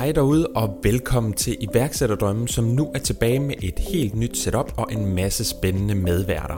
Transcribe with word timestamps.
Hej 0.00 0.12
derude 0.12 0.46
og 0.46 0.78
velkommen 0.82 1.32
til 1.32 1.56
iværksætterdrømmen, 1.60 2.48
som 2.48 2.64
nu 2.64 2.90
er 2.94 2.98
tilbage 2.98 3.40
med 3.40 3.54
et 3.62 3.78
helt 3.78 4.14
nyt 4.14 4.36
setup 4.36 4.72
og 4.76 4.92
en 4.92 5.14
masse 5.14 5.44
spændende 5.44 5.94
medværter. 5.94 6.54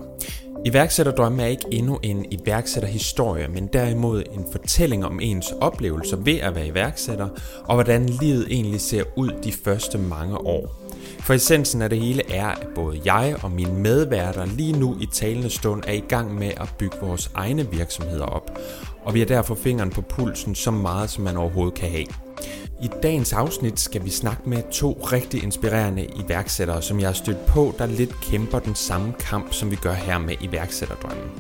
Iværksætterdrømmen 0.64 1.41
er 1.41 1.46
ikke 1.46 1.64
endnu 1.70 1.98
en 2.02 2.27
iværksætterhistorie, 2.30 3.48
men 3.48 3.66
derimod 3.66 4.23
en 4.32 4.45
fortælling 4.52 5.05
om 5.05 5.20
ens 5.23 5.55
oplevelser 5.60 6.16
ved 6.16 6.38
at 6.38 6.55
være 6.55 6.66
iværksætter, 6.66 7.28
og 7.64 7.74
hvordan 7.74 8.06
livet 8.06 8.46
egentlig 8.50 8.80
ser 8.80 9.05
ud 9.16 9.30
de 9.45 9.52
første 9.52 9.98
mange 9.98 10.38
år. 10.38 10.74
For 11.20 11.34
essensen 11.34 11.82
af 11.82 11.90
det 11.90 12.00
hele 12.00 12.32
er, 12.34 12.46
at 12.46 12.66
både 12.74 13.00
jeg 13.04 13.36
og 13.43 13.50
mine 13.50 13.74
medværter 13.74 14.46
lige 14.46 14.79
nu 14.80 14.96
i 15.00 15.06
talende 15.12 15.50
stund 15.50 15.82
er 15.86 15.93
i 15.93 16.04
gang 16.09 16.34
med 16.34 16.51
at 16.56 16.74
bygge 16.79 16.96
vores 17.01 17.30
egne 17.34 17.70
virksomheder 17.70 18.27
op, 18.27 18.59
og 19.04 19.15
vi 19.15 19.18
har 19.18 19.27
derfor 19.27 19.54
fingeren 19.54 19.90
på 19.90 20.01
pulsen 20.01 20.54
så 20.54 20.70
meget, 20.70 21.10
som 21.10 21.24
man 21.24 21.37
overhovedet 21.37 21.74
kan 21.74 21.90
have. 21.90 22.06
I 22.82 22.91
dagens 23.02 23.32
afsnit 23.32 23.80
skal 23.80 24.04
vi 24.04 24.10
snakke 24.10 24.50
med 24.50 24.62
to 24.72 24.92
rigtig 25.12 25.42
inspirerende 25.42 26.06
iværksættere, 26.24 26.82
som 26.82 27.00
jeg 27.00 27.09
har 27.09 27.12
stødt 27.12 27.46
på, 27.46 27.74
der 27.78 27.86
lidt 27.86 28.20
kæmper 28.20 28.59
den 28.59 28.74
samme 28.74 29.12
kamp, 29.12 29.52
som 29.52 29.70
vi 29.70 29.77
gør 29.77 29.92
her 29.92 30.18
med 30.18 30.34
iværksætterdrømmen. 30.40 31.30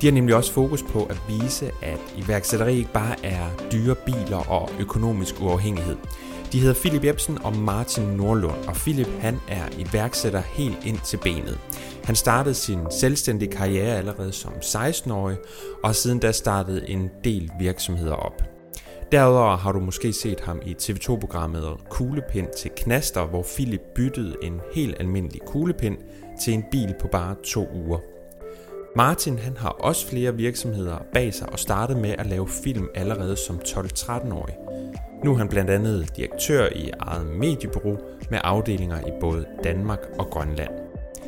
De 0.00 0.06
har 0.06 0.12
nemlig 0.12 0.36
også 0.36 0.52
fokus 0.52 0.82
på 0.82 1.04
at 1.04 1.16
vise, 1.28 1.70
at 1.82 2.00
iværksætteri 2.16 2.76
ikke 2.76 2.92
bare 2.92 3.24
er 3.24 3.50
dyre 3.72 3.94
biler 3.94 4.50
og 4.50 4.70
økonomisk 4.80 5.34
uafhængighed. 5.40 5.96
De 6.52 6.60
hedder 6.60 6.74
Philip 6.74 7.04
Jebsen 7.04 7.38
og 7.44 7.56
Martin 7.56 8.04
Nordlund, 8.04 8.64
og 8.66 8.74
Philip 8.74 9.08
han 9.20 9.40
er 9.48 9.68
iværksætter 9.78 10.40
helt 10.40 10.78
ind 10.84 10.98
til 11.04 11.16
benet. 11.16 11.58
Han 12.04 12.16
startede 12.16 12.54
sin 12.54 12.78
selvstændige 12.90 13.52
karriere 13.52 13.96
allerede 13.96 14.32
som 14.32 14.52
16-årig, 14.52 15.36
og 15.82 15.94
siden 15.94 16.18
da 16.18 16.32
startede 16.32 16.90
en 16.90 17.10
del 17.24 17.50
virksomheder 17.60 18.14
op. 18.14 18.53
Derudover 19.14 19.56
har 19.56 19.72
du 19.72 19.80
måske 19.80 20.12
set 20.12 20.40
ham 20.40 20.60
i 20.66 20.76
TV2-programmet 20.82 21.64
Kuglepind 21.90 22.48
til 22.56 22.70
Knaster, 22.76 23.26
hvor 23.26 23.46
Philip 23.54 23.80
byttede 23.94 24.36
en 24.42 24.60
helt 24.74 24.96
almindelig 25.00 25.40
kuglepind 25.46 25.96
til 26.40 26.54
en 26.54 26.64
bil 26.70 26.94
på 27.00 27.08
bare 27.08 27.34
to 27.44 27.68
uger. 27.74 27.98
Martin 28.96 29.38
han 29.38 29.56
har 29.56 29.68
også 29.68 30.08
flere 30.08 30.34
virksomheder 30.34 30.98
bag 31.12 31.34
sig 31.34 31.52
og 31.52 31.58
startede 31.58 32.00
med 32.00 32.10
at 32.18 32.26
lave 32.26 32.48
film 32.48 32.88
allerede 32.94 33.36
som 33.36 33.56
12-13-årig. 33.56 34.54
Nu 35.24 35.32
er 35.32 35.36
han 35.36 35.48
blandt 35.48 35.70
andet 35.70 36.16
direktør 36.16 36.68
i 36.76 36.90
eget 37.00 37.26
mediebureau 37.26 37.98
med 38.30 38.38
afdelinger 38.44 39.00
i 39.00 39.10
både 39.20 39.46
Danmark 39.64 40.00
og 40.18 40.26
Grønland. 40.26 40.72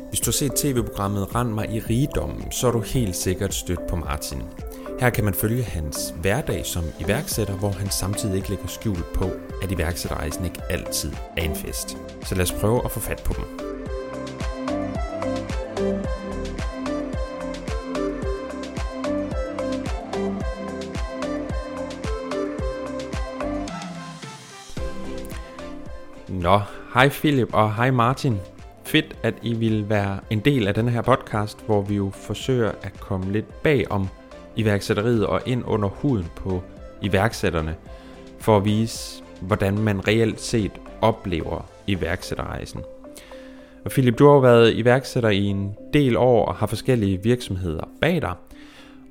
Hvis 0.09 0.19
du 0.19 0.27
har 0.27 0.31
set 0.31 0.51
tv-programmet 0.55 1.35
Rand 1.35 1.49
mig 1.49 1.69
i 1.69 1.79
rigdommen, 1.79 2.51
så 2.51 2.67
er 2.67 2.71
du 2.71 2.79
helt 2.79 3.15
sikkert 3.15 3.53
stødt 3.53 3.87
på 3.87 3.95
Martin. 3.95 4.41
Her 4.99 5.09
kan 5.09 5.25
man 5.25 5.33
følge 5.33 5.63
hans 5.63 6.13
hverdag 6.21 6.65
som 6.65 6.83
iværksætter, 6.99 7.53
hvor 7.53 7.69
han 7.69 7.89
samtidig 7.89 8.35
ikke 8.35 8.49
lægger 8.49 8.67
skjul 8.67 8.97
på, 9.13 9.31
at 9.63 9.71
iværksætterrejsen 9.71 10.45
ikke 10.45 10.61
altid 10.69 11.11
er 11.37 11.41
en 11.41 11.55
fest. 11.55 11.97
Så 12.23 12.35
lad 12.35 12.43
os 12.43 12.51
prøve 12.51 12.85
at 12.85 12.91
få 12.91 12.99
fat 12.99 13.21
på 13.25 13.33
dem. 13.33 13.45
Nå, 26.41 26.59
hej 26.93 27.09
Philip 27.09 27.53
og 27.53 27.75
hej 27.75 27.91
Martin. 27.91 28.37
Fedt, 28.83 29.17
at 29.23 29.33
I 29.41 29.53
vil 29.53 29.89
være 29.89 30.19
en 30.29 30.39
del 30.39 30.67
af 30.67 30.73
denne 30.73 30.91
her 30.91 31.01
podcast, 31.01 31.65
hvor 31.65 31.81
vi 31.81 31.95
jo 31.95 32.09
forsøger 32.13 32.71
at 32.81 32.99
komme 32.99 33.31
lidt 33.31 33.63
bag 33.63 33.91
om 33.91 34.09
iværksætteriet 34.57 35.25
og 35.25 35.41
ind 35.45 35.63
under 35.65 35.89
huden 35.89 36.25
på 36.35 36.63
iværksætterne, 37.01 37.75
for 38.39 38.57
at 38.57 38.65
vise, 38.65 39.23
hvordan 39.41 39.77
man 39.77 40.07
reelt 40.07 40.41
set 40.41 40.71
oplever 41.01 41.69
iværksætterrejsen. 41.87 42.81
Og 43.85 43.91
Philip, 43.91 44.19
du 44.19 44.25
har 44.25 44.33
jo 44.33 44.39
været 44.39 44.75
iværksætter 44.75 45.29
i 45.29 45.43
en 45.43 45.75
del 45.93 46.17
år 46.17 46.45
og 46.45 46.55
har 46.55 46.67
forskellige 46.67 47.23
virksomheder 47.23 47.89
bag 48.01 48.21
dig, 48.21 48.35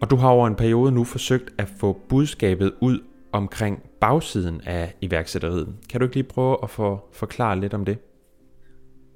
og 0.00 0.10
du 0.10 0.16
har 0.16 0.28
over 0.28 0.46
en 0.46 0.54
periode 0.54 0.92
nu 0.92 1.04
forsøgt 1.04 1.54
at 1.58 1.68
få 1.80 2.00
budskabet 2.08 2.72
ud 2.80 2.98
omkring 3.32 3.82
bagsiden 4.00 4.60
af 4.66 4.94
iværksætteriet. 5.00 5.74
Kan 5.90 6.00
du 6.00 6.06
ikke 6.06 6.16
lige 6.16 6.28
prøve 6.28 6.56
at 6.62 6.70
få 6.70 7.08
forklare 7.12 7.60
lidt 7.60 7.74
om 7.74 7.84
det? 7.84 7.98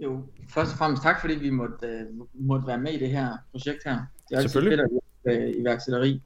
Jo, 0.00 0.22
først 0.54 0.72
og 0.72 0.78
fremmest 0.78 1.02
tak, 1.02 1.20
fordi 1.20 1.34
vi 1.34 1.50
måtte, 1.50 1.74
uh, 1.82 2.46
måtte 2.46 2.66
være 2.66 2.78
med 2.78 2.92
i 2.92 2.98
det 2.98 3.10
her 3.10 3.28
projekt 3.50 3.84
her. 3.84 3.98
Det 4.30 4.36
er 4.36 4.40
Selvfølgelig. 4.40 4.78
fedt 4.78 4.80
at 4.80 5.09
øh, 5.30 5.60
iværksætteri, 5.60 6.20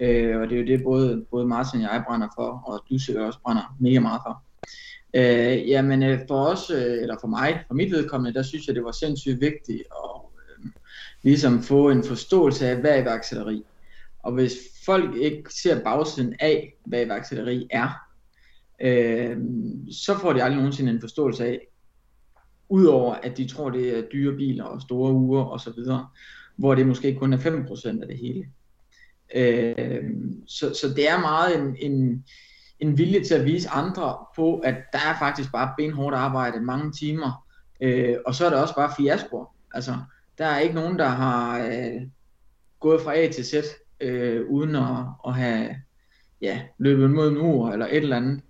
Øh, 0.00 0.40
og 0.40 0.48
det 0.48 0.56
er 0.56 0.60
jo 0.60 0.66
det, 0.66 0.82
både, 0.82 1.24
både 1.30 1.46
Martin 1.46 1.80
og 1.80 1.94
jeg 1.94 2.04
brænder 2.06 2.28
for, 2.34 2.62
og 2.66 2.84
du 2.90 2.98
sikkert 2.98 3.24
også 3.24 3.38
brænder 3.42 3.76
mega 3.80 4.00
meget 4.00 4.20
for. 4.26 4.42
Øh, 5.14 5.68
jamen 5.68 6.02
øh, 6.02 6.20
for 6.28 6.46
os, 6.46 6.70
øh, 6.70 7.02
eller 7.02 7.16
for 7.20 7.28
mig, 7.28 7.64
for 7.66 7.74
mit 7.74 7.92
vedkommende, 7.92 8.38
der 8.38 8.42
synes 8.42 8.66
jeg, 8.66 8.74
det 8.74 8.84
var 8.84 8.92
sindssygt 8.92 9.40
vigtigt 9.40 9.80
at 9.80 10.20
øh, 10.58 10.70
ligesom 11.22 11.62
få 11.62 11.90
en 11.90 12.04
forståelse 12.04 12.68
af, 12.68 12.76
hvad 12.76 13.02
iværksætteri. 13.02 13.62
Og 14.22 14.32
hvis 14.32 14.52
folk 14.84 15.16
ikke 15.16 15.54
ser 15.62 15.84
bagsiden 15.84 16.34
af, 16.40 16.74
hvad 16.84 17.06
iværksætteri 17.06 17.68
er, 17.70 17.88
øh, 18.80 19.36
så 19.92 20.18
får 20.18 20.32
de 20.32 20.42
aldrig 20.42 20.56
nogensinde 20.56 20.92
en 20.92 21.00
forståelse 21.00 21.46
af, 21.46 21.66
udover 22.68 23.14
at 23.14 23.36
de 23.36 23.48
tror, 23.48 23.70
det 23.70 23.98
er 23.98 24.02
dyre 24.12 24.36
biler 24.36 24.64
og 24.64 24.82
store 24.82 25.12
uger 25.12 25.44
og 25.44 25.60
så 25.60 25.72
videre, 25.76 26.06
hvor 26.60 26.74
det 26.74 26.86
måske 26.86 27.14
kun 27.14 27.32
er 27.32 27.38
5% 27.38 28.00
af 28.02 28.08
det 28.08 28.18
hele. 28.18 28.46
Øh, 29.34 30.10
så, 30.46 30.74
så 30.74 30.94
det 30.96 31.08
er 31.08 31.20
meget 31.20 31.58
en, 31.58 31.76
en, 31.78 32.24
en 32.80 32.98
vilje 32.98 33.24
til 33.24 33.34
at 33.34 33.44
vise 33.44 33.68
andre 33.68 34.16
på, 34.36 34.58
at 34.58 34.74
der 34.92 34.98
er 34.98 35.18
faktisk 35.18 35.52
bare 35.52 35.74
benhårdt 35.78 36.16
arbejde, 36.16 36.60
mange 36.60 36.92
timer, 36.92 37.46
øh, 37.80 38.16
og 38.26 38.34
så 38.34 38.46
er 38.46 38.50
der 38.50 38.60
også 38.60 38.74
bare 38.74 38.92
fiasko. 38.98 39.46
Altså, 39.74 39.96
der 40.38 40.46
er 40.46 40.58
ikke 40.58 40.74
nogen, 40.74 40.98
der 40.98 41.08
har 41.08 41.66
øh, 41.66 42.02
gået 42.80 43.00
fra 43.00 43.16
A 43.16 43.28
til 43.28 43.44
Z, 43.44 43.54
øh, 44.00 44.46
uden 44.48 44.76
at, 44.76 45.06
at 45.26 45.34
have 45.34 45.76
ja, 46.40 46.62
løbet 46.78 47.10
mod 47.10 47.30
en 47.30 47.36
ur 47.36 47.70
eller 47.70 47.86
et 47.86 47.96
eller 47.96 48.16
andet. 48.16 48.40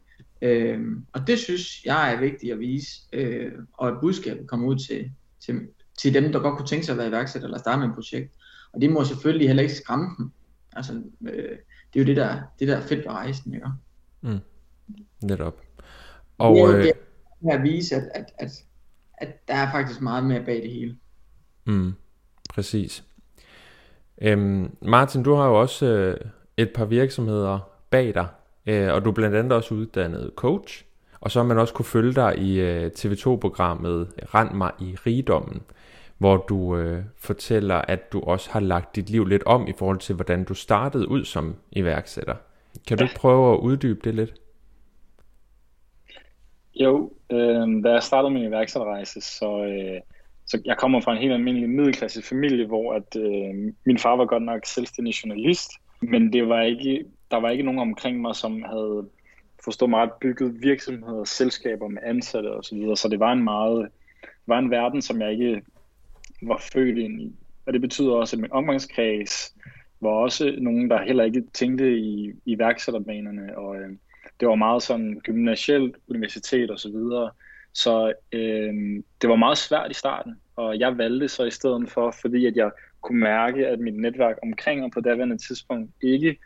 Øh, 0.42 0.80
og 1.12 1.26
det 1.26 1.38
synes 1.38 1.84
jeg 1.84 2.14
er 2.14 2.20
vigtigt 2.20 2.52
at 2.52 2.60
vise, 2.60 2.90
øh, 3.12 3.52
og 3.72 3.88
at 3.88 3.94
budskabet 4.00 4.48
kommer 4.48 4.68
ud 4.68 4.76
til, 4.76 5.10
til, 5.44 5.60
til 6.02 6.14
dem, 6.14 6.32
der 6.32 6.40
godt 6.40 6.56
kunne 6.56 6.68
tænke 6.68 6.86
sig 6.86 6.92
at 6.92 6.98
være 6.98 7.08
iværksætter 7.08 7.48
eller 7.48 7.58
starte 7.58 7.80
med 7.80 7.88
et 7.88 7.94
projekt. 7.94 8.34
Og 8.72 8.80
det 8.80 8.90
må 8.90 9.04
selvfølgelig 9.04 9.46
heller 9.46 9.62
ikke 9.62 9.74
skræmme 9.74 10.14
dem. 10.18 10.30
Altså, 10.72 11.02
øh, 11.28 11.58
det 11.92 12.00
er 12.00 12.00
jo 12.00 12.04
det, 12.04 12.16
der, 12.16 12.40
det 12.58 12.68
der 12.68 12.76
er 12.76 12.80
fedt 12.80 13.04
ved 13.04 13.12
rejsen, 13.12 13.54
ikke? 13.54 13.66
Mm. 14.20 14.38
Netop. 15.22 15.60
Og, 16.38 16.56
det 16.56 16.62
er 16.62 16.66
jo 16.66 16.76
øh... 16.76 16.84
det 16.84 16.92
at 17.50 17.62
vise, 17.62 17.96
at, 17.96 18.02
at, 18.14 18.24
at, 18.38 18.50
at 19.18 19.48
der 19.48 19.54
er 19.54 19.70
faktisk 19.70 20.00
meget 20.00 20.24
mere 20.24 20.44
bag 20.44 20.62
det 20.62 20.70
hele. 20.70 20.96
Mm. 21.66 21.92
Præcis. 22.50 23.04
Øhm, 24.22 24.76
Martin, 24.82 25.22
du 25.22 25.34
har 25.34 25.46
jo 25.46 25.60
også 25.60 25.86
øh, 25.86 26.16
et 26.56 26.70
par 26.74 26.84
virksomheder 26.84 27.70
bag 27.90 28.14
dig, 28.14 28.28
øh, 28.66 28.94
og 28.94 29.04
du 29.04 29.10
er 29.10 29.14
blandt 29.14 29.36
andet 29.36 29.52
også 29.52 29.74
uddannet 29.74 30.30
coach, 30.36 30.84
og 31.20 31.30
så 31.30 31.38
har 31.38 31.46
man 31.46 31.58
også 31.58 31.74
kunne 31.74 31.86
følge 31.86 32.12
dig 32.12 32.38
i 32.38 32.60
øh, 32.60 32.86
TV2-programmet 32.86 34.08
Rand 34.34 34.54
mig 34.54 34.70
i 34.80 34.96
rigdommen, 35.06 35.62
hvor 36.18 36.36
du 36.36 36.76
øh, 36.76 37.02
fortæller, 37.18 37.76
at 37.76 38.12
du 38.12 38.20
også 38.20 38.50
har 38.50 38.60
lagt 38.60 38.96
dit 38.96 39.10
liv 39.10 39.24
lidt 39.24 39.42
om 39.46 39.68
i 39.68 39.72
forhold 39.78 39.98
til, 39.98 40.14
hvordan 40.14 40.44
du 40.44 40.54
startede 40.54 41.08
ud 41.08 41.24
som 41.24 41.56
iværksætter. 41.72 42.34
Kan 42.88 42.98
du 42.98 43.04
ikke 43.04 43.16
prøve 43.16 43.52
at 43.54 43.58
uddybe 43.58 44.00
det 44.04 44.14
lidt? 44.14 44.34
Jo, 46.74 47.12
øh, 47.32 47.84
da 47.84 47.92
jeg 47.92 48.02
startede 48.02 48.34
min 48.34 48.48
iværksætterrejse, 48.48 49.20
så, 49.20 49.64
øh, 49.64 50.00
så 50.46 50.62
jeg 50.64 50.76
kommer 50.78 51.00
fra 51.00 51.12
en 51.12 51.18
helt 51.18 51.32
almindelig 51.32 51.70
middelklasse 51.70 52.22
familie, 52.22 52.66
hvor 52.66 52.92
at, 52.94 53.16
øh, 53.16 53.72
min 53.86 53.98
far 53.98 54.16
var 54.16 54.26
godt 54.26 54.42
nok 54.42 54.60
selvstændig 54.66 55.14
journalist, 55.24 55.70
men 56.02 56.32
det 56.32 56.48
var 56.48 56.62
ikke, 56.62 57.04
der 57.30 57.36
var 57.36 57.50
ikke 57.50 57.64
nogen 57.64 57.80
omkring 57.80 58.20
mig, 58.20 58.36
som 58.36 58.62
havde 58.62 59.08
forstået 59.64 59.90
meget 59.90 60.10
bygget 60.20 60.62
virksomheder, 60.62 61.24
selskaber 61.24 61.88
med 61.88 62.02
ansatte 62.02 62.46
osv., 62.46 62.62
så, 62.62 62.74
videre. 62.74 62.96
så 62.96 63.08
det 63.08 63.20
var 63.20 63.32
en 63.32 63.44
meget, 63.44 63.88
var 64.46 64.58
en 64.58 64.70
verden, 64.70 65.02
som 65.02 65.20
jeg 65.20 65.32
ikke 65.32 65.62
var 66.42 66.62
født 66.72 66.98
ind 66.98 67.20
i. 67.20 67.34
Og 67.66 67.72
det 67.72 67.80
betyder 67.80 68.12
også, 68.12 68.36
at 68.36 68.40
min 68.40 68.52
omgangskreds 68.52 69.56
var 70.00 70.10
også 70.10 70.54
nogen, 70.58 70.90
der 70.90 71.02
heller 71.02 71.24
ikke 71.24 71.44
tænkte 71.52 71.98
i, 71.98 72.32
iværksætterbanerne, 72.44 73.58
og 73.58 73.76
øh, 73.76 73.90
det 74.40 74.48
var 74.48 74.54
meget 74.54 74.82
sådan 74.82 75.20
gymnasielt, 75.24 75.96
universitet 76.08 76.70
osv., 76.70 76.78
så, 76.78 76.88
videre. 76.88 77.30
så 77.72 78.12
øh, 78.32 79.02
det 79.22 79.30
var 79.30 79.36
meget 79.36 79.58
svært 79.58 79.90
i 79.90 79.94
starten, 79.94 80.34
og 80.56 80.78
jeg 80.78 80.98
valgte 80.98 81.28
så 81.28 81.44
i 81.44 81.50
stedet 81.50 81.90
for, 81.90 82.10
fordi 82.10 82.46
at 82.46 82.56
jeg 82.56 82.70
kunne 83.00 83.20
mærke, 83.20 83.66
at 83.66 83.80
mit 83.80 83.94
netværk 83.94 84.38
omkring 84.42 84.84
og 84.84 84.90
på 84.90 85.00
daværende 85.00 85.38
tidspunkt 85.38 85.92
ikke 86.02 86.38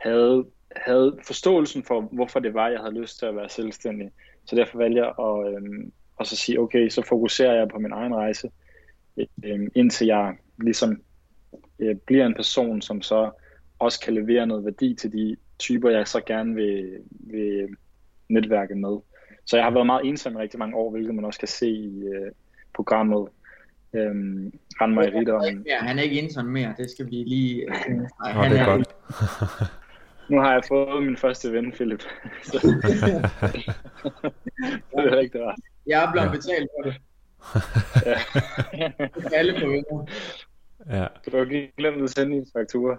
havde, 0.00 0.44
havde 0.84 1.18
forståelsen 1.26 1.82
for, 1.84 2.00
hvorfor 2.00 2.40
det 2.40 2.54
var, 2.54 2.68
jeg 2.68 2.80
havde 2.80 3.00
lyst 3.00 3.18
til 3.18 3.26
at 3.26 3.36
være 3.36 3.48
selvstændig. 3.48 4.10
Så 4.44 4.56
derfor 4.56 4.78
valgte 4.78 5.00
jeg 5.00 5.12
at, 5.18 5.54
øh, 5.54 5.90
at 6.20 6.26
så 6.26 6.36
sige, 6.36 6.60
okay, 6.60 6.88
så 6.88 7.02
fokuserer 7.02 7.54
jeg 7.54 7.68
på 7.68 7.78
min 7.78 7.92
egen 7.92 8.14
rejse, 8.14 8.50
øh, 9.44 9.70
indtil 9.74 10.06
jeg 10.06 10.36
ligesom 10.58 11.02
øh, 11.78 11.96
bliver 11.96 12.26
en 12.26 12.34
person, 12.34 12.82
som 12.82 13.02
så 13.02 13.30
også 13.78 14.00
kan 14.00 14.14
levere 14.14 14.46
noget 14.46 14.64
værdi 14.64 14.94
til 14.94 15.12
de 15.12 15.36
typer, 15.58 15.90
jeg 15.90 16.08
så 16.08 16.20
gerne 16.20 16.54
vil, 16.54 16.98
vil 17.10 17.68
netværke 18.28 18.74
med. 18.74 18.98
så 19.44 19.56
jeg 19.56 19.64
har 19.64 19.70
været 19.70 19.86
meget 19.86 20.06
ensom 20.06 20.34
i 20.34 20.38
rigtig 20.38 20.58
mange 20.58 20.76
år, 20.76 20.90
hvilket 20.90 21.14
man 21.14 21.24
også 21.24 21.38
kan 21.38 21.48
se 21.48 21.70
i 21.70 22.04
øh, 22.04 22.32
programmet. 22.74 23.28
Øhm, 23.92 24.52
Rand 24.80 24.94
mig 24.94 25.08
i 25.08 25.10
Han 25.70 25.98
er 25.98 26.02
ikke 26.02 26.20
ensom 26.20 26.46
mere, 26.46 26.74
det 26.76 26.90
skal 26.90 27.06
vi 27.06 27.10
lige... 27.10 27.62
Øh, 27.62 27.74
han 28.20 28.50
det 28.50 28.58
er, 28.58 28.64
er 28.64 28.76
godt. 28.76 28.88
nu 30.28 30.40
har 30.40 30.52
jeg 30.52 30.62
fået 30.68 31.02
min 31.02 31.16
første 31.16 31.52
ven, 31.52 31.72
Philip. 31.72 32.02
så, 32.44 32.52
det 34.92 35.12
er 35.12 35.16
rigtig 35.16 35.46
rart. 35.46 35.58
Jeg 35.86 36.04
er 36.04 36.12
blevet 36.12 36.26
ja. 36.26 36.32
betalt 36.32 36.68
for 36.76 36.90
det. 36.90 37.00
ja. 38.06 38.20
Alle 39.36 39.60
på 39.60 39.66
venner. 39.66 40.06
Ja. 40.90 41.06
Du 41.26 41.36
har 41.36 41.44
ikke 41.44 41.72
glemt 41.76 42.02
at 42.02 42.10
sende 42.10 42.36
en 42.36 42.46
faktura. 42.52 42.96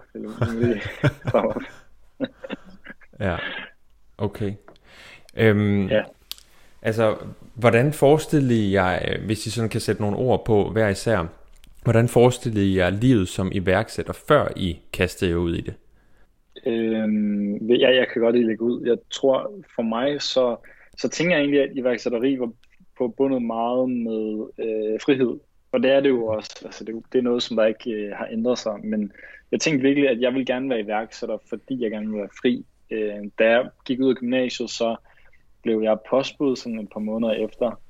ja, 3.20 3.36
okay. 4.18 4.52
Øhm, 5.36 5.86
ja. 5.86 6.02
Altså, 6.82 7.16
hvordan 7.54 7.92
forestillede 7.92 8.72
jeg, 8.72 9.18
hvis 9.26 9.46
I 9.46 9.50
sådan 9.50 9.70
kan 9.70 9.80
sætte 9.80 10.02
nogle 10.02 10.16
ord 10.16 10.44
på 10.44 10.70
hver 10.70 10.88
især, 10.88 11.26
hvordan 11.82 12.08
forestillede 12.08 12.76
jeg 12.76 12.92
livet 12.92 13.28
som 13.28 13.50
iværksætter, 13.52 14.12
før 14.12 14.48
I 14.56 14.78
kastede 14.92 15.30
jer 15.30 15.36
ud 15.36 15.54
i 15.54 15.60
det? 15.60 15.74
Øhm, 16.66 17.56
ja, 17.66 17.94
jeg 17.94 18.06
kan 18.12 18.22
godt 18.22 18.34
lige 18.34 18.46
lægge 18.46 18.62
ud. 18.62 18.86
Jeg 18.86 18.98
tror, 19.10 19.52
for 19.74 19.82
mig, 19.82 20.22
så, 20.22 20.56
så 20.98 21.08
tænker 21.08 21.36
jeg 21.36 21.42
egentlig, 21.42 21.62
at 21.62 21.70
iværksætteri 21.74 22.38
var 22.38 22.52
forbundet 22.98 23.42
meget 23.42 23.90
med 23.90 24.46
øh, 24.58 25.00
frihed. 25.04 25.38
Og 25.72 25.82
det 25.82 25.90
er 25.90 26.00
det 26.00 26.08
jo 26.08 26.26
også. 26.26 26.62
Altså, 26.64 26.84
det, 26.84 26.94
det 27.12 27.18
er 27.18 27.22
noget, 27.22 27.42
som 27.42 27.56
der 27.56 27.64
ikke 27.64 27.90
øh, 27.90 28.12
har 28.16 28.28
ændret 28.32 28.58
sig. 28.58 28.84
Men 28.84 29.12
jeg 29.52 29.60
tænkte 29.60 29.82
virkelig, 29.82 30.08
at 30.08 30.20
jeg 30.20 30.34
vil 30.34 30.46
gerne 30.46 30.70
være 30.70 30.80
iværksætter, 30.80 31.38
fordi 31.48 31.82
jeg 31.82 31.90
gerne 31.90 32.10
vil 32.10 32.18
være 32.18 32.38
fri. 32.42 32.64
Øh, 32.90 33.30
da 33.38 33.50
jeg 33.50 33.68
gik 33.86 34.00
ud 34.00 34.10
af 34.10 34.16
gymnasiet, 34.16 34.70
så 34.70 34.96
blev 35.62 35.82
jeg 35.82 35.98
postbud 36.10 36.56
sådan 36.56 36.78
et 36.78 36.88
par 36.92 37.00
måneder 37.00 37.32
efter. 37.32 37.80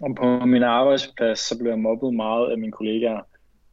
Og 0.00 0.14
på 0.14 0.46
min 0.46 0.62
arbejdsplads, 0.62 1.38
så 1.38 1.58
blev 1.58 1.70
jeg 1.70 1.78
mobbet 1.78 2.14
meget 2.14 2.50
af 2.50 2.58
mine 2.58 2.72
kollegaer. 2.72 3.20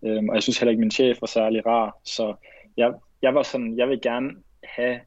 Øh, 0.04 0.24
og 0.30 0.36
jeg 0.36 0.44
synes 0.44 0.60
heller 0.60 0.72
ikke, 0.72 0.80
min 0.80 0.92
chef 0.92 1.22
var 1.22 1.28
særlig 1.28 1.66
rar. 1.66 1.98
Så 2.06 2.36
jeg, 2.78 2.94
jeg 3.22 3.36
var 3.36 3.44
sådan, 3.44 3.78
jeg 3.78 3.90
vil 3.90 4.02
gerne 4.02 4.36
have 4.64 5.00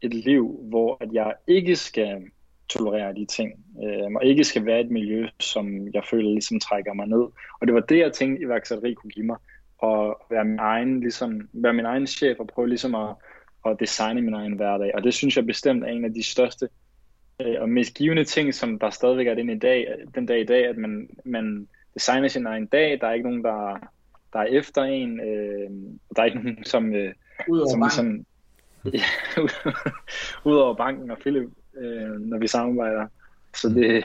et 0.00 0.14
liv, 0.14 0.60
hvor 0.62 0.96
at 1.00 1.12
jeg 1.12 1.34
ikke 1.46 1.76
skal 1.76 2.22
tolerere 2.68 3.14
de 3.14 3.26
ting, 3.26 3.52
øh, 3.84 4.14
og 4.16 4.24
ikke 4.24 4.44
skal 4.44 4.66
være 4.66 4.80
et 4.80 4.90
miljø, 4.90 5.26
som 5.40 5.88
jeg 5.94 6.04
føler 6.10 6.30
ligesom 6.30 6.60
trækker 6.60 6.92
mig 6.92 7.06
ned. 7.06 7.26
Og 7.60 7.66
det 7.66 7.74
var 7.74 7.80
det, 7.80 7.98
jeg 7.98 8.12
tænkte, 8.12 8.42
iværksætteri 8.42 8.94
kunne 8.94 9.10
give 9.10 9.26
mig, 9.26 9.36
at 9.82 10.14
være 10.30 10.44
min 10.44 10.58
egen, 10.58 11.00
ligesom, 11.00 11.48
være 11.52 11.72
min 11.72 11.84
egen 11.84 12.06
chef 12.06 12.38
og 12.40 12.46
prøve 12.46 12.68
ligesom 12.68 12.94
at, 12.94 13.14
at 13.66 13.76
designe 13.80 14.22
min 14.22 14.34
egen 14.34 14.52
hverdag. 14.52 14.94
Og 14.94 15.04
det 15.04 15.14
synes 15.14 15.36
jeg 15.36 15.46
bestemt 15.46 15.84
er 15.84 15.88
en 15.88 16.04
af 16.04 16.14
de 16.14 16.22
største 16.22 16.68
øh, 17.40 17.54
og 17.60 17.68
mest 17.68 17.94
givende 17.94 18.24
ting, 18.24 18.54
som 18.54 18.78
der 18.78 18.90
stadigvæk 18.90 19.26
er 19.26 19.34
den, 19.34 19.50
i 19.50 19.58
dag, 19.58 19.94
den 20.14 20.26
dag 20.26 20.40
i 20.40 20.44
dag, 20.44 20.66
at 20.66 20.76
man, 20.76 21.08
man 21.24 21.68
designer 21.94 22.28
sin 22.28 22.46
egen 22.46 22.66
dag. 22.66 23.00
Der 23.00 23.06
er 23.06 23.12
ikke 23.12 23.28
nogen, 23.28 23.44
der, 23.44 23.78
der 24.32 24.38
er 24.38 24.44
efter 24.44 24.82
en. 24.82 25.20
Øh, 25.20 25.70
der 26.16 26.22
er 26.22 26.24
ikke 26.24 26.38
nogen, 26.38 26.64
som, 26.64 26.94
øh, 26.94 27.14
som 27.70 27.80
ligesom, 27.80 28.26
ja, 28.84 29.04
Udover 30.50 30.74
banken 30.74 31.10
og 31.10 31.18
Philip, 31.18 31.50
øh, 31.78 32.20
når 32.20 32.38
vi 32.38 32.46
samarbejder. 32.46 33.06
Så 33.54 33.68
det, 33.68 34.04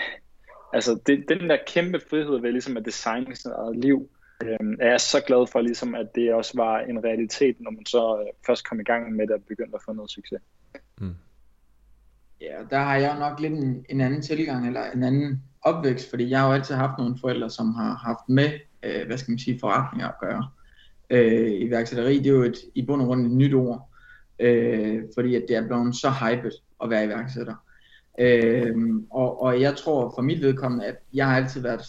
altså 0.74 1.00
det, 1.06 1.26
den 1.30 1.50
der 1.50 1.58
kæmpe 1.68 2.02
frihed 2.10 2.42
ved 2.42 2.52
ligesom 2.52 2.78
at 2.78 2.86
designe 2.86 3.36
sit 3.36 3.52
eget 3.52 3.78
liv, 3.78 4.10
øh, 4.44 4.78
er 4.80 4.90
jeg 4.90 5.02
så 5.02 5.24
glad 5.28 5.48
for, 5.48 5.62
ligesom, 5.62 5.96
at 5.96 6.16
det 6.16 6.34
også 6.34 6.52
var 6.56 6.80
en 6.80 7.04
realitet, 7.04 7.56
når 7.60 7.72
man 7.72 7.86
så 7.86 8.20
øh, 8.20 8.34
først 8.46 8.70
kom 8.70 8.80
i 8.80 8.84
gang 8.84 9.16
med 9.16 9.28
det 9.28 9.36
og 9.36 9.42
begyndte 9.48 9.76
at 9.76 9.82
få 9.86 9.94
noget 9.94 10.12
succes. 10.12 10.42
Mm. 11.02 11.16
Ja, 12.42 12.56
der 12.70 12.78
har 12.78 12.96
jeg 12.96 13.20
nok 13.20 13.40
lidt 13.40 13.54
en, 13.54 13.86
en 13.90 14.02
anden 14.02 14.22
tilgang, 14.22 14.68
eller 14.68 14.92
en 14.92 15.04
anden 15.04 15.44
opvækst, 15.62 16.10
fordi 16.10 16.30
jeg 16.30 16.40
har 16.40 16.48
jo 16.48 16.54
altid 16.54 16.76
haft 16.76 16.98
nogle 16.98 17.18
forældre, 17.22 17.50
som 17.50 17.74
har 17.74 17.96
haft 17.96 18.30
med, 18.30 18.60
øh, 18.84 19.08
hvad 19.08 19.18
skal 19.18 19.32
man 19.32 19.40
sige, 19.40 19.60
forretninger 19.60 20.08
at 20.08 20.20
gøre. 20.20 20.50
Øh, 21.12 21.52
iværksætteri, 21.52 22.18
det 22.18 22.28
er 22.28 22.32
jo 22.32 22.44
et, 22.44 22.58
i 22.76 22.86
bund 22.86 23.02
og 23.02 23.08
grund 23.08 23.26
et 23.26 23.32
nyt 23.32 23.54
ord, 23.54 23.90
øh, 24.40 25.04
fordi 25.16 25.36
at 25.36 25.46
det 25.48 25.56
er 25.56 25.68
blevet 25.68 25.96
så 25.96 26.10
hypet 26.10 26.54
at 26.84 26.90
være 26.90 27.06
iværksætter. 27.06 27.56
Øh, 28.20 28.76
og, 29.12 29.42
og 29.42 29.62
jeg 29.62 29.76
tror 29.76 30.14
for 30.16 30.22
mit 30.22 30.42
vedkommende, 30.42 30.86
at 30.86 30.96
jeg 31.14 31.28
har 31.28 31.36
altid 31.36 31.62
været, 31.62 31.82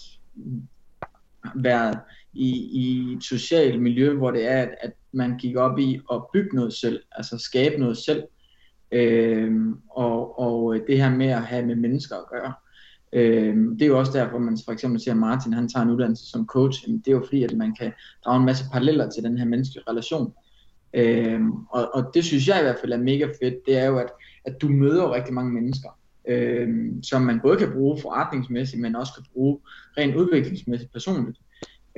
været 1.54 1.98
i, 2.32 2.50
i 2.72 3.12
et 3.12 3.24
socialt 3.24 3.82
miljø, 3.82 4.14
hvor 4.14 4.30
det 4.30 4.50
er, 4.50 4.62
at, 4.62 4.74
at 4.80 4.92
man 5.12 5.38
gik 5.38 5.56
op 5.56 5.78
i 5.78 6.00
at 6.12 6.22
bygge 6.32 6.56
noget 6.56 6.72
selv, 6.72 7.02
altså 7.12 7.38
skabe 7.38 7.76
noget 7.76 7.98
selv. 7.98 8.22
Øh, 8.92 9.52
og, 9.90 10.38
og 10.38 10.80
det 10.86 10.98
her 10.98 11.10
med 11.10 11.28
at 11.28 11.42
have 11.42 11.66
med 11.66 11.76
mennesker 11.76 12.16
at 12.16 12.28
gøre. 12.30 12.46
Øh, 12.46 12.71
Øh, 13.12 13.56
det 13.56 13.82
er 13.82 13.86
jo 13.86 13.98
også 13.98 14.12
derfor, 14.12 14.38
man 14.38 14.58
for 14.64 14.72
eksempel 14.72 15.00
ser, 15.00 15.10
at 15.10 15.16
Martin 15.16 15.52
han 15.52 15.68
tager 15.68 15.84
en 15.84 15.90
uddannelse 15.90 16.30
som 16.30 16.46
coach. 16.46 16.88
Det 16.88 17.08
er 17.08 17.12
jo 17.12 17.22
fordi, 17.24 17.42
at 17.44 17.56
man 17.56 17.74
kan 17.80 17.92
drage 18.24 18.38
en 18.38 18.46
masse 18.46 18.64
paralleller 18.72 19.10
til 19.10 19.22
den 19.22 19.38
her 19.38 19.44
menneskelige 19.44 19.84
relation. 19.88 20.32
Øh, 20.94 21.40
og, 21.70 21.94
og 21.94 22.10
det 22.14 22.24
synes 22.24 22.48
jeg 22.48 22.58
i 22.60 22.62
hvert 22.62 22.78
fald 22.80 22.92
er 22.92 22.98
mega 22.98 23.26
fedt, 23.42 23.66
det 23.66 23.78
er 23.78 23.86
jo, 23.86 23.98
at, 23.98 24.08
at 24.44 24.62
du 24.62 24.68
møder 24.68 25.14
rigtig 25.14 25.34
mange 25.34 25.52
mennesker, 25.52 25.88
øh, 26.28 26.68
som 27.02 27.22
man 27.22 27.40
både 27.40 27.56
kan 27.56 27.72
bruge 27.72 28.00
forretningsmæssigt, 28.00 28.82
men 28.82 28.96
også 28.96 29.12
kan 29.14 29.24
bruge 29.32 29.58
rent 29.98 30.16
udviklingsmæssigt 30.16 30.92
personligt. 30.92 31.38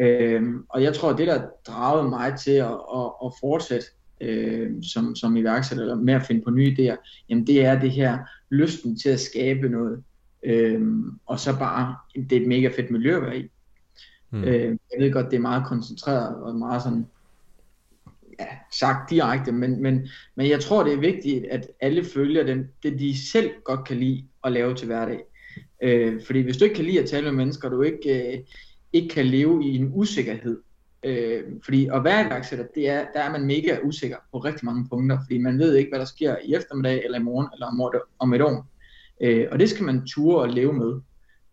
Øh, 0.01 0.43
og 0.69 0.83
jeg 0.83 0.95
tror, 0.95 1.11
at 1.11 1.19
det, 1.19 1.27
der 1.27 1.47
dragede 1.67 2.09
mig 2.09 2.35
til 2.39 2.51
at, 2.51 2.79
at, 2.97 3.11
at 3.25 3.33
fortsætte 3.41 3.87
øh, 4.21 4.71
som, 4.83 5.17
som 5.17 5.37
iværksætter, 5.37 5.85
eller 5.85 5.97
med 5.97 6.15
at 6.15 6.23
finde 6.23 6.43
på 6.43 6.51
nye 6.51 6.77
idéer, 6.79 7.25
jamen 7.29 7.47
det 7.47 7.65
er 7.65 7.81
det 7.81 7.91
her 7.91 8.19
lysten 8.51 8.99
til 8.99 9.09
at 9.09 9.21
skabe 9.21 9.69
noget, 9.69 10.03
øhm, 10.45 11.19
og 11.27 11.41
så 11.41 11.59
bare, 11.59 11.97
det 12.15 12.33
er 12.33 12.41
et 12.41 12.49
mega 12.49 12.69
fedt 12.69 12.91
miljø 12.91 13.17
at 13.17 13.23
være 13.23 13.39
i. 13.39 13.51
Mm. 14.31 14.45
Øh, 14.45 14.65
jeg 14.65 14.99
ved 14.99 15.13
godt, 15.13 15.31
det 15.31 15.37
er 15.37 15.41
meget 15.41 15.67
koncentreret, 15.67 16.37
og 16.37 16.55
meget 16.55 16.83
sådan 16.83 17.07
ja, 18.41 18.47
sagt 18.73 19.11
direkte, 19.11 19.53
men, 19.53 19.83
men, 19.83 20.09
men 20.35 20.49
jeg 20.49 20.61
tror, 20.61 20.85
det 20.85 20.93
er 20.93 21.01
vigtigt, 21.01 21.45
at 21.45 21.71
alle 21.81 22.05
følger 22.05 22.43
den, 22.43 22.69
det, 22.83 22.99
de 22.99 23.19
selv 23.31 23.51
godt 23.65 23.87
kan 23.87 23.97
lide 23.97 24.25
at 24.45 24.53
lave 24.53 24.75
til 24.75 24.87
hverdag. 24.87 25.25
Øh, 25.83 26.23
fordi 26.27 26.41
hvis 26.41 26.57
du 26.57 26.65
ikke 26.65 26.77
kan 26.77 26.85
lide 26.85 27.01
at 27.01 27.09
tale 27.09 27.25
med 27.25 27.33
mennesker, 27.33 27.69
du 27.69 27.83
ikke, 27.83 28.33
øh, 28.33 28.39
ikke 28.93 29.09
kan 29.09 29.27
leve 29.27 29.65
i 29.65 29.77
en 29.77 29.91
usikkerhed, 29.95 30.61
øh, 31.05 31.43
fordi 31.65 31.87
at 31.87 32.05
være 32.05 32.27
iværksætter, 32.27 32.67
det 32.75 32.89
er, 32.89 33.07
der 33.15 33.21
er 33.21 33.33
man 33.33 33.47
mega 33.47 33.79
usikker 33.83 34.17
på 34.33 34.39
rigtig 34.39 34.65
mange 34.65 34.89
punkter, 34.89 35.19
fordi 35.27 35.39
man 35.39 35.59
ved 35.59 35.75
ikke, 35.75 35.91
hvad 35.91 35.99
der 35.99 36.05
sker 36.05 36.37
i 36.45 36.55
eftermiddag, 36.55 37.05
eller 37.05 37.19
i 37.19 37.23
morgen, 37.23 37.49
eller 37.55 37.67
om, 37.67 37.95
om 38.19 38.35
et 38.35 38.43
år. 38.43 38.67
Øh, 39.25 39.47
og 39.51 39.59
det 39.59 39.71
skal 39.71 39.85
man 39.85 40.07
ture 40.07 40.43
og 40.43 40.49
leve 40.49 40.73
med. 40.73 41.01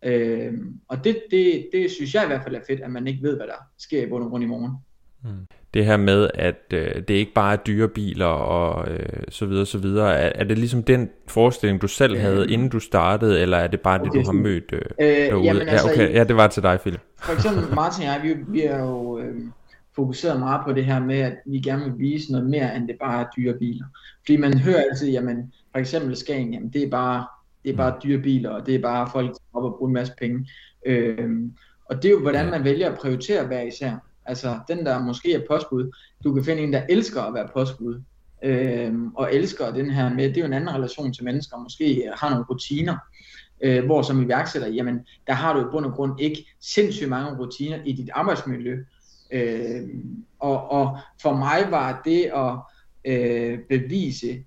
Øh, 0.04 0.52
og 0.88 1.04
det, 1.04 1.22
det, 1.30 1.68
det 1.72 1.90
synes 1.90 2.14
jeg 2.14 2.24
i 2.24 2.26
hvert 2.26 2.42
fald 2.42 2.54
er 2.54 2.60
fedt, 2.66 2.80
at 2.80 2.90
man 2.90 3.06
ikke 3.06 3.22
ved, 3.22 3.36
hvad 3.36 3.46
der 3.46 3.66
sker 3.78 4.02
i 4.02 4.06
bund 4.06 4.24
og 4.24 4.30
grund 4.30 4.44
i 4.44 4.46
morgen. 4.46 4.72
Mm 5.24 5.46
det 5.74 5.84
her 5.84 5.96
med, 5.96 6.30
at 6.34 6.62
øh, 6.72 6.94
det 6.94 7.10
ikke 7.10 7.32
bare 7.34 7.52
er 7.52 7.56
dyre 7.56 7.88
biler 7.88 8.26
og 8.26 8.90
øh, 8.90 9.22
så 9.28 9.46
videre, 9.46 9.66
så 9.66 9.78
videre. 9.78 10.14
Er, 10.14 10.32
er 10.34 10.44
det 10.44 10.58
ligesom 10.58 10.82
den 10.82 11.10
forestilling, 11.28 11.82
du 11.82 11.88
selv 11.88 12.18
havde, 12.18 12.44
øh, 12.44 12.52
inden 12.52 12.68
du 12.68 12.80
startede, 12.80 13.40
eller 13.40 13.56
er 13.56 13.66
det 13.66 13.80
bare 13.80 13.98
det, 13.98 14.12
du 14.14 14.22
har 14.24 14.32
mødt 14.32 14.72
øh, 14.72 14.80
øh, 15.00 15.06
derude? 15.06 15.44
Jamen, 15.44 15.68
altså, 15.68 15.88
ja, 15.88 15.94
okay. 15.94 16.14
ja, 16.14 16.24
det 16.24 16.36
var 16.36 16.46
til 16.46 16.62
dig, 16.62 16.80
Philip. 16.80 17.00
For 17.18 17.32
eksempel 17.32 17.74
Martin 17.74 18.02
og 18.02 18.08
jeg, 18.08 18.20
vi, 18.22 18.34
vi 18.48 18.62
er 18.62 18.78
jo 18.78 19.18
øh, 19.18 19.34
fokuseret 19.96 20.38
meget 20.38 20.60
på 20.66 20.72
det 20.72 20.84
her 20.84 21.00
med, 21.00 21.18
at 21.18 21.34
vi 21.46 21.60
gerne 21.60 21.84
vil 21.84 21.98
vise 21.98 22.32
noget 22.32 22.50
mere, 22.50 22.76
end 22.76 22.88
det 22.88 22.96
bare 23.00 23.20
er 23.20 23.26
dyre 23.36 23.54
biler. 23.54 23.86
Fordi 24.20 24.36
man 24.36 24.58
hører 24.58 24.82
altid, 24.90 25.10
jamen, 25.10 25.52
for 25.72 25.78
eksempel 25.78 26.16
Skagen, 26.16 26.52
jamen, 26.52 26.68
det 26.68 26.82
er 26.82 26.90
bare, 26.90 27.26
det 27.64 27.72
er 27.72 27.76
bare 27.76 27.98
dyre 28.04 28.22
biler, 28.22 28.50
og 28.50 28.66
det 28.66 28.74
er 28.74 28.82
bare 28.82 29.10
folk, 29.12 29.32
der 29.32 29.38
op 29.52 29.64
og 29.64 29.74
bruger 29.78 29.88
en 29.88 29.94
masse 29.94 30.12
penge. 30.18 30.48
Øh, 30.86 31.30
og 31.84 31.96
det 31.96 32.04
er 32.04 32.12
jo, 32.12 32.20
hvordan 32.20 32.50
man 32.50 32.64
vælger 32.64 32.90
at 32.90 32.98
prioritere 32.98 33.46
hver 33.46 33.62
især. 33.62 33.96
Altså 34.24 34.58
den 34.68 34.86
der 34.86 35.02
måske 35.02 35.34
er 35.34 35.46
postbud, 35.48 35.90
du 36.24 36.34
kan 36.34 36.44
finde 36.44 36.62
en, 36.62 36.72
der 36.72 36.82
elsker 36.88 37.22
at 37.22 37.34
være 37.34 37.48
postbud, 37.54 38.02
øh, 38.42 38.94
og 39.14 39.34
elsker 39.34 39.72
den 39.72 39.90
her 39.90 40.14
med, 40.14 40.28
det 40.28 40.36
er 40.36 40.40
jo 40.40 40.46
en 40.46 40.52
anden 40.52 40.74
relation 40.74 41.12
til 41.12 41.24
mennesker, 41.24 41.58
måske 41.58 42.10
har 42.14 42.30
nogle 42.30 42.44
rutiner, 42.50 42.96
øh, 43.60 43.84
hvor 43.84 44.02
som 44.02 44.22
iværksætter, 44.22 44.68
jamen 44.68 45.06
der 45.26 45.32
har 45.32 45.52
du 45.52 45.60
i 45.60 45.70
bund 45.70 45.86
og 45.86 45.92
grund 45.92 46.20
ikke 46.20 46.46
sindssygt 46.60 47.08
mange 47.08 47.38
rutiner 47.38 47.78
i 47.84 47.92
dit 47.92 48.10
arbejdsmiljø. 48.12 48.84
Øh, 49.32 49.88
og, 50.38 50.70
og 50.70 50.98
for 51.22 51.36
mig 51.36 51.66
var 51.70 52.02
det 52.04 52.24
at 52.24 52.54
øh, 53.04 53.58
bevise 53.68 54.44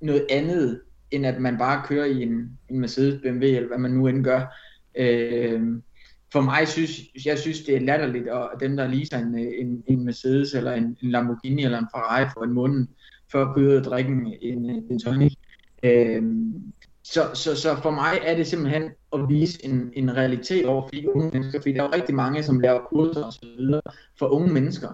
noget 0.00 0.26
andet, 0.30 0.80
end 1.10 1.26
at 1.26 1.40
man 1.40 1.58
bare 1.58 1.82
kører 1.86 2.04
i 2.04 2.22
en, 2.22 2.58
en 2.68 2.80
Mercedes 2.80 3.22
BMW, 3.22 3.44
eller 3.44 3.68
hvad 3.68 3.78
man 3.78 3.90
nu 3.90 4.06
end 4.06 4.24
gør. 4.24 4.54
Øh, 4.94 5.62
for 6.32 6.40
mig 6.40 6.68
synes, 6.68 7.00
jeg 7.24 7.38
synes, 7.38 7.60
det 7.60 7.76
er 7.76 7.80
latterligt, 7.80 8.28
og 8.28 8.50
dem, 8.60 8.76
der 8.76 8.86
leaser 8.86 9.18
en, 9.18 9.38
en, 9.38 9.82
en 9.86 10.04
Mercedes, 10.04 10.54
eller 10.54 10.72
en, 10.72 10.96
en 11.02 11.10
Lamborghini, 11.10 11.64
eller 11.64 11.78
en 11.78 11.88
Ferrari 11.94 12.28
for 12.34 12.44
en 12.44 12.52
måned, 12.52 12.86
for 13.32 13.42
at 13.42 13.54
køre 13.54 13.78
og 13.78 13.84
drikke 13.84 14.10
en, 14.42 14.84
en, 14.90 14.98
tonic. 14.98 15.32
Øh, 15.82 16.22
så, 17.04 17.30
så, 17.34 17.56
så 17.56 17.76
for 17.82 17.90
mig 17.90 18.18
er 18.22 18.36
det 18.36 18.46
simpelthen 18.46 18.90
at 19.12 19.20
vise 19.28 19.64
en, 19.64 19.92
en 19.94 20.16
realitet 20.16 20.66
over 20.66 20.82
for 20.82 20.90
de 20.90 21.14
unge 21.14 21.30
mennesker, 21.32 21.60
fordi 21.60 21.72
der 21.72 21.82
er 21.82 21.86
jo 21.86 21.94
rigtig 21.94 22.14
mange, 22.14 22.42
som 22.42 22.60
laver 22.60 22.80
kurser 22.80 23.22
og 23.22 23.32
så 23.32 23.46
videre 23.58 23.80
for 24.18 24.26
unge 24.26 24.52
mennesker, 24.52 24.88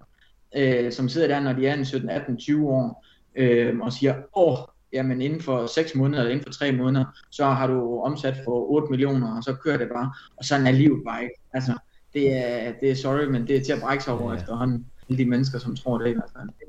øh, 0.56 0.92
som 0.92 1.08
sidder 1.08 1.28
der, 1.28 1.40
når 1.40 1.52
de 1.52 1.66
er 1.66 1.74
en 1.74 1.84
17, 1.84 2.10
18, 2.10 2.36
20 2.36 2.68
år, 2.68 3.04
øh, 3.36 3.78
og 3.78 3.92
siger, 3.92 4.14
åh, 4.36 4.58
jamen 4.92 5.20
inden 5.20 5.40
for 5.40 5.66
6 5.66 5.94
måneder 5.94 6.22
eller 6.22 6.32
inden 6.32 6.44
for 6.44 6.52
3 6.52 6.72
måneder, 6.72 7.04
så 7.30 7.44
har 7.44 7.66
du 7.66 8.00
omsat 8.00 8.36
for 8.44 8.70
8 8.70 8.90
millioner, 8.90 9.36
og 9.36 9.42
så 9.42 9.54
kører 9.54 9.76
det 9.78 9.88
bare, 9.94 10.12
og 10.36 10.44
sådan 10.44 10.66
er 10.66 10.70
livet 10.70 11.02
bare 11.06 11.22
ikke. 11.22 11.34
Altså, 11.52 11.72
det 12.14 12.36
er, 12.36 12.72
det 12.80 12.90
er 12.90 12.94
sorry, 12.94 13.24
men 13.24 13.46
det 13.46 13.56
er 13.56 13.64
til 13.64 13.72
at 13.72 13.80
brække 13.80 14.04
sig 14.04 14.14
over 14.14 14.32
ja. 14.32 14.38
efterhånden 14.38 14.86
de 15.16 15.24
mennesker, 15.24 15.58
som 15.58 15.76
tror 15.76 15.98
det. 15.98 16.16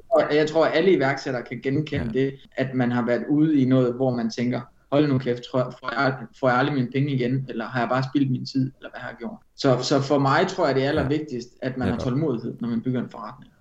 Og 0.10 0.36
jeg 0.36 0.50
tror, 0.50 0.66
at 0.66 0.78
alle 0.78 0.92
iværksættere 0.92 1.44
kan 1.44 1.60
genkende 1.64 2.06
ja. 2.06 2.20
det, 2.20 2.34
at 2.58 2.74
man 2.74 2.92
har 2.92 3.06
været 3.06 3.26
ude 3.30 3.62
i 3.62 3.66
noget, 3.66 3.94
hvor 3.94 4.16
man 4.16 4.30
tænker, 4.30 4.62
hold 4.92 5.08
nu 5.08 5.18
kæft, 5.18 5.44
tror 5.44 5.60
jeg, 5.60 5.74
får, 5.80 6.02
jeg, 6.02 6.18
får 6.40 6.50
jeg 6.50 6.58
aldrig 6.58 6.76
mine 6.76 6.92
penge 6.92 7.12
igen, 7.12 7.46
eller 7.50 7.66
har 7.66 7.80
jeg 7.80 7.90
bare 7.90 8.04
spildt 8.04 8.32
min 8.32 8.46
tid, 8.46 8.72
eller 8.78 8.90
hvad 8.90 9.00
har 9.00 9.10
jeg 9.10 9.18
gjort? 9.18 9.38
Så, 9.56 9.78
så 9.82 10.02
for 10.02 10.20
mig 10.20 10.48
tror 10.48 10.66
jeg, 10.66 10.76
det 10.76 10.84
er 10.84 10.90
allervigtigst, 10.90 11.50
at 11.62 11.78
man 11.78 11.88
ja. 11.88 11.94
har 11.94 12.00
tålmodighed, 12.00 12.56
når 12.60 12.70
man 12.70 12.82
bygger 12.82 13.04
en 13.04 13.10
forretning. 13.10 13.52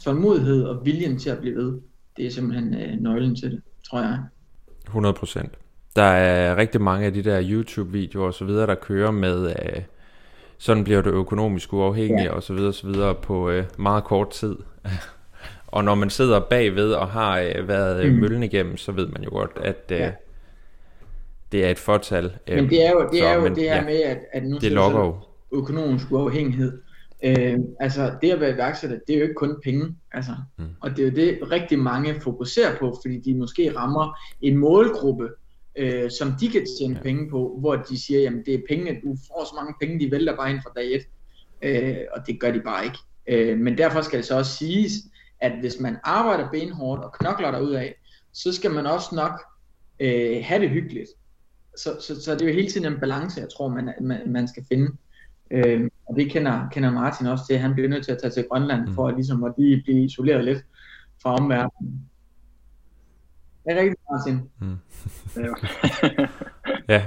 Tålmodighed 0.00 0.64
og 0.64 0.84
viljen 0.84 1.18
til 1.18 1.30
at 1.30 1.38
blive 1.38 1.56
ved, 1.56 1.80
det 2.16 2.26
er 2.26 2.30
simpelthen 2.30 2.74
øh, 2.74 3.00
nøglen 3.00 3.36
til 3.36 3.50
det, 3.50 3.62
tror 3.90 4.00
jeg. 4.00 4.18
100 4.86 5.14
procent. 5.14 5.52
Der 5.96 6.02
er 6.02 6.56
rigtig 6.56 6.80
mange 6.80 7.06
af 7.06 7.12
de 7.12 7.22
der 7.22 7.42
YouTube-videoer 7.50 8.26
og 8.26 8.34
så 8.34 8.44
videre, 8.44 8.66
der 8.66 8.74
kører 8.74 9.10
med, 9.10 9.48
øh, 9.48 9.82
sådan 10.58 10.84
bliver 10.84 11.02
du 11.02 11.10
økonomisk 11.10 11.72
uafhængig 11.72 12.24
ja. 12.24 12.32
og 12.32 12.42
så 12.42 12.54
videre, 12.54 12.72
så 12.72 12.86
videre 12.86 13.14
på 13.14 13.50
øh, 13.50 13.64
meget 13.78 14.04
kort 14.04 14.30
tid. 14.30 14.56
og 15.66 15.84
når 15.84 15.94
man 15.94 16.10
sidder 16.10 16.40
bagved 16.40 16.92
og 16.92 17.08
har 17.08 17.38
øh, 17.38 17.68
været 17.68 18.04
øh, 18.04 18.12
mm. 18.12 18.18
møllen 18.20 18.42
igennem, 18.42 18.76
så 18.76 18.92
ved 18.92 19.06
man 19.06 19.22
jo 19.22 19.30
godt, 19.30 19.50
at 19.56 19.84
øh, 19.92 19.98
ja. 19.98 20.12
det 21.52 21.64
er 21.64 21.70
et 21.70 21.78
fortal. 21.78 22.32
Øh, 22.48 22.56
men 22.56 22.70
det 22.70 22.86
er 22.86 22.90
jo 22.90 23.08
det, 23.12 23.18
så, 23.18 23.26
er 23.26 23.34
jo 23.34 23.40
men, 23.40 23.54
det 23.54 23.62
her 23.62 23.76
ja, 23.76 23.84
med, 23.84 24.00
at, 24.00 24.18
at 24.32 24.44
nu 24.44 24.58
det 24.58 24.72
lokker 24.72 25.28
økonomisk 25.52 26.12
uafhængighed. 26.12 26.82
Øh, 27.22 27.58
altså 27.80 28.14
det 28.22 28.30
at 28.30 28.40
være 28.40 28.54
iværksætter, 28.54 28.98
det 29.06 29.14
er 29.14 29.18
jo 29.18 29.22
ikke 29.22 29.34
kun 29.34 29.60
penge. 29.64 29.96
Altså. 30.12 30.32
Mm. 30.58 30.64
Og 30.80 30.90
det 30.90 30.98
er 30.98 31.10
jo 31.10 31.14
det 31.14 31.50
rigtig 31.50 31.78
mange 31.78 32.20
fokuserer 32.20 32.78
på, 32.78 32.98
fordi 33.02 33.20
de 33.20 33.34
måske 33.34 33.76
rammer 33.76 34.18
en 34.40 34.56
målgruppe, 34.56 35.28
øh, 35.76 36.10
som 36.10 36.32
de 36.40 36.48
kan 36.48 36.66
tjene 36.78 36.94
ja. 36.94 37.02
penge 37.02 37.30
på, 37.30 37.56
hvor 37.60 37.76
de 37.76 38.00
siger, 38.00 38.20
jamen 38.20 38.42
det 38.46 38.54
er 38.54 38.62
penge, 38.68 39.00
du 39.04 39.16
får 39.28 39.44
så 39.44 39.54
mange 39.56 39.74
penge, 39.80 40.04
de 40.04 40.10
vælter 40.10 40.36
bare 40.36 40.50
ind 40.50 40.60
fra 40.62 40.72
dag 40.76 40.94
et, 40.94 41.06
øh, 41.62 41.96
og 42.16 42.26
det 42.26 42.40
gør 42.40 42.50
de 42.50 42.60
bare 42.60 42.84
ikke. 42.84 42.98
Øh, 43.28 43.58
men 43.58 43.78
derfor 43.78 44.02
skal 44.02 44.18
det 44.18 44.26
så 44.26 44.38
også 44.38 44.56
siges, 44.56 44.92
at 45.40 45.52
hvis 45.60 45.80
man 45.80 45.96
arbejder 46.04 46.50
benhårdt 46.50 47.04
og 47.04 47.12
knokler 47.12 47.50
derud 47.50 47.72
af, 47.72 47.94
så 48.32 48.52
skal 48.52 48.70
man 48.70 48.86
også 48.86 49.14
nok 49.14 49.42
øh, 50.00 50.44
have 50.44 50.62
det 50.62 50.70
hyggeligt. 50.70 51.08
Så, 51.76 51.96
så, 52.00 52.22
så 52.22 52.32
det 52.32 52.42
er 52.42 52.46
jo 52.46 52.52
hele 52.54 52.70
tiden 52.70 52.92
en 52.92 53.00
balance, 53.00 53.40
jeg 53.40 53.48
tror, 53.56 53.68
man, 53.68 53.94
man, 54.00 54.20
man 54.26 54.48
skal 54.48 54.64
finde. 54.68 54.90
Øh, 55.50 55.90
og 56.08 56.16
det 56.16 56.30
kender, 56.30 56.68
kender 56.68 56.90
Martin 56.90 57.26
også 57.26 57.44
til. 57.46 57.58
Han 57.58 57.74
bliver 57.74 57.88
nødt 57.88 58.04
til 58.04 58.12
at 58.12 58.18
tage 58.20 58.30
til 58.30 58.44
Grønland 58.50 58.88
mm. 58.88 58.94
for 58.94 59.08
at, 59.08 59.14
ligesom, 59.14 59.44
at 59.44 59.52
lige 59.58 59.82
blive 59.82 60.04
isoleret 60.04 60.44
lidt 60.44 60.58
fra 61.22 61.34
omverdenen. 61.34 62.08
Det 63.64 63.72
er 63.72 63.80
rigtigt, 63.80 64.00
Martin. 64.10 64.40
Mm. 64.60 64.76
ja, 66.94 67.02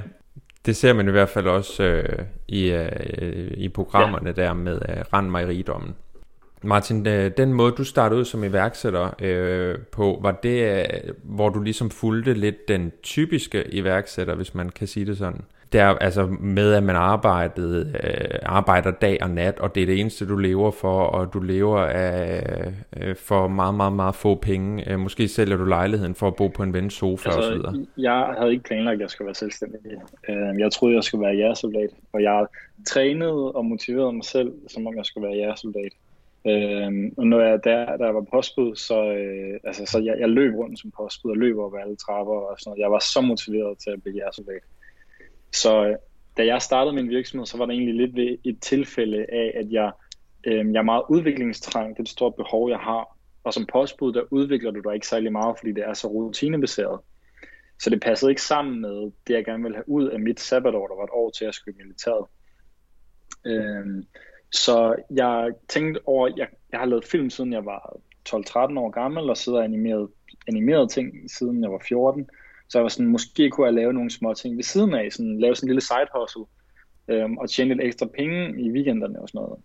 det 0.66 0.76
ser 0.76 0.94
man 0.94 1.08
i 1.08 1.12
hvert 1.12 1.30
fald 1.30 1.48
også 1.48 1.84
øh, 1.84 2.26
i, 2.48 2.72
øh, 2.72 3.52
i 3.58 3.70
programmerne 3.70 4.34
ja. 4.38 4.44
der 4.44 4.54
med 4.54 4.80
øh, 4.90 4.98
Rand 5.14 5.30
mig 5.30 5.48
rigdommen. 5.48 5.96
Martin, 6.64 7.08
øh, 7.08 7.32
den 7.38 7.54
måde 7.54 7.72
du 7.72 7.84
startede 7.84 8.20
ud 8.20 8.26
som 8.26 8.44
iværksætter 8.44 9.10
øh, 9.20 9.78
på, 9.92 10.20
var 10.22 10.32
det, 10.32 10.80
øh, 10.80 11.14
hvor 11.24 11.50
du 11.50 11.62
ligesom 11.62 11.90
fulgte 11.90 12.34
lidt 12.34 12.68
den 12.68 12.92
typiske 13.04 13.74
iværksætter, 13.74 14.36
hvis 14.36 14.56
man 14.56 14.70
kan 14.70 14.88
sige 14.88 15.06
det 15.06 15.18
sådan? 15.18 15.42
Der, 15.74 15.86
altså 15.86 16.28
med 16.40 16.74
at 16.74 16.84
man 16.84 16.96
arbejdede, 16.96 17.94
øh, 18.04 18.40
arbejder 18.44 18.92
dag 18.92 19.18
og 19.22 19.30
nat, 19.30 19.60
og 19.60 19.76
det 19.76 19.84
er 19.84 19.88
det 19.88 20.00
eneste, 20.00 20.28
du 20.28 20.36
lever 20.36 20.72
for, 20.72 21.02
og 21.02 21.34
du 21.34 21.40
lever 21.40 21.80
af, 21.80 22.44
øh, 22.98 23.16
for 23.16 23.48
meget, 23.48 23.76
meget, 23.76 23.94
meget 23.94 24.16
få 24.16 24.36
penge. 24.36 24.92
Øh, 24.92 25.00
måske 25.00 25.28
sælger 25.28 25.58
du 25.58 25.66
lejligheden 25.66 26.16
for 26.16 26.28
at 26.28 26.36
bo 26.36 26.48
på 26.48 26.64
en 26.64 26.74
vens 26.74 26.94
sofa 26.94 27.30
altså, 27.30 27.52
osv. 27.52 27.86
Jeg 27.98 28.36
havde 28.38 28.52
ikke 28.52 28.64
planlagt, 28.64 28.96
at 28.96 29.02
jeg 29.02 29.10
skulle 29.10 29.26
være 29.26 29.36
selvstændig. 29.36 29.80
Øh, 30.30 30.60
jeg 30.60 30.72
troede, 30.72 30.96
jeg 30.96 31.04
skulle 31.04 31.26
være 31.26 31.36
jægersoldat, 31.36 31.90
og 32.14 32.22
jeg 32.22 32.46
trænede 32.88 33.52
og 33.52 33.66
motiverede 33.66 34.14
mig 34.14 34.26
selv, 34.26 34.54
som 34.68 34.88
om 34.88 34.98
jeg 34.98 35.06
skulle 35.06 35.28
være 35.28 35.38
jægersoldat. 35.38 35.92
Øh, 36.48 37.12
og 37.18 37.28
når 37.28 37.40
jeg 37.40 37.64
der, 37.64 37.98
der 37.98 38.10
var 38.10 38.26
postbud, 38.34 38.76
så, 38.76 39.14
øh, 39.14 39.60
altså, 39.64 39.86
så 39.86 40.00
jeg, 40.00 40.16
jeg 40.20 40.30
løb 40.30 40.54
rundt 40.56 40.80
som 40.80 40.92
postbud 40.98 41.32
og 41.32 41.38
løb 41.38 41.58
over 41.58 41.78
alle 41.78 41.96
trapper 41.96 42.34
og 42.34 42.56
sådan 42.60 42.70
noget. 42.70 42.82
Jeg 42.82 42.92
var 42.92 43.00
så 43.00 43.22
motiveret 43.22 43.78
til 43.78 43.90
at 43.90 44.02
blive 44.04 44.16
jægersoldat. 44.16 44.64
Så 45.56 45.86
øh, 45.86 45.96
da 46.38 46.46
jeg 46.46 46.62
startede 46.62 46.96
min 46.96 47.10
virksomhed, 47.10 47.46
så 47.46 47.58
var 47.58 47.66
det 47.66 47.74
egentlig 47.74 47.96
lidt 47.96 48.16
ved 48.16 48.38
et 48.44 48.62
tilfælde 48.62 49.26
af, 49.30 49.52
at 49.56 49.72
jeg, 49.72 49.92
øh, 50.44 50.74
jeg 50.74 50.80
er 50.80 50.84
meget 50.84 51.04
udviklingstrang. 51.10 51.90
Det 51.90 52.00
er 52.00 52.04
et 52.04 52.10
stort 52.10 52.36
behov, 52.36 52.70
jeg 52.70 52.80
har. 52.80 53.18
Og 53.44 53.54
som 53.54 53.66
postbud, 53.66 54.14
der 54.14 54.24
udvikler 54.32 54.72
du 54.72 54.80
dig 54.80 54.94
ikke 54.94 55.08
særlig 55.08 55.32
meget, 55.32 55.60
fordi 55.60 55.72
det 55.72 55.84
er 55.84 55.94
så 55.94 56.08
rutinebaseret. 56.08 57.00
Så 57.80 57.90
det 57.90 58.02
passede 58.02 58.32
ikke 58.32 58.42
sammen 58.42 58.82
med 58.82 59.12
det, 59.28 59.34
jeg 59.34 59.46
gerne 59.46 59.64
ville 59.64 59.78
have 59.78 59.90
ud 59.90 60.08
af 60.08 60.20
mit 60.20 60.40
sabbatår, 60.40 60.88
der 60.88 60.96
var 60.96 61.04
et 61.04 61.10
år 61.14 61.30
til 61.30 61.46
at 61.46 61.56
skulle 61.56 61.76
i 61.76 61.84
militæret. 61.84 62.26
Øh, 63.46 64.04
så 64.52 64.96
jeg 65.12 65.52
tænkte 65.68 66.02
over, 66.06 66.32
jeg, 66.38 66.48
jeg 66.72 66.80
har 66.80 66.86
lavet 66.86 67.06
film 67.06 67.30
siden 67.30 67.54
jeg 67.54 67.66
var 67.66 67.98
12-13 68.30 68.34
år 68.80 68.90
gammel, 68.90 69.30
og 69.30 69.38
sidder 69.38 69.62
animeret, 69.62 70.10
animeret 70.48 70.92
ting 70.92 71.32
siden 71.32 71.64
jeg 71.64 71.72
var 71.72 71.82
14. 71.88 72.30
Så 72.70 72.78
jeg 72.78 72.84
var 72.84 72.90
sådan, 72.90 73.08
måske 73.08 73.50
kunne 73.50 73.66
jeg 73.66 73.74
lave 73.74 73.94
nogle 73.94 74.12
små 74.12 74.34
ting 74.34 74.58
ved 74.58 74.64
siden 74.64 74.94
af, 74.94 75.12
sådan, 75.12 75.40
lave 75.40 75.56
sådan 75.56 75.68
en 75.68 75.70
lille 75.70 75.82
side 75.82 76.08
hustle, 76.16 76.46
øhm, 77.08 77.38
og 77.38 77.50
tjene 77.50 77.74
lidt 77.74 77.88
ekstra 77.88 78.06
penge 78.06 78.62
i 78.62 78.72
weekenderne 78.72 79.22
og 79.22 79.30
sådan 79.30 79.42
noget. 79.42 79.60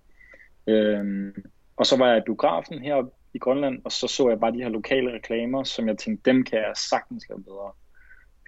Øhm, 0.66 1.34
og 1.76 1.86
så 1.86 1.96
var 1.96 2.08
jeg 2.08 2.18
i 2.18 2.26
biografen 2.26 2.78
her 2.78 3.10
i 3.34 3.38
Grønland, 3.38 3.80
og 3.84 3.92
så 3.92 4.06
så 4.08 4.28
jeg 4.28 4.40
bare 4.40 4.52
de 4.52 4.62
her 4.62 4.68
lokale 4.68 5.12
reklamer, 5.12 5.64
som 5.64 5.88
jeg 5.88 5.98
tænkte, 5.98 6.30
dem 6.30 6.44
kan 6.44 6.58
jeg 6.58 6.72
sagtens 6.90 7.28
lave 7.28 7.42
bedre. 7.42 7.72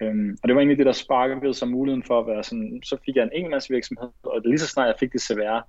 Øhm, 0.01 0.37
og 0.43 0.47
det 0.47 0.55
var 0.55 0.61
egentlig 0.61 0.77
det, 0.77 0.85
der 0.85 0.91
sparkede 0.91 1.53
som 1.53 1.69
muligheden 1.69 2.03
for 2.03 2.19
at 2.19 2.27
være 2.27 2.43
sådan, 2.43 2.81
så 2.83 2.97
fik 3.05 3.15
jeg 3.15 3.23
en 3.23 3.43
enmandsvirksomhed, 3.43 4.09
og 4.23 4.41
lige 4.45 4.59
så 4.59 4.67
snart 4.67 4.87
jeg 4.87 4.95
fik 4.99 5.13
det 5.13 5.21
CVR, 5.21 5.67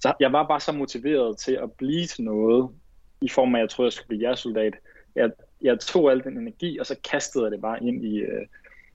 så 0.00 0.12
jeg 0.20 0.32
var 0.32 0.48
bare 0.48 0.60
så 0.60 0.72
motiveret 0.72 1.38
til 1.38 1.52
at 1.52 1.72
blive 1.72 2.06
til 2.06 2.24
noget, 2.24 2.70
i 3.20 3.28
form 3.28 3.54
af, 3.54 3.58
at 3.58 3.62
jeg 3.62 3.70
troede, 3.70 3.86
jeg 3.86 3.92
skulle 3.92 4.08
blive 4.08 4.20
jægersoldat. 4.20 4.74
Jeg, 5.14 5.30
jeg 5.62 5.80
tog 5.80 6.10
al 6.10 6.24
den 6.24 6.38
energi, 6.38 6.78
og 6.78 6.86
så 6.86 6.96
kastede 7.10 7.44
jeg 7.44 7.52
det 7.52 7.60
bare 7.60 7.84
ind 7.84 8.04
i 8.04 8.18
øh, 8.18 8.46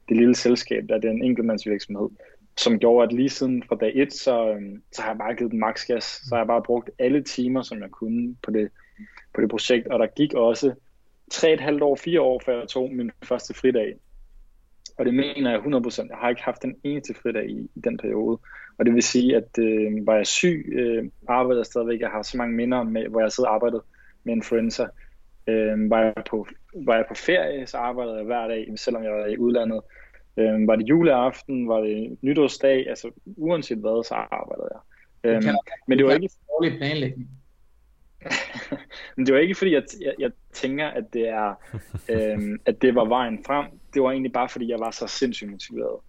det 0.09 0.17
lille 0.17 0.35
selskab, 0.35 0.83
der 0.89 0.95
er 0.95 1.11
en 1.11 1.23
enkeltmandsvirksomhed, 1.23 2.09
som 2.57 2.79
gjorde, 2.79 3.07
at 3.07 3.13
lige 3.13 3.29
siden 3.29 3.63
fra 3.63 3.75
dag 3.75 3.91
et, 3.95 4.13
så, 4.13 4.49
øh, 4.49 4.79
så 4.91 5.01
har 5.01 5.09
jeg 5.09 5.17
bare 5.17 5.35
givet 5.35 5.51
den 5.51 5.59
maks 5.59 5.85
gas. 5.85 6.03
Så 6.03 6.29
har 6.31 6.37
jeg 6.37 6.47
bare 6.47 6.63
brugt 6.63 6.89
alle 6.99 7.23
timer, 7.23 7.61
som 7.61 7.81
jeg 7.81 7.91
kunne 7.91 8.35
på 8.43 8.51
det, 8.51 8.69
på 9.33 9.41
det 9.41 9.49
projekt, 9.49 9.87
og 9.87 9.99
der 9.99 10.07
gik 10.07 10.33
også 10.33 10.73
tre 11.31 11.53
et 11.53 11.61
halvt 11.61 11.83
år, 11.83 11.95
fire 11.95 12.21
år, 12.21 12.41
før 12.45 12.59
jeg 12.59 12.67
tog 12.67 12.91
min 12.91 13.11
første 13.23 13.53
fridag. 13.53 13.95
Og 14.97 15.05
det 15.05 15.13
mener 15.13 15.51
jeg 15.51 15.59
100%. 15.59 16.07
Jeg 16.09 16.17
har 16.17 16.29
ikke 16.29 16.43
haft 16.43 16.61
den 16.61 16.75
eneste 16.83 17.13
fridag 17.13 17.49
i, 17.49 17.69
i 17.75 17.79
den 17.83 17.97
periode. 17.97 18.39
Og 18.77 18.85
det 18.85 18.93
vil 18.93 19.03
sige, 19.03 19.35
at 19.35 19.59
øh, 19.59 20.07
var 20.07 20.15
jeg 20.15 20.27
syg, 20.27 20.73
øh, 20.73 21.09
arbejdede 21.27 21.59
jeg 21.59 21.65
stadigvæk. 21.65 21.99
Jeg 21.99 22.09
har 22.09 22.21
så 22.21 22.37
mange 22.37 22.55
minder, 22.55 22.83
med, 22.83 23.07
hvor 23.07 23.21
jeg 23.21 23.31
sidder 23.31 23.49
og 23.49 23.55
arbejdet 23.55 23.81
med 24.23 24.33
influenza. 24.33 24.87
Øh, 25.47 25.89
var, 25.89 26.01
jeg 26.01 26.13
på, 26.29 26.47
var 26.75 26.95
jeg 26.95 27.05
på 27.07 27.15
ferie, 27.15 27.67
så 27.67 27.77
arbejdede 27.77 28.17
jeg 28.17 28.25
hver 28.25 28.47
dag, 28.47 28.73
selvom 28.75 29.03
jeg 29.03 29.11
var 29.11 29.25
i 29.25 29.37
udlandet. 29.37 29.81
Øh, 30.37 30.67
var 30.67 30.75
det 30.75 30.89
juleaften, 30.89 31.67
var 31.67 31.81
det 31.81 32.17
nytårsdag, 32.21 32.89
altså 32.89 33.11
uanset 33.25 33.77
hvad, 33.77 34.03
så 34.03 34.13
arbejdede 34.13 34.69
jeg. 34.71 34.81
Øh, 35.23 35.43
men 35.87 35.97
det 35.97 36.05
var 36.05 36.13
ikke 36.13 36.29
dårlig 36.49 36.77
planlægning. 36.77 37.29
men 39.15 39.25
det 39.25 39.33
var 39.33 39.39
ikke 39.39 39.55
fordi, 39.55 39.73
jeg, 39.73 39.83
jeg, 40.01 40.13
jeg 40.19 40.31
tænker, 40.53 40.87
at 40.87 41.13
det, 41.13 41.27
er, 41.27 41.53
øh, 42.09 42.59
at 42.65 42.81
det 42.81 42.95
var 42.95 43.05
vejen 43.05 43.43
frem. 43.45 43.65
Det 43.93 44.01
var 44.01 44.11
egentlig 44.11 44.33
bare 44.33 44.49
fordi, 44.49 44.69
jeg 44.69 44.79
var 44.79 44.91
så 44.91 45.07
sindssygt 45.07 45.51
motiveret. 45.51 45.99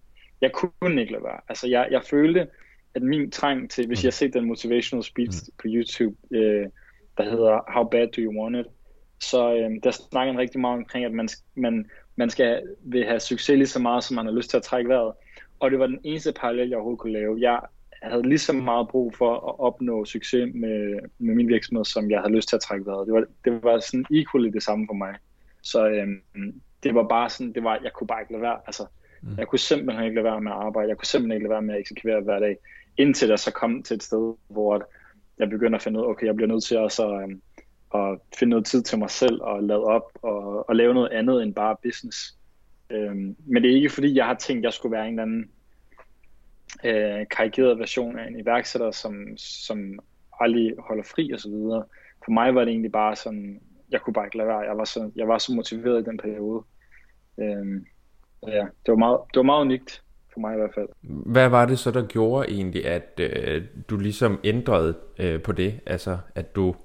Jeg 0.41 0.51
kunne 0.51 1.01
ikke 1.01 1.11
lade 1.11 1.23
være. 1.23 1.39
Altså, 1.49 1.67
jeg, 1.67 1.87
jeg 1.91 2.03
følte, 2.03 2.47
at 2.95 3.01
min 3.01 3.31
trang 3.31 3.69
til, 3.69 3.87
hvis 3.87 4.03
jeg 4.03 4.07
har 4.07 4.11
set 4.11 4.33
den 4.33 4.45
motivational 4.45 5.03
speech 5.03 5.43
mm. 5.47 5.53
på 5.57 5.63
YouTube, 5.67 6.15
øh, 6.31 6.67
der 7.17 7.23
hedder 7.23 7.71
How 7.73 7.83
Bad 7.83 8.07
Do 8.07 8.21
You 8.21 8.41
Want 8.41 8.55
It, 8.55 8.65
så 9.29 9.55
øh, 9.55 9.71
der 9.83 9.91
snakker 9.91 10.33
han 10.33 10.41
rigtig 10.41 10.59
meget 10.59 10.77
omkring, 10.77 11.05
at 11.05 11.11
man, 11.11 11.29
man, 11.55 11.89
man 12.15 12.29
skal 12.29 12.63
vil 12.79 13.05
have 13.05 13.19
succes 13.19 13.57
lige 13.57 13.67
så 13.67 13.79
meget, 13.79 14.03
som 14.03 14.15
man 14.15 14.25
har 14.25 14.33
lyst 14.33 14.49
til 14.49 14.57
at 14.57 14.63
trække 14.63 14.89
vejret. 14.89 15.13
Og 15.59 15.71
det 15.71 15.79
var 15.79 15.87
den 15.87 15.99
eneste 16.03 16.33
parallel, 16.33 16.69
jeg 16.69 16.77
overhovedet 16.77 16.99
kunne 16.99 17.13
lave. 17.13 17.37
Jeg 17.39 17.59
havde 18.03 18.29
lige 18.29 18.39
så 18.39 18.53
meget 18.53 18.87
brug 18.87 19.15
for 19.15 19.33
at 19.35 19.59
opnå 19.59 20.05
succes 20.05 20.51
med, 20.53 20.99
med 21.19 21.35
min 21.35 21.47
virksomhed, 21.47 21.85
som 21.85 22.11
jeg 22.11 22.19
havde 22.19 22.35
lyst 22.35 22.49
til 22.49 22.55
at 22.55 22.61
trække 22.61 22.85
vejret. 22.85 23.07
Det 23.07 23.13
var, 23.13 23.25
det 23.45 23.63
var 23.63 23.79
sådan 23.79 24.05
equally 24.11 24.49
det 24.49 24.63
samme 24.63 24.87
for 24.89 24.93
mig. 24.93 25.15
Så 25.61 25.87
øh, 25.87 26.07
det 26.83 26.95
var 26.95 27.03
bare 27.03 27.29
sådan, 27.29 27.53
det 27.53 27.63
var, 27.63 27.79
jeg 27.83 27.93
kunne 27.93 28.07
bare 28.07 28.21
ikke 28.21 28.31
lade 28.31 28.41
være. 28.41 28.59
Altså, 28.65 28.85
mm. 29.21 29.37
Jeg 29.37 29.47
kunne 29.47 29.59
simpelthen 29.59 30.05
ikke 30.05 30.15
lade 30.15 30.25
være 30.25 30.41
med 30.41 30.51
at 30.51 30.57
arbejde. 30.57 30.89
Jeg 30.89 30.97
kunne 30.97 31.07
simpelthen 31.07 31.35
ikke 31.35 31.43
lade 31.43 31.53
være 31.53 31.61
med 31.61 31.73
at 31.73 31.79
eksekvere 31.79 32.21
hver 32.21 32.39
dag. 32.39 32.57
Indtil 32.97 33.29
jeg 33.29 33.39
så 33.39 33.51
kom 33.51 33.83
til 33.83 33.95
et 33.95 34.03
sted, 34.03 34.33
hvor 34.47 34.85
jeg 35.39 35.49
begynder 35.49 35.75
at 35.75 35.81
finde 35.81 35.99
ud 35.99 36.05
af, 36.05 36.09
okay, 36.09 36.25
jeg 36.25 36.35
bliver 36.35 36.47
nødt 36.47 36.63
til 36.63 36.75
at 36.75 36.91
så, 36.91 37.19
øh, 37.19 37.35
at 37.95 38.19
finde 38.37 38.49
noget 38.49 38.65
tid 38.65 38.83
til 38.83 38.99
mig 38.99 39.09
selv 39.09 39.41
og 39.41 39.63
lade 39.63 39.83
op 39.83 40.11
og, 40.21 40.69
og 40.69 40.75
lave 40.75 40.93
noget 40.93 41.09
andet 41.09 41.43
end 41.43 41.53
bare 41.53 41.75
business. 41.83 42.37
Øhm, 42.89 43.35
men 43.45 43.63
det 43.63 43.71
er 43.71 43.75
ikke 43.75 43.89
fordi, 43.89 44.15
jeg 44.15 44.25
har 44.25 44.33
tænkt, 44.33 44.59
at 44.59 44.63
jeg 44.63 44.73
skulle 44.73 44.91
være 44.91 45.07
en 45.07 45.19
eller 45.19 45.23
anden 45.23 45.49
øh, 46.83 47.25
karikeret 47.31 47.79
version 47.79 48.19
af 48.19 48.27
en 48.27 48.39
iværksætter, 48.39 48.91
som, 48.91 49.27
som 49.37 49.99
aldrig 50.39 50.73
holder 50.79 51.03
fri 51.03 51.31
og 51.31 51.39
så 51.39 51.49
videre. 51.49 51.83
For 52.25 52.31
mig 52.31 52.55
var 52.55 52.61
det 52.61 52.69
egentlig 52.69 52.91
bare 52.91 53.15
sådan, 53.15 53.61
jeg 53.91 54.01
kunne 54.01 54.13
bare 54.13 54.25
ikke 54.25 54.37
lade 54.37 54.47
være. 54.47 54.59
Jeg 54.59 54.77
var 54.77 54.83
så, 54.83 55.11
jeg 55.15 55.27
var 55.27 55.37
så 55.37 55.53
motiveret 55.53 56.01
i 56.01 56.05
den 56.05 56.17
periode. 56.17 56.63
Øhm, 57.39 57.85
ja, 58.47 58.65
det 58.85 58.91
var, 58.91 58.95
meget, 58.95 59.19
det 59.33 59.37
var 59.37 59.43
meget 59.43 59.61
unikt 59.61 60.03
for 60.33 60.39
mig 60.39 60.53
i 60.53 60.57
hvert 60.57 60.73
fald. 60.75 60.87
Hvad 61.25 61.49
var 61.49 61.65
det 61.65 61.79
så, 61.79 61.91
der 61.91 62.07
gjorde 62.07 62.49
egentlig, 62.49 62.85
at 62.85 63.19
øh, 63.19 63.63
du 63.89 63.97
ligesom 63.97 64.39
ændrede 64.43 64.97
øh, 65.19 65.41
på 65.41 65.51
det? 65.51 65.79
Altså, 65.85 66.17
at 66.35 66.55
du 66.55 66.75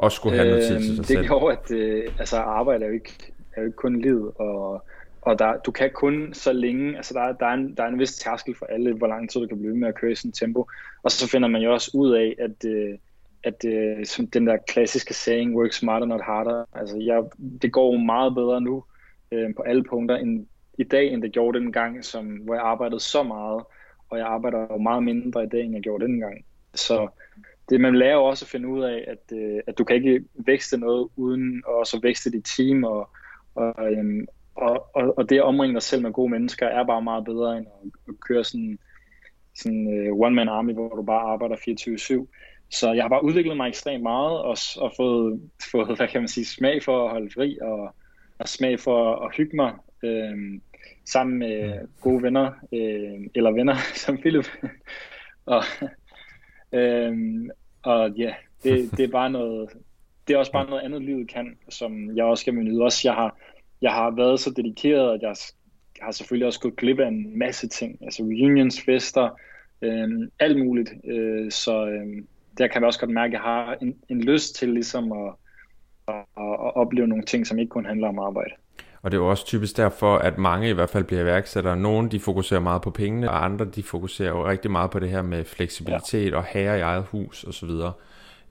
også 0.00 0.16
skulle 0.16 0.36
have 0.36 0.48
noget 0.48 0.66
tid 0.66 0.76
til 0.76 0.86
sig 0.86 0.96
det 0.96 1.06
selv? 1.06 1.18
Det 1.18 1.26
gjorde, 1.26 1.56
at 1.56 1.70
øh, 1.70 2.12
altså, 2.18 2.36
arbejde 2.36 2.84
er 2.84 2.88
jo 2.88 2.94
ikke, 2.94 3.32
er 3.52 3.60
jo 3.60 3.66
ikke 3.66 3.76
kun 3.76 4.00
livet, 4.00 4.32
og, 4.34 4.84
og 5.22 5.38
der, 5.38 5.56
du 5.56 5.70
kan 5.70 5.90
kun 5.94 6.34
så 6.34 6.52
længe, 6.52 6.96
altså 6.96 7.14
der, 7.14 7.32
der, 7.32 7.46
er 7.46 7.54
en, 7.54 7.74
der 7.74 7.82
er 7.82 7.88
en 7.88 7.98
vis 7.98 8.14
tærskel 8.14 8.54
for 8.54 8.66
alle, 8.66 8.92
hvor 8.92 9.06
lang 9.06 9.30
tid 9.30 9.40
du 9.40 9.46
kan 9.46 9.58
blive 9.58 9.76
med 9.76 9.88
at 9.88 9.94
køre 9.94 10.12
i 10.12 10.14
sådan 10.14 10.32
tempo. 10.32 10.66
Og 11.02 11.10
så 11.10 11.28
finder 11.28 11.48
man 11.48 11.62
jo 11.62 11.72
også 11.72 11.90
ud 11.94 12.12
af, 12.12 12.36
at, 12.38 12.70
øh, 12.70 12.98
at 13.44 13.64
øh, 13.64 14.06
som 14.06 14.26
den 14.26 14.46
der 14.46 14.56
klassiske 14.56 15.14
saying, 15.14 15.56
work 15.56 15.72
smarter, 15.72 16.06
not 16.06 16.20
harder, 16.20 16.64
altså 16.72 16.96
jeg, 16.98 17.22
det 17.62 17.72
går 17.72 17.96
meget 17.96 18.34
bedre 18.34 18.60
nu 18.60 18.84
øh, 19.32 19.54
på 19.56 19.62
alle 19.62 19.84
punkter 19.84 20.16
end 20.16 20.46
i 20.78 20.84
dag, 20.84 21.12
end 21.12 21.22
det 21.22 21.32
gjorde 21.32 21.58
dengang, 21.58 22.04
som, 22.04 22.26
hvor 22.26 22.54
jeg 22.54 22.62
arbejdede 22.62 23.00
så 23.00 23.22
meget, 23.22 23.62
og 24.10 24.18
jeg 24.18 24.26
arbejder 24.26 24.66
jo 24.70 24.78
meget 24.78 25.02
mindre 25.02 25.44
i 25.44 25.48
dag, 25.48 25.64
end 25.64 25.74
jeg 25.74 25.82
gjorde 25.82 26.04
dengang. 26.04 26.44
Så 26.74 27.08
det, 27.70 27.80
man 27.80 27.96
lærer 27.96 28.16
også 28.16 28.44
at 28.44 28.48
finde 28.48 28.68
ud 28.68 28.82
af, 28.82 29.04
at, 29.06 29.38
øh, 29.38 29.60
at 29.66 29.78
du 29.78 29.84
kan 29.84 29.96
ikke 29.96 30.24
vækste 30.34 30.78
noget 30.78 31.08
uden 31.16 31.62
at 31.68 31.74
også 31.74 32.00
vækste 32.02 32.30
dit 32.30 32.44
team, 32.56 32.84
og, 32.84 33.08
og, 33.54 33.92
øhm, 33.92 34.26
og, 34.54 34.86
og, 34.94 35.18
og 35.18 35.30
det 35.30 35.36
at 35.36 35.42
omringe 35.42 35.74
dig 35.74 35.82
selv 35.82 36.02
med 36.02 36.12
gode 36.12 36.30
mennesker 36.30 36.66
er 36.66 36.86
bare 36.86 37.02
meget 37.02 37.24
bedre 37.24 37.58
end 37.58 37.66
at, 37.66 37.90
at 38.08 38.14
køre 38.20 38.44
sådan 38.44 38.78
sådan 39.54 39.98
øh, 39.98 40.12
one-man 40.12 40.48
army, 40.48 40.72
hvor 40.72 40.96
du 40.96 41.02
bare 41.02 41.32
arbejder 41.32 41.56
24-7. 41.56 42.26
Så 42.70 42.92
jeg 42.92 43.04
har 43.04 43.08
bare 43.08 43.24
udviklet 43.24 43.56
mig 43.56 43.68
ekstremt 43.68 44.02
meget 44.02 44.38
og, 44.38 44.56
og 44.76 44.92
fået, 44.96 45.40
fået, 45.70 45.96
hvad 45.96 46.08
kan 46.08 46.20
man 46.20 46.28
sige, 46.28 46.44
smag 46.44 46.82
for 46.82 47.04
at 47.04 47.10
holde 47.10 47.30
fri 47.34 47.58
og, 47.62 47.94
og 48.38 48.48
smag 48.48 48.80
for 48.80 49.26
at 49.26 49.34
hygge 49.36 49.56
mig 49.56 49.72
øh, 50.04 50.60
sammen 51.04 51.38
med 51.38 51.80
gode 52.00 52.22
venner, 52.22 52.52
øh, 52.72 53.26
eller 53.34 53.50
venner 53.50 53.74
som 54.04 54.18
Philip. 54.18 54.48
og, 55.46 55.62
øh, 56.72 57.16
og 57.82 58.10
ja, 58.10 58.34
det, 58.62 58.90
det 58.90 59.04
er 59.04 59.10
bare 59.10 59.30
noget, 59.30 59.70
det 60.28 60.34
er 60.34 60.38
også 60.38 60.52
bare 60.52 60.70
noget 60.70 60.82
andet 60.82 61.02
livet 61.02 61.28
kan, 61.28 61.56
som 61.68 62.16
jeg 62.16 62.24
også 62.24 62.42
skal 62.42 62.54
nyde. 62.54 62.82
Også 62.82 63.00
jeg 63.04 63.14
har, 63.14 63.36
jeg 63.82 63.92
har 63.92 64.10
været 64.10 64.40
så 64.40 64.50
dedikeret, 64.50 65.14
at 65.14 65.22
jeg 65.22 65.34
har 66.00 66.12
selvfølgelig 66.12 66.46
også 66.46 66.60
gået 66.60 66.76
glip 66.76 66.98
af 66.98 67.08
en 67.08 67.38
masse 67.38 67.68
ting, 67.68 67.98
altså 68.02 68.22
reunions, 68.22 68.80
fester, 68.80 69.38
øhm, 69.82 70.30
alt 70.38 70.58
muligt. 70.58 70.92
Øh, 71.04 71.50
så 71.50 71.86
øhm, 71.86 72.26
der 72.58 72.66
kan 72.66 72.80
jeg 72.80 72.86
også 72.86 73.00
godt 73.00 73.10
mærke, 73.10 73.30
at 73.30 73.32
jeg 73.32 73.40
har 73.40 73.76
en, 73.82 73.96
en 74.08 74.20
lyst 74.20 74.54
til 74.54 74.68
ligesom 74.68 75.12
at, 75.12 75.32
at, 76.08 76.24
at 76.36 76.76
opleve 76.76 77.08
nogle 77.08 77.24
ting, 77.24 77.46
som 77.46 77.58
ikke 77.58 77.70
kun 77.70 77.86
handler 77.86 78.08
om 78.08 78.18
arbejde. 78.18 78.50
Og 79.02 79.10
det 79.10 79.16
er 79.16 79.20
jo 79.20 79.30
også 79.30 79.46
typisk 79.46 79.76
derfor, 79.76 80.16
at 80.16 80.38
mange 80.38 80.68
i 80.68 80.72
hvert 80.72 80.90
fald 80.90 81.04
bliver 81.04 81.22
iværksættere. 81.22 81.76
Nogle 81.76 82.10
de 82.10 82.20
fokuserer 82.20 82.60
meget 82.60 82.82
på 82.82 82.90
pengene, 82.90 83.30
og 83.30 83.44
andre 83.44 83.64
de 83.64 83.82
fokuserer 83.82 84.28
jo 84.28 84.46
rigtig 84.46 84.70
meget 84.70 84.90
på 84.90 84.98
det 84.98 85.10
her 85.10 85.22
med 85.22 85.44
fleksibilitet 85.44 86.30
ja. 86.30 86.36
og 86.36 86.44
herre 86.44 86.78
i 86.78 86.80
eget 86.80 87.04
hus 87.04 87.44
osv. 87.44 87.68
Så, 87.68 87.92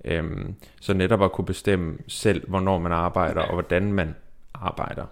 øhm, 0.05 0.55
så 0.81 0.93
netop 0.93 1.23
at 1.23 1.31
kunne 1.31 1.45
bestemme 1.45 1.97
selv, 2.07 2.49
hvornår 2.49 2.77
man 2.77 2.91
arbejder 2.91 3.41
og 3.41 3.53
hvordan 3.53 3.93
man 3.93 4.15
arbejder. 4.53 5.05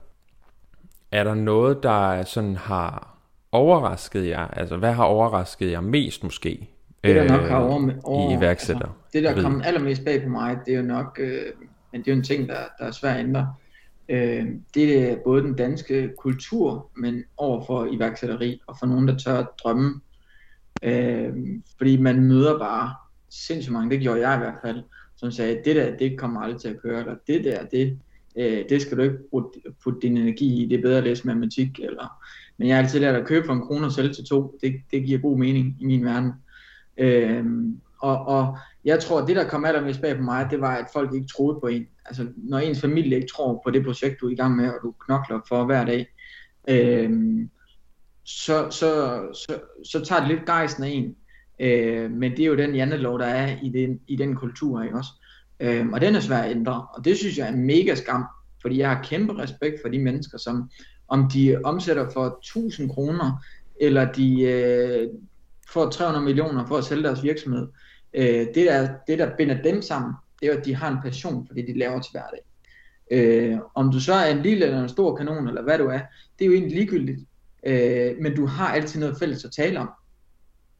Er 1.11 1.23
der 1.23 1.33
noget, 1.33 1.83
der 1.83 2.23
sådan 2.23 2.55
har 2.55 3.17
overrasket 3.51 4.27
jer? 4.27 4.47
Altså, 4.47 4.77
hvad 4.77 4.93
har 4.93 5.03
overrasket 5.03 5.71
jer 5.71 5.81
mest 5.81 6.23
måske? 6.23 6.69
Det, 7.03 7.15
der 7.15 7.23
nok 7.23 7.41
har 7.41 7.57
over, 7.57 7.91
over, 8.03 8.31
i 8.31 8.33
iværksætter. 8.33 8.81
Altså, 8.81 9.09
det, 9.13 9.23
der 9.23 9.41
kom 9.41 9.61
allermest 9.65 10.05
bag 10.05 10.23
på 10.23 10.29
mig, 10.29 10.57
det 10.65 10.73
er 10.73 10.77
jo 10.77 10.83
nok, 10.83 11.19
øh, 11.21 11.41
men 11.91 12.01
det 12.01 12.07
er 12.07 12.11
jo 12.11 12.17
en 12.17 12.23
ting, 12.23 12.49
der, 12.49 12.59
der 12.79 12.85
er 12.85 12.91
svært 12.91 13.17
at 13.17 13.23
ændre. 13.23 13.53
Øh, 14.09 14.45
det 14.73 15.11
er 15.11 15.17
både 15.23 15.43
den 15.43 15.55
danske 15.55 16.11
kultur, 16.17 16.91
men 16.97 17.23
over 17.37 17.65
for 17.65 17.85
iværksætteri, 17.85 18.61
og 18.67 18.75
for 18.79 18.85
nogen, 18.85 19.07
der 19.07 19.17
tør 19.17 19.37
at 19.37 19.47
drømme. 19.63 20.01
Øh, 20.81 21.33
fordi 21.77 21.97
man 21.97 22.23
møder 22.23 22.59
bare 22.59 22.95
sindssygt 23.29 23.73
mange, 23.73 23.89
det 23.89 24.01
gjorde 24.01 24.27
jeg 24.27 24.35
i 24.35 24.39
hvert 24.39 24.57
fald, 24.65 24.83
som 25.15 25.31
sagde, 25.31 25.61
det 25.65 25.75
der, 25.75 25.97
det 25.97 26.19
kommer 26.19 26.41
aldrig 26.41 26.61
til 26.61 26.67
at 26.67 26.81
køre, 26.81 26.99
eller 26.99 27.15
det 27.27 27.43
der, 27.43 27.65
det, 27.65 27.99
øh, 28.37 28.65
det 28.69 28.81
skal 28.81 28.97
du 28.97 29.01
ikke 29.01 29.17
putte 29.83 29.99
din 30.01 30.17
energi 30.17 30.63
i, 30.63 30.67
det 30.67 30.77
er 30.77 30.81
bedre 30.81 30.97
at 30.97 31.03
læse 31.03 31.27
matematik, 31.27 31.79
eller, 31.79 32.21
men 32.57 32.67
jeg 32.67 32.75
har 32.77 32.83
altid 32.83 32.99
lært 32.99 33.15
at 33.15 33.27
købe 33.27 33.45
for 33.45 33.53
en 33.53 33.61
krone 33.61 33.85
og 33.85 33.91
sælge 33.91 34.13
til 34.13 34.25
to, 34.25 34.57
det, 34.61 34.75
det 34.91 35.05
giver 35.05 35.19
god 35.19 35.37
mening 35.37 35.77
i 35.79 35.85
min 35.85 36.05
verden. 36.05 36.31
Øh, 36.97 37.45
og, 37.99 38.25
og 38.25 38.57
jeg 38.87 38.99
tror, 38.99 39.21
at 39.21 39.27
det 39.27 39.35
der 39.35 39.49
kom 39.49 39.65
allermest 39.65 40.01
bag 40.01 40.15
på 40.15 40.21
mig, 40.21 40.47
det 40.51 40.61
var, 40.61 40.75
at 40.75 40.85
folk 40.93 41.13
ikke 41.13 41.27
troede 41.27 41.59
på 41.59 41.67
en. 41.67 41.87
Altså, 42.05 42.27
når 42.37 42.57
ens 42.57 42.81
familie 42.81 43.15
ikke 43.15 43.27
tror 43.27 43.61
på 43.65 43.71
det 43.71 43.85
projekt, 43.85 44.21
du 44.21 44.27
er 44.27 44.31
i 44.31 44.35
gang 44.35 44.55
med, 44.55 44.69
og 44.69 44.79
du 44.83 44.91
knokler 44.91 45.39
for 45.47 45.65
hver 45.65 45.85
dag, 45.85 46.07
øh, 46.69 47.11
så, 48.23 48.69
så, 48.69 49.21
så, 49.33 49.59
så 49.85 50.05
tager 50.05 50.19
det 50.19 50.29
lidt 50.29 50.45
gejsten 50.45 50.83
af 50.83 50.89
en. 50.89 51.15
Øh, 51.59 52.11
men 52.11 52.31
det 52.31 52.39
er 52.39 52.45
jo 52.45 52.55
den 52.55 52.75
jantelov, 52.75 53.19
der 53.19 53.25
er 53.25 53.57
i 53.63 53.69
den, 53.69 53.99
i 54.07 54.15
den 54.15 54.35
kultur, 54.35 54.81
ikke 54.81 54.97
også? 54.97 55.11
Øh, 55.59 55.87
og 55.87 56.01
den 56.01 56.15
er 56.15 56.19
svær 56.19 56.37
at 56.37 56.51
ændre, 56.51 56.87
og 56.93 57.05
det 57.05 57.17
synes 57.17 57.37
jeg 57.37 57.47
er 57.47 57.55
mega 57.55 57.95
skam, 57.95 58.25
fordi 58.61 58.77
jeg 58.77 58.89
har 58.89 59.03
kæmpe 59.03 59.37
respekt 59.37 59.75
for 59.81 59.89
de 59.89 59.99
mennesker, 59.99 60.37
som 60.37 60.69
om 61.07 61.29
de 61.33 61.57
omsætter 61.63 62.09
for 62.09 62.25
1000 62.25 62.89
kroner, 62.89 63.43
eller 63.81 64.11
de 64.11 64.41
øh, 64.41 65.09
får 65.69 65.89
300 65.89 66.25
millioner 66.25 66.65
for 66.65 66.77
at 66.77 66.83
sælge 66.83 67.03
deres 67.03 67.23
virksomhed. 67.23 67.67
Øh, 67.67 67.86
Øh, 68.17 68.47
det, 68.55 68.55
der, 68.55 68.89
det, 69.07 69.19
der 69.19 69.37
binder 69.37 69.61
dem 69.61 69.81
sammen, 69.81 70.13
det 70.41 70.49
er 70.49 70.57
at 70.57 70.65
de 70.65 70.75
har 70.75 70.91
en 70.91 71.01
passion 71.03 71.47
for 71.47 71.53
det, 71.53 71.67
de 71.67 71.77
laver 71.77 72.01
til 72.01 72.11
hverdag. 72.11 72.39
Øh, 73.11 73.59
om 73.75 73.91
du 73.91 73.99
så 73.99 74.13
er 74.13 74.31
en 74.31 74.41
lille 74.41 74.65
eller 74.65 74.81
en 74.81 74.89
stor 74.89 75.15
kanon, 75.15 75.47
eller 75.47 75.61
hvad 75.61 75.77
du 75.77 75.87
er, 75.87 75.99
det 76.39 76.45
er 76.45 76.49
jo 76.49 76.53
egentlig 76.53 76.77
ligegyldigt. 76.77 77.19
Øh, 77.63 78.15
men 78.21 78.35
du 78.35 78.45
har 78.45 78.73
altid 78.73 78.99
noget 78.99 79.17
fælles 79.19 79.45
at 79.45 79.51
tale 79.51 79.79
om. 79.79 79.89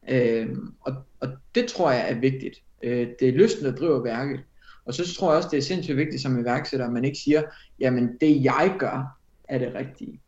Øh, 0.10 0.58
og, 0.82 0.96
og 1.20 1.30
det 1.56 1.68
tror 1.68 1.92
jeg 1.92 2.12
er 2.12 2.20
vigtigt. 2.20 2.64
Øh, 2.84 3.08
det 3.20 3.30
er 3.30 3.34
lysten, 3.34 3.66
der 3.66 3.76
driver 3.76 4.04
værket. 4.04 4.40
Og 4.86 4.94
så 4.94 5.16
tror 5.16 5.32
jeg 5.32 5.38
også, 5.38 5.50
det 5.52 5.58
er 5.58 5.62
sindssygt 5.62 5.98
vigtigt 5.98 6.22
som 6.22 6.40
iværksætter, 6.40 6.86
at 6.86 6.94
man 6.94 7.06
ikke 7.06 7.18
siger, 7.18 7.44
jamen 7.80 8.18
det 8.22 8.44
jeg 8.44 8.76
gør, 8.80 9.20
er 9.44 9.58
det 9.58 9.74
rigtige. 9.74 10.22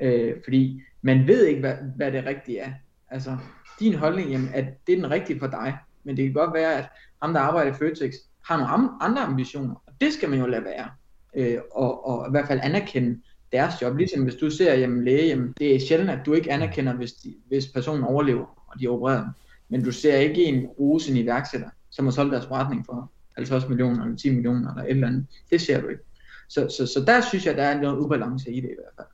Øh, 0.00 0.34
fordi 0.44 0.82
man 1.02 1.26
ved 1.26 1.46
ikke, 1.46 1.60
hvad, 1.60 1.74
hvad 1.96 2.12
det 2.12 2.26
rigtige 2.26 2.58
er. 2.58 2.72
Altså, 3.08 3.36
din 3.80 3.94
holdning, 3.94 4.30
jamen, 4.30 4.48
at 4.54 4.64
det 4.86 4.92
er 4.92 4.96
den 4.96 5.10
rigtige 5.10 5.38
for 5.38 5.46
dig. 5.46 5.78
Men 6.04 6.16
det 6.16 6.24
kan 6.24 6.32
godt 6.32 6.54
være, 6.54 6.74
at 6.74 6.88
ham, 7.22 7.32
der 7.32 7.40
arbejder 7.40 7.70
i 7.70 7.74
Føtex, 7.74 8.14
har 8.44 8.56
nogle 8.56 8.90
andre 9.00 9.22
ambitioner. 9.22 9.74
Og 9.86 9.92
det 10.00 10.12
skal 10.12 10.30
man 10.30 10.38
jo 10.38 10.46
lade 10.46 10.64
være. 10.64 10.88
Øh, 11.36 11.58
og, 11.72 12.06
og 12.08 12.28
i 12.28 12.30
hvert 12.30 12.46
fald 12.46 12.60
anerkende 12.62 13.20
deres 13.52 13.82
job. 13.82 13.96
Ligesom 13.96 14.22
hvis 14.22 14.34
du 14.34 14.50
ser 14.50 14.74
jamen, 14.74 15.04
læge, 15.04 15.26
jamen, 15.26 15.54
det 15.58 15.74
er 15.74 15.80
sjældent, 15.80 16.10
at 16.10 16.26
du 16.26 16.32
ikke 16.32 16.52
anerkender, 16.52 16.94
hvis, 16.94 17.12
de, 17.12 17.34
hvis 17.48 17.66
personen 17.66 18.04
overlever, 18.04 18.46
og 18.66 18.80
de 18.80 18.88
opererer 18.88 19.28
Men 19.68 19.84
du 19.84 19.92
ser 19.92 20.16
ikke 20.16 20.44
en 20.44 20.66
rose 20.66 21.10
en 21.10 21.16
iværksætter, 21.16 21.68
som 21.90 22.04
har 22.04 22.12
solgt 22.12 22.32
deres 22.32 22.46
forretning 22.46 22.86
for 22.86 23.10
50 23.36 23.68
millioner, 23.68 24.04
eller 24.04 24.16
10 24.16 24.34
millioner, 24.34 24.70
eller 24.70 24.82
et 24.82 24.90
eller 24.90 25.06
andet. 25.06 25.26
Det 25.50 25.60
ser 25.60 25.80
du 25.80 25.88
ikke. 25.88 26.02
Så, 26.48 26.68
så, 26.78 26.86
så 26.86 27.04
der 27.06 27.20
synes 27.20 27.46
jeg, 27.46 27.56
der 27.56 27.62
er 27.62 27.80
noget 27.80 27.98
ubalance 27.98 28.50
i 28.50 28.60
det 28.60 28.68
i 28.68 28.74
hvert 28.74 28.94
fald. 28.96 29.06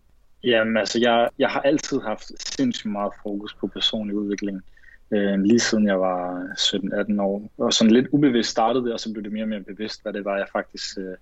Jamen 0.42 0.76
altså, 0.76 0.98
jeg, 1.00 1.28
jeg 1.38 1.48
har 1.48 1.60
altid 1.60 2.00
haft 2.00 2.52
sindssygt 2.56 2.92
meget 2.92 3.12
fokus 3.22 3.54
på 3.54 3.66
personlig 3.66 4.16
udvikling. 4.16 4.62
Øh, 5.10 5.40
lige 5.40 5.60
siden 5.60 5.86
jeg 5.86 6.00
var 6.00 6.44
17-18 6.58 7.22
år. 7.22 7.50
Og 7.58 7.72
sådan 7.72 7.90
lidt 7.90 8.06
ubevidst 8.12 8.50
startede 8.50 8.84
det, 8.84 8.92
og 8.92 9.00
så 9.00 9.12
blev 9.12 9.24
det 9.24 9.32
mere 9.32 9.44
og 9.44 9.48
mere 9.48 9.62
bevidst, 9.62 10.02
hvad 10.02 10.12
det 10.12 10.24
var, 10.24 10.36
jeg 10.36 10.46
faktisk, 10.52 10.98
øh, 10.98 11.16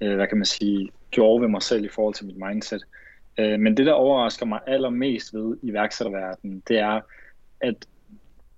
øh, 0.00 0.16
hvad 0.16 0.26
kan 0.26 0.38
man 0.38 0.44
sige, 0.44 0.88
gjorde 1.10 1.42
ved 1.42 1.48
mig 1.48 1.62
selv 1.62 1.84
i 1.84 1.88
forhold 1.88 2.14
til 2.14 2.26
mit 2.26 2.36
mindset. 2.36 2.84
Øh, 3.38 3.60
men 3.60 3.76
det, 3.76 3.86
der 3.86 3.92
overrasker 3.92 4.46
mig 4.46 4.60
allermest 4.66 5.34
ved 5.34 5.56
iværksætterverdenen, 5.62 6.62
det 6.68 6.78
er, 6.78 7.00
at 7.60 7.86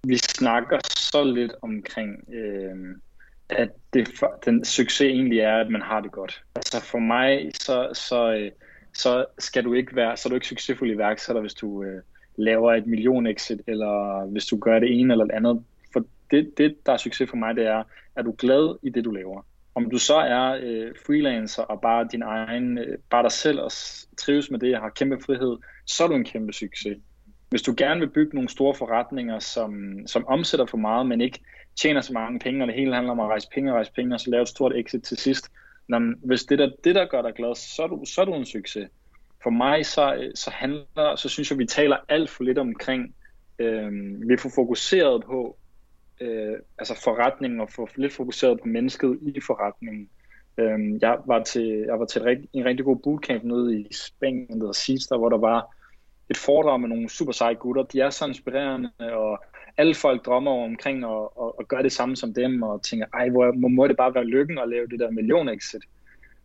vi 0.04 0.16
snakker 0.16 0.78
så 0.96 1.24
lidt 1.24 1.52
omkring, 1.62 2.24
øh, 2.32 2.96
at 3.48 3.68
det, 3.92 4.08
den 4.44 4.64
succes 4.64 5.00
egentlig 5.00 5.40
er, 5.40 5.56
at 5.56 5.70
man 5.70 5.82
har 5.82 6.00
det 6.00 6.12
godt. 6.12 6.42
Altså 6.56 6.80
for 6.80 6.98
mig, 6.98 7.50
så, 7.54 7.90
så, 7.92 8.32
øh, 8.32 8.50
så 8.94 9.24
skal 9.38 9.64
du 9.64 9.74
ikke 9.74 9.96
være, 9.96 10.16
så 10.16 10.28
er 10.28 10.30
du 10.30 10.34
ikke 10.34 10.46
succesfuld 10.46 10.90
iværksætter, 10.90 11.40
hvis 11.40 11.54
du 11.54 11.82
øh, 11.82 12.02
laver 12.40 12.74
et 12.74 12.86
million 12.86 13.26
exit, 13.26 13.60
eller 13.66 14.24
hvis 14.26 14.46
du 14.46 14.58
gør 14.58 14.78
det 14.78 15.00
ene 15.00 15.14
eller 15.14 15.24
det 15.24 15.34
andet. 15.34 15.64
For 15.92 16.04
det, 16.30 16.58
det, 16.58 16.86
der 16.86 16.92
er 16.92 16.96
succes 16.96 17.30
for 17.30 17.36
mig, 17.36 17.56
det 17.56 17.66
er, 17.66 17.82
at 18.16 18.24
du 18.24 18.30
er 18.30 18.36
glad 18.36 18.78
i 18.82 18.90
det, 18.90 19.04
du 19.04 19.10
laver. 19.10 19.46
Om 19.74 19.90
du 19.90 19.98
så 19.98 20.16
er 20.16 20.58
øh, 20.62 20.92
freelancer 21.06 21.62
og 21.62 21.80
bare 21.80 22.08
din 22.12 22.22
egen, 22.22 22.78
øh, 22.78 22.98
bare 23.10 23.22
dig 23.22 23.32
selv 23.32 23.60
og 23.60 23.70
trives 24.18 24.50
med 24.50 24.58
det, 24.58 24.74
og 24.76 24.82
har 24.82 24.88
kæmpe 24.90 25.18
frihed, 25.26 25.56
så 25.86 26.04
er 26.04 26.08
du 26.08 26.14
en 26.14 26.24
kæmpe 26.24 26.52
succes. 26.52 26.98
Hvis 27.50 27.62
du 27.62 27.74
gerne 27.76 28.00
vil 28.00 28.10
bygge 28.10 28.34
nogle 28.34 28.48
store 28.48 28.74
forretninger, 28.74 29.38
som, 29.38 29.98
som 30.06 30.26
omsætter 30.26 30.66
for 30.66 30.76
meget, 30.76 31.06
men 31.06 31.20
ikke 31.20 31.40
tjener 31.80 32.00
så 32.00 32.12
mange 32.12 32.38
penge, 32.38 32.62
og 32.64 32.66
det 32.66 32.76
hele 32.76 32.94
handler 32.94 33.12
om 33.12 33.20
at 33.20 33.26
rejse 33.26 33.48
penge 33.54 33.70
og 33.70 33.74
rejse 33.74 33.92
penge, 33.92 34.14
og 34.14 34.20
så 34.20 34.30
lave 34.30 34.42
et 34.42 34.48
stort 34.48 34.76
exit 34.76 35.02
til 35.02 35.16
sidst, 35.16 35.50
når, 35.88 36.26
hvis 36.26 36.44
det 36.44 36.58
der, 36.58 36.70
det 36.84 36.94
der 36.94 37.06
gør 37.06 37.22
dig 37.22 37.32
glad, 37.34 37.54
så 37.54 37.82
er 37.82 37.86
du, 37.86 38.04
så 38.04 38.20
er 38.20 38.24
du 38.24 38.34
en 38.34 38.46
succes. 38.46 38.88
For 39.42 39.50
mig 39.50 39.86
så, 39.86 40.30
så 40.34 40.50
handler, 40.50 41.16
så 41.16 41.28
synes 41.28 41.50
jeg, 41.50 41.58
vi 41.58 41.66
taler 41.66 41.96
alt 42.08 42.30
for 42.30 42.44
lidt 42.44 42.58
omkring, 42.58 43.14
øh, 43.58 43.92
vi 44.28 44.36
får 44.36 44.50
fokuseret 44.54 45.24
på 45.24 45.56
øh, 46.20 46.56
altså 46.78 47.00
forretningen, 47.04 47.60
og 47.60 47.70
får 47.70 47.88
lidt 47.96 48.12
fokuseret 48.12 48.60
på 48.60 48.68
mennesket 48.68 49.18
i 49.22 49.40
forretningen. 49.40 50.08
Øh, 50.58 51.02
jeg 51.02 51.18
var 51.26 51.42
til, 51.42 51.84
jeg 51.86 51.98
var 51.98 52.04
til 52.04 52.22
en, 52.22 52.48
en 52.52 52.64
rigtig 52.64 52.84
god 52.84 52.96
bootcamp 52.96 53.44
nede 53.44 53.80
i 53.80 53.86
Spanien, 53.92 54.48
der 54.48 54.54
hedder 54.54 55.18
hvor 55.18 55.28
der 55.28 55.38
var 55.38 55.76
et 56.30 56.36
foredrag 56.36 56.80
med 56.80 56.88
nogle 56.88 57.08
super 57.08 57.32
seje 57.32 57.54
gutter. 57.54 57.82
De 57.82 58.00
er 58.00 58.10
så 58.10 58.26
inspirerende, 58.26 58.90
og 58.98 59.44
alle 59.76 59.94
folk 59.94 60.26
drømmer 60.26 60.64
omkring 60.64 61.04
at, 61.04 61.28
at, 61.42 61.52
at 61.60 61.68
gøre 61.68 61.82
det 61.82 61.92
samme 61.92 62.16
som 62.16 62.34
dem, 62.34 62.62
og 62.62 62.82
tænker, 62.82 63.06
ej, 63.14 63.28
hvor 63.28 63.52
må, 63.52 63.68
må 63.68 63.88
det 63.88 63.96
bare 63.96 64.14
være 64.14 64.24
lykken 64.24 64.58
at 64.58 64.68
lave 64.68 64.86
det 64.86 64.98
der 64.98 65.10
million 65.10 65.48
exit. 65.48 65.82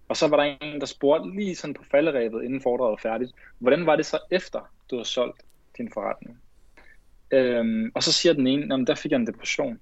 Og 0.07 0.17
så 0.17 0.27
var 0.27 0.37
der 0.37 0.43
en, 0.43 0.79
der 0.79 0.85
spurgte 0.85 1.35
lige 1.35 1.55
sådan 1.55 1.73
på 1.73 1.83
falderæbet, 1.91 2.43
inden 2.43 2.61
foredraget 2.61 2.91
var 2.91 3.09
færdigt, 3.09 3.31
hvordan 3.59 3.85
var 3.85 3.95
det 3.95 4.05
så 4.05 4.19
efter, 4.31 4.59
du 4.89 4.95
havde 4.95 5.07
solgt 5.07 5.41
din 5.77 5.91
forretning? 5.93 6.41
Øhm, 7.31 7.91
og 7.95 8.03
så 8.03 8.11
siger 8.13 8.33
den 8.33 8.47
ene, 8.47 8.85
der 8.85 8.95
fik 8.95 9.11
jeg 9.11 9.17
en 9.17 9.27
depression. 9.27 9.79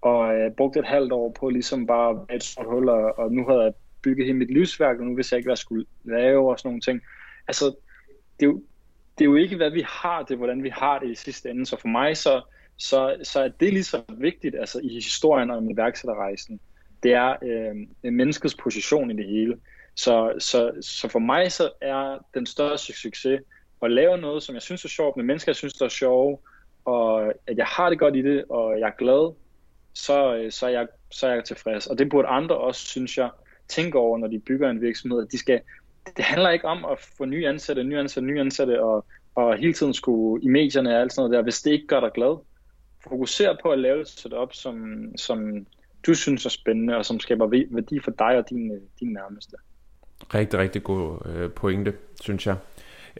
Og 0.00 0.38
jeg 0.38 0.54
brugte 0.56 0.78
et 0.78 0.86
halvt 0.86 1.12
år 1.12 1.30
på 1.30 1.48
ligesom 1.48 1.86
bare 1.86 2.26
et 2.34 2.42
stort 2.42 2.66
hul, 2.66 2.88
og, 2.88 3.18
og 3.18 3.32
nu 3.32 3.46
havde 3.48 3.62
jeg 3.62 3.72
bygget 4.02 4.26
hele 4.26 4.38
mit 4.38 4.50
livsværk, 4.50 4.98
og 4.98 5.04
nu 5.04 5.14
vidste 5.14 5.34
jeg 5.34 5.38
ikke, 5.38 5.46
hvad 5.46 5.52
jeg 5.52 5.58
skulle 5.58 5.86
lave 6.04 6.50
og 6.50 6.58
sådan 6.58 6.68
nogle 6.68 6.80
ting. 6.80 7.00
Altså, 7.48 7.64
det 8.40 8.46
er 8.46 8.50
jo, 8.50 8.62
det 9.18 9.24
er 9.24 9.28
jo 9.28 9.34
ikke, 9.34 9.56
hvad 9.56 9.70
vi 9.70 9.84
har, 9.86 10.22
det 10.22 10.30
er, 10.30 10.38
hvordan 10.38 10.62
vi 10.62 10.68
har 10.68 10.98
det 10.98 11.10
i 11.10 11.14
sidste 11.14 11.50
ende. 11.50 11.66
Så 11.66 11.76
for 11.80 11.88
mig, 11.88 12.16
så, 12.16 12.42
så, 12.76 13.16
så 13.22 13.40
er 13.40 13.48
det 13.48 13.72
lige 13.72 13.84
så 13.84 14.02
vigtigt 14.08 14.56
altså 14.58 14.80
i 14.82 14.88
historien 14.88 15.50
om 15.50 15.70
iværksætterrejsen. 15.70 16.60
Det 17.02 17.12
er 17.12 17.36
øh, 17.42 18.12
menneskets 18.12 18.54
position 18.54 19.10
i 19.10 19.16
det 19.16 19.26
hele. 19.26 19.56
Så, 19.94 20.32
så, 20.38 20.72
så 20.80 21.08
for 21.08 21.18
mig 21.18 21.52
så 21.52 21.70
er 21.80 22.18
den 22.34 22.46
største 22.46 22.92
succes 22.92 23.40
at 23.82 23.90
lave 23.90 24.18
noget, 24.18 24.42
som 24.42 24.54
jeg 24.54 24.62
synes 24.62 24.84
er 24.84 24.88
sjovt, 24.88 25.16
med 25.16 25.24
mennesker, 25.24 25.50
jeg 25.50 25.56
synes, 25.56 25.74
der 25.74 25.84
er 25.84 25.88
sjove, 25.88 26.38
og 26.84 27.32
at 27.46 27.56
jeg 27.56 27.66
har 27.66 27.90
det 27.90 27.98
godt 27.98 28.16
i 28.16 28.22
det, 28.22 28.44
og 28.48 28.80
jeg 28.80 28.86
er 28.86 28.96
glad, 28.98 29.34
så, 29.94 30.36
øh, 30.36 30.52
så, 30.52 30.66
er 30.66 30.70
jeg, 30.70 30.86
så 31.10 31.26
er 31.26 31.34
jeg 31.34 31.44
tilfreds. 31.44 31.86
Og 31.86 31.98
det 31.98 32.08
burde 32.08 32.28
andre 32.28 32.56
også, 32.56 32.86
synes 32.86 33.18
jeg, 33.18 33.30
tænke 33.68 33.98
over, 33.98 34.18
når 34.18 34.26
de 34.26 34.38
bygger 34.38 34.70
en 34.70 34.80
virksomhed. 34.80 35.22
At 35.22 35.32
de 35.32 35.38
skal, 35.38 35.60
det 36.16 36.24
handler 36.24 36.50
ikke 36.50 36.64
om 36.64 36.84
at 36.84 37.00
få 37.18 37.24
nye 37.24 37.48
ansatte, 37.48 37.84
nye 37.84 37.98
ansatte, 37.98 38.26
nye 38.26 38.40
ansatte, 38.40 38.82
og, 38.82 39.04
og 39.34 39.56
hele 39.56 39.72
tiden 39.72 39.94
skulle 39.94 40.44
i 40.44 40.48
medierne 40.48 40.94
og 40.94 41.00
alt 41.00 41.12
sådan 41.12 41.30
noget 41.30 41.36
der, 41.36 41.42
hvis 41.42 41.62
det 41.62 41.70
ikke 41.70 41.86
gør 41.86 42.00
dig 42.00 42.10
glad. 42.14 42.38
Fokuser 43.02 43.56
på 43.62 43.70
at 43.70 43.78
lave 43.78 44.00
et 44.00 44.08
setup, 44.08 44.54
som, 44.54 45.06
som 45.16 45.66
du 46.06 46.14
synes 46.14 46.46
er 46.46 46.50
spændende, 46.50 46.96
og 46.96 47.04
som 47.04 47.20
skaber 47.20 47.46
værdi 47.70 48.00
for 48.00 48.10
dig 48.10 48.38
og 48.38 48.50
din, 48.50 48.72
øh, 48.72 48.80
din 49.00 49.12
nærmeste. 49.12 49.56
Rigtig, 50.34 50.58
rigtig 50.58 50.82
god 50.82 51.18
øh, 51.26 51.50
pointe, 51.50 51.92
synes 52.20 52.46
jeg. 52.46 52.56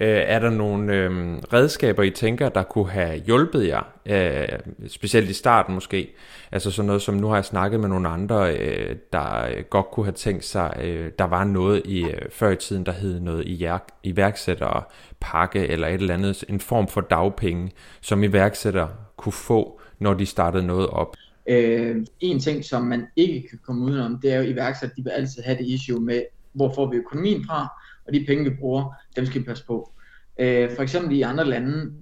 Øh, 0.00 0.08
er 0.08 0.38
der 0.38 0.50
nogle 0.50 0.94
øh, 0.94 1.36
redskaber, 1.52 2.02
I 2.02 2.10
tænker, 2.10 2.48
der 2.48 2.62
kunne 2.62 2.90
have 2.90 3.18
hjulpet 3.18 3.66
jer, 3.66 3.82
øh, 4.06 4.58
specielt 4.88 5.30
i 5.30 5.32
starten 5.32 5.74
måske? 5.74 6.14
Altså 6.52 6.70
sådan 6.70 6.86
noget 6.86 7.02
som, 7.02 7.14
nu 7.14 7.28
har 7.28 7.34
jeg 7.34 7.44
snakket 7.44 7.80
med 7.80 7.88
nogle 7.88 8.08
andre, 8.08 8.56
øh, 8.56 8.96
der 9.12 9.62
godt 9.62 9.90
kunne 9.90 10.06
have 10.06 10.12
tænkt 10.12 10.44
sig, 10.44 10.76
øh, 10.82 11.12
der 11.18 11.24
var 11.24 11.44
noget 11.44 11.82
i 11.84 12.04
øh, 12.04 12.30
før 12.30 12.50
i 12.50 12.56
tiden, 12.56 12.86
der 12.86 12.92
hed 12.92 13.20
noget 13.20 13.44
i 13.46 13.68
iværksætter 14.02 14.92
pakke 15.20 15.66
eller 15.66 15.88
et 15.88 15.94
eller 15.94 16.14
andet, 16.14 16.44
en 16.48 16.60
form 16.60 16.88
for 16.88 17.00
dagpenge, 17.00 17.70
som 18.00 18.22
iværksætter 18.22 18.88
kunne 19.16 19.32
få, 19.32 19.80
når 19.98 20.14
de 20.14 20.26
startede 20.26 20.66
noget 20.66 20.86
op. 20.86 21.16
Øh, 21.48 22.06
en 22.20 22.40
ting, 22.40 22.64
som 22.64 22.82
man 22.82 23.06
ikke 23.16 23.48
kan 23.48 23.58
komme 23.62 23.84
udenom, 23.84 24.20
det 24.20 24.32
er 24.32 24.36
jo 24.36 24.52
iværksætter, 24.52 24.94
de 24.94 25.02
vil 25.04 25.10
altid 25.10 25.42
have 25.42 25.58
det 25.58 25.66
issue 25.66 26.00
med, 26.00 26.22
hvor 26.52 26.74
får 26.74 26.90
vi 26.90 26.96
økonomien 26.96 27.44
fra, 27.46 27.68
og 28.06 28.12
de 28.14 28.24
penge, 28.26 28.50
vi 28.50 28.56
bruger, 28.60 28.94
dem 29.16 29.26
skal 29.26 29.40
vi 29.40 29.46
passe 29.46 29.66
på. 29.66 29.92
Øh, 30.40 30.70
for 30.76 30.82
eksempel 30.82 31.16
i 31.16 31.22
andre 31.22 31.44
lande 31.44 31.92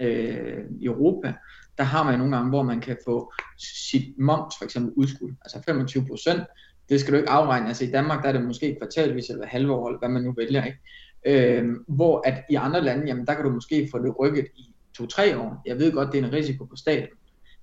øh, 0.00 0.64
i 0.80 0.84
Europa, 0.84 1.32
der 1.78 1.84
har 1.84 2.04
man 2.04 2.18
nogle 2.18 2.36
gange, 2.36 2.48
hvor 2.48 2.62
man 2.62 2.80
kan 2.80 2.96
få 3.04 3.32
sit 3.58 4.18
moms 4.18 4.54
for 4.58 4.64
eksempel 4.64 4.92
udskudt, 4.96 5.34
altså 5.44 5.62
25 5.66 6.06
procent. 6.06 6.42
Det 6.88 7.00
skal 7.00 7.12
du 7.12 7.18
ikke 7.18 7.30
afregne. 7.30 7.68
Altså 7.68 7.84
i 7.84 7.90
Danmark, 7.90 8.22
der 8.22 8.28
er 8.28 8.32
det 8.32 8.44
måske 8.44 8.76
kvartalvis 8.80 9.30
eller 9.30 9.46
halve 9.46 9.72
år, 9.72 9.88
eller 9.88 9.98
hvad 9.98 10.08
man 10.08 10.22
nu 10.22 10.34
vælger. 10.36 10.64
Ikke? 10.64 10.78
Øh, 11.26 11.68
hvor 11.88 12.22
at 12.28 12.44
i 12.50 12.54
andre 12.54 12.80
lande, 12.80 13.06
jamen 13.06 13.26
der 13.26 13.34
kan 13.34 13.44
du 13.44 13.50
måske 13.50 13.88
få 13.90 13.98
det 13.98 14.18
rykket 14.18 14.46
i 14.56 14.74
to-tre 14.96 15.38
år. 15.38 15.62
Jeg 15.66 15.78
ved 15.78 15.92
godt, 15.92 16.12
det 16.12 16.20
er 16.20 16.26
en 16.26 16.32
risiko 16.32 16.64
på 16.64 16.76
staten, 16.76 17.08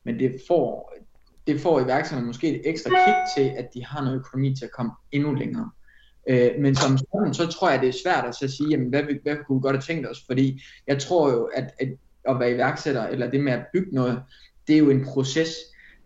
men 0.04 0.20
det 0.20 0.42
får, 0.48 0.97
det 1.48 1.62
får 1.62 1.80
iværksætterne 1.80 2.28
måske 2.28 2.56
et 2.56 2.62
ekstra 2.70 2.90
kick 2.90 3.18
til, 3.38 3.56
at 3.58 3.70
de 3.74 3.86
har 3.86 4.04
noget 4.04 4.18
økonomi 4.18 4.56
til 4.56 4.66
at 4.66 4.72
komme 4.72 4.92
endnu 5.12 5.34
længere. 5.34 5.70
Øh, 6.30 6.52
men 6.60 6.76
som 6.76 6.98
sådan, 6.98 7.34
så 7.34 7.48
tror 7.48 7.70
jeg, 7.70 7.82
det 7.82 7.90
er 7.90 7.94
svært 8.04 8.26
at 8.26 8.36
så 8.36 8.48
sige, 8.48 8.70
jamen, 8.70 8.90
hvad, 8.90 9.04
hvad 9.24 9.36
kunne 9.36 9.58
vi 9.58 9.62
godt 9.62 9.76
have 9.76 9.82
tænkt 9.82 10.10
os? 10.10 10.24
Fordi 10.26 10.62
jeg 10.88 11.00
tror 11.02 11.32
jo, 11.32 11.44
at, 11.44 11.72
at 11.80 11.90
at 12.28 12.40
være 12.40 12.52
iværksætter, 12.52 13.08
eller 13.08 13.30
det 13.30 13.44
med 13.44 13.54
at 13.54 13.66
bygge 13.74 13.96
noget, 13.96 14.22
det 14.68 14.74
er 14.76 14.80
jo 14.80 14.90
en 14.90 15.06
proces. 15.06 15.50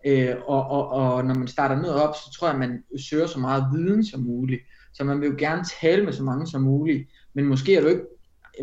Øh, 0.06 0.34
og, 0.46 0.66
og, 0.66 0.88
og 0.88 1.24
når 1.24 1.34
man 1.34 1.48
starter 1.48 1.76
noget 1.76 2.02
op, 2.02 2.14
så 2.14 2.36
tror 2.38 2.46
jeg, 2.46 2.54
at 2.54 2.60
man 2.60 2.84
søger 2.98 3.26
så 3.26 3.38
meget 3.38 3.64
viden 3.72 4.04
som 4.04 4.20
muligt. 4.20 4.62
Så 4.92 5.04
man 5.04 5.20
vil 5.20 5.28
jo 5.28 5.34
gerne 5.38 5.64
tale 5.80 6.04
med 6.04 6.12
så 6.12 6.22
mange 6.22 6.46
som 6.46 6.62
muligt, 6.62 7.08
men 7.34 7.44
måske 7.44 7.76
er 7.76 7.80
du 7.80 7.86
ikke 7.86 8.02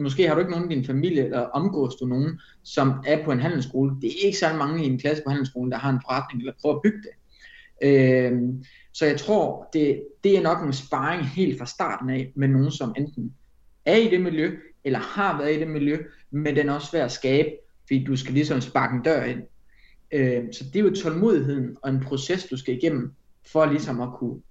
måske 0.01 0.27
har 0.27 0.33
du 0.33 0.39
ikke 0.39 0.51
nogen 0.51 0.71
i 0.71 0.75
din 0.75 0.85
familie, 0.85 1.25
eller 1.25 1.39
omgås 1.39 1.95
du 1.95 2.05
nogen, 2.05 2.39
som 2.63 2.93
er 3.05 3.25
på 3.25 3.31
en 3.31 3.39
handelsskole. 3.39 3.95
Det 4.01 4.07
er 4.07 4.25
ikke 4.25 4.37
så 4.37 4.53
mange 4.53 4.83
i 4.83 4.87
en 4.87 4.99
klasse 4.99 5.23
på 5.23 5.29
handelsskolen, 5.29 5.71
der 5.71 5.77
har 5.77 5.89
en 5.89 6.01
forretning, 6.05 6.41
eller 6.41 6.53
prøver 6.61 6.75
at 6.75 6.81
bygge 6.81 6.97
det. 6.97 7.11
Øh, 7.81 8.41
så 8.93 9.05
jeg 9.05 9.19
tror, 9.19 9.69
det, 9.73 10.03
det 10.23 10.37
er 10.37 10.41
nok 10.41 10.63
en 10.63 10.73
sparring 10.73 11.25
helt 11.25 11.59
fra 11.59 11.65
starten 11.65 12.09
af, 12.09 12.31
med 12.35 12.47
nogen, 12.47 12.71
som 12.71 12.93
enten 12.97 13.33
er 13.85 13.95
i 13.95 14.09
det 14.09 14.21
miljø, 14.21 14.57
eller 14.83 14.99
har 14.99 15.37
været 15.37 15.55
i 15.55 15.59
det 15.59 15.67
miljø, 15.67 15.97
men 16.31 16.55
den 16.55 16.69
er 16.69 16.73
også 16.73 16.87
svær 16.87 17.05
at 17.05 17.11
skabe, 17.11 17.49
fordi 17.81 18.03
du 18.03 18.15
skal 18.15 18.33
ligesom 18.33 18.61
sparke 18.61 18.95
en 18.95 19.03
dør 19.03 19.23
ind. 19.23 19.41
Øh, 20.11 20.43
så 20.51 20.63
det 20.73 20.79
er 20.79 20.83
jo 20.83 20.95
tålmodigheden 20.95 21.77
og 21.81 21.89
en 21.89 21.99
proces, 21.99 22.45
du 22.45 22.57
skal 22.57 22.77
igennem, 22.77 23.13
for 23.51 23.65
ligesom 23.65 24.01
at 24.01 24.09
kunne, 24.13 24.41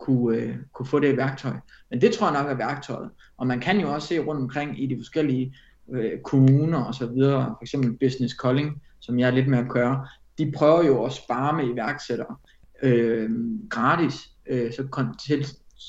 kunne, 0.00 0.36
øh, 0.36 0.56
kunne 0.72 0.86
få 0.86 0.98
det 0.98 1.16
værktøj. 1.16 1.52
Men 1.90 2.00
det 2.00 2.12
tror 2.12 2.32
jeg 2.32 2.42
nok 2.42 2.52
er 2.52 2.56
værktøjet. 2.56 3.10
Og 3.36 3.46
man 3.46 3.60
kan 3.60 3.80
jo 3.80 3.92
også 3.92 4.08
se 4.08 4.18
rundt 4.18 4.40
omkring 4.40 4.82
i 4.82 4.86
de 4.86 4.96
forskellige 4.96 5.54
øh, 5.92 6.20
kommuner 6.24 6.82
og 6.82 6.94
så 6.94 7.06
videre, 7.06 7.44
for 7.44 7.62
eksempel 7.62 7.98
Business 7.98 8.34
Calling, 8.42 8.82
som 9.00 9.18
jeg 9.18 9.26
er 9.26 9.30
lidt 9.30 9.48
med 9.48 9.58
at 9.58 9.68
gøre, 9.68 10.06
de 10.38 10.52
prøver 10.56 10.84
jo 10.84 11.04
at 11.04 11.12
spare 11.12 11.56
med 11.56 11.74
iværksættere 11.74 12.36
øh, 12.82 13.30
gratis. 13.70 14.14
Øh, 14.46 14.72
så, 14.72 14.82
kon- 14.96 15.26
til, 15.26 15.46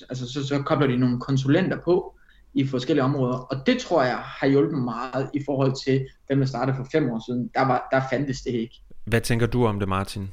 altså, 0.09 0.33
så, 0.33 0.47
så 0.47 0.61
kobler 0.65 0.87
de 0.87 0.97
nogle 0.97 1.19
konsulenter 1.19 1.77
på, 1.83 2.15
i 2.53 2.67
forskellige 2.67 3.03
områder. 3.03 3.37
Og 3.37 3.65
det 3.65 3.77
tror 3.77 4.03
jeg 4.03 4.17
har 4.17 4.47
hjulpet 4.47 4.83
meget 4.83 5.29
i 5.33 5.41
forhold 5.45 5.83
til 5.85 6.07
dem, 6.29 6.39
der 6.39 6.45
startede 6.45 6.77
for 6.77 6.87
fem 6.91 7.09
år 7.09 7.21
siden. 7.27 7.51
Der, 7.55 7.61
var, 7.61 7.87
der 7.91 8.01
fandtes 8.09 8.41
det 8.41 8.51
ikke. 8.51 8.81
Hvad 9.05 9.21
tænker 9.21 9.47
du 9.47 9.65
om 9.65 9.79
det, 9.79 9.89
Martin? 9.89 10.31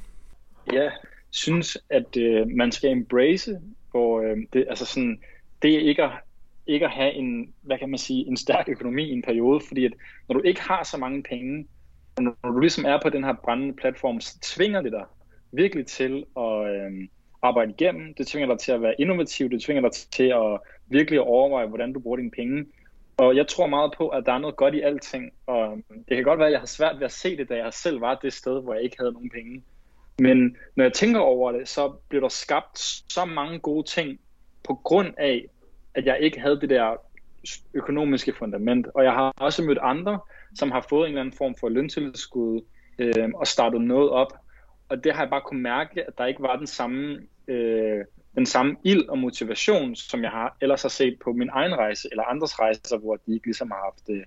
Ja, 0.72 0.90
synes, 1.30 1.78
at 1.90 2.16
øh, 2.16 2.46
man 2.48 2.72
skal 2.72 2.90
embrace, 2.90 3.60
hvor 3.90 4.20
øh, 4.20 4.36
det, 4.52 4.66
altså 4.68 4.84
sådan, 4.84 5.20
det 5.62 5.74
er 5.74 5.78
ikke 5.78 6.04
at, 6.04 6.10
ikke 6.66 6.86
at 6.86 6.92
have 6.92 7.12
en, 7.12 7.54
hvad 7.62 7.78
kan 7.78 7.88
man 7.88 7.98
sige, 7.98 8.26
en 8.26 8.36
stærk 8.36 8.68
økonomi 8.68 9.04
i 9.04 9.12
en 9.12 9.22
periode, 9.22 9.60
fordi 9.68 9.84
at 9.84 9.92
når 10.28 10.34
du 10.34 10.42
ikke 10.42 10.60
har 10.60 10.84
så 10.84 10.96
mange 10.96 11.22
penge, 11.22 11.66
og 12.16 12.22
når 12.22 12.36
du 12.44 12.60
ligesom 12.60 12.84
er 12.84 12.98
på 13.02 13.10
den 13.10 13.24
her 13.24 13.32
brændende 13.32 13.74
platform, 13.74 14.20
så 14.20 14.38
tvinger 14.42 14.82
det 14.82 14.92
dig 14.92 15.04
virkelig 15.52 15.86
til 15.86 16.24
at 16.36 16.74
øh, 16.74 17.08
arbejde 17.42 17.74
igennem, 17.78 18.14
det 18.14 18.26
tvinger 18.26 18.48
dig 18.48 18.58
til 18.58 18.72
at 18.72 18.82
være 18.82 19.00
innovativ, 19.00 19.50
det 19.50 19.62
tvinger 19.62 19.82
dig 19.82 19.92
til 19.92 20.24
at 20.24 20.58
virkelig 20.86 21.20
overveje, 21.20 21.66
hvordan 21.66 21.92
du 21.92 22.00
bruger 22.00 22.16
dine 22.16 22.30
penge. 22.30 22.66
Og 23.16 23.36
jeg 23.36 23.48
tror 23.48 23.66
meget 23.66 23.92
på, 23.96 24.08
at 24.08 24.26
der 24.26 24.32
er 24.32 24.38
noget 24.38 24.56
godt 24.56 24.74
i 24.74 24.80
alting, 24.80 25.32
og 25.46 25.78
det 26.08 26.16
kan 26.16 26.24
godt 26.24 26.38
være, 26.38 26.48
at 26.48 26.52
jeg 26.52 26.60
har 26.60 26.66
svært 26.66 26.96
ved 26.96 27.04
at 27.04 27.12
se 27.12 27.36
det, 27.36 27.48
da 27.48 27.56
jeg 27.56 27.72
selv 27.72 28.00
var 28.00 28.14
det 28.14 28.32
sted, 28.32 28.62
hvor 28.62 28.74
jeg 28.74 28.82
ikke 28.82 28.96
havde 28.98 29.12
nogen 29.12 29.30
penge. 29.30 29.62
Men 30.18 30.56
når 30.76 30.84
jeg 30.84 30.92
tænker 30.92 31.20
over 31.20 31.52
det, 31.52 31.68
så 31.68 31.92
blev 32.08 32.20
der 32.20 32.28
skabt 32.28 32.78
så 33.08 33.24
mange 33.24 33.58
gode 33.58 33.86
ting 33.86 34.20
på 34.64 34.74
grund 34.74 35.14
af, 35.18 35.44
at 35.94 36.06
jeg 36.06 36.18
ikke 36.20 36.40
havde 36.40 36.60
det 36.60 36.70
der 36.70 36.96
økonomiske 37.74 38.34
fundament. 38.38 38.86
Og 38.94 39.04
jeg 39.04 39.12
har 39.12 39.32
også 39.36 39.62
mødt 39.62 39.78
andre, 39.82 40.20
som 40.54 40.70
har 40.70 40.86
fået 40.88 41.06
en 41.06 41.08
eller 41.08 41.20
anden 41.20 41.36
form 41.38 41.54
for 41.60 41.68
løntilskud 41.68 42.60
øh, 42.98 43.28
og 43.34 43.46
startet 43.46 43.80
noget 43.80 44.10
op. 44.10 44.32
Og 44.88 45.04
det 45.04 45.14
har 45.14 45.22
jeg 45.22 45.30
bare 45.30 45.42
kunne 45.46 45.62
mærke, 45.62 46.06
at 46.06 46.18
der 46.18 46.26
ikke 46.26 46.42
var 46.42 46.56
den 46.56 46.66
samme 46.66 47.18
øh, 47.48 48.04
den 48.34 48.46
samme 48.46 48.76
ild 48.84 49.08
og 49.08 49.18
motivation, 49.18 49.96
som 49.96 50.22
jeg 50.22 50.30
har 50.30 50.56
ellers 50.60 50.82
har 50.82 50.88
set 50.88 51.18
på 51.24 51.32
min 51.32 51.50
egen 51.52 51.74
rejse, 51.74 52.08
eller 52.10 52.24
andres 52.24 52.58
rejser, 52.58 52.98
hvor 52.98 53.16
de 53.16 53.34
ikke 53.34 53.46
ligesom 53.46 53.70
har 53.70 53.80
haft 53.84 54.10
øh, 54.10 54.24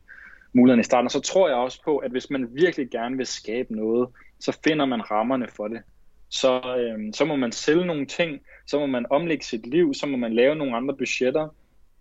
muligheden 0.54 0.80
i 0.80 0.84
starten. 0.84 1.06
Og 1.06 1.12
så 1.12 1.20
tror 1.20 1.48
jeg 1.48 1.58
også 1.58 1.84
på, 1.84 1.98
at 1.98 2.12
hvis 2.12 2.30
man 2.30 2.48
virkelig 2.52 2.90
gerne 2.90 3.18
vil 3.18 3.26
skabe 3.26 3.76
noget, 3.76 4.10
så 4.42 4.60
finder 4.64 4.86
man 4.86 5.12
rammerne 5.12 5.48
for 5.48 5.68
det. 5.68 5.82
Så, 6.30 6.62
øh, 6.78 7.14
så 7.14 7.26
må 7.26 7.36
man 7.36 7.52
sælge 7.52 7.86
nogle 7.86 8.06
ting, 8.06 8.42
så 8.68 8.80
må 8.80 8.86
man 8.86 9.06
omlægge 9.10 9.46
sit 9.46 9.68
liv, 9.68 9.94
så 9.94 10.08
må 10.08 10.18
man 10.18 10.34
lave 10.34 10.56
nogle 10.56 10.76
andre 10.76 10.96
budgetter, 10.98 11.56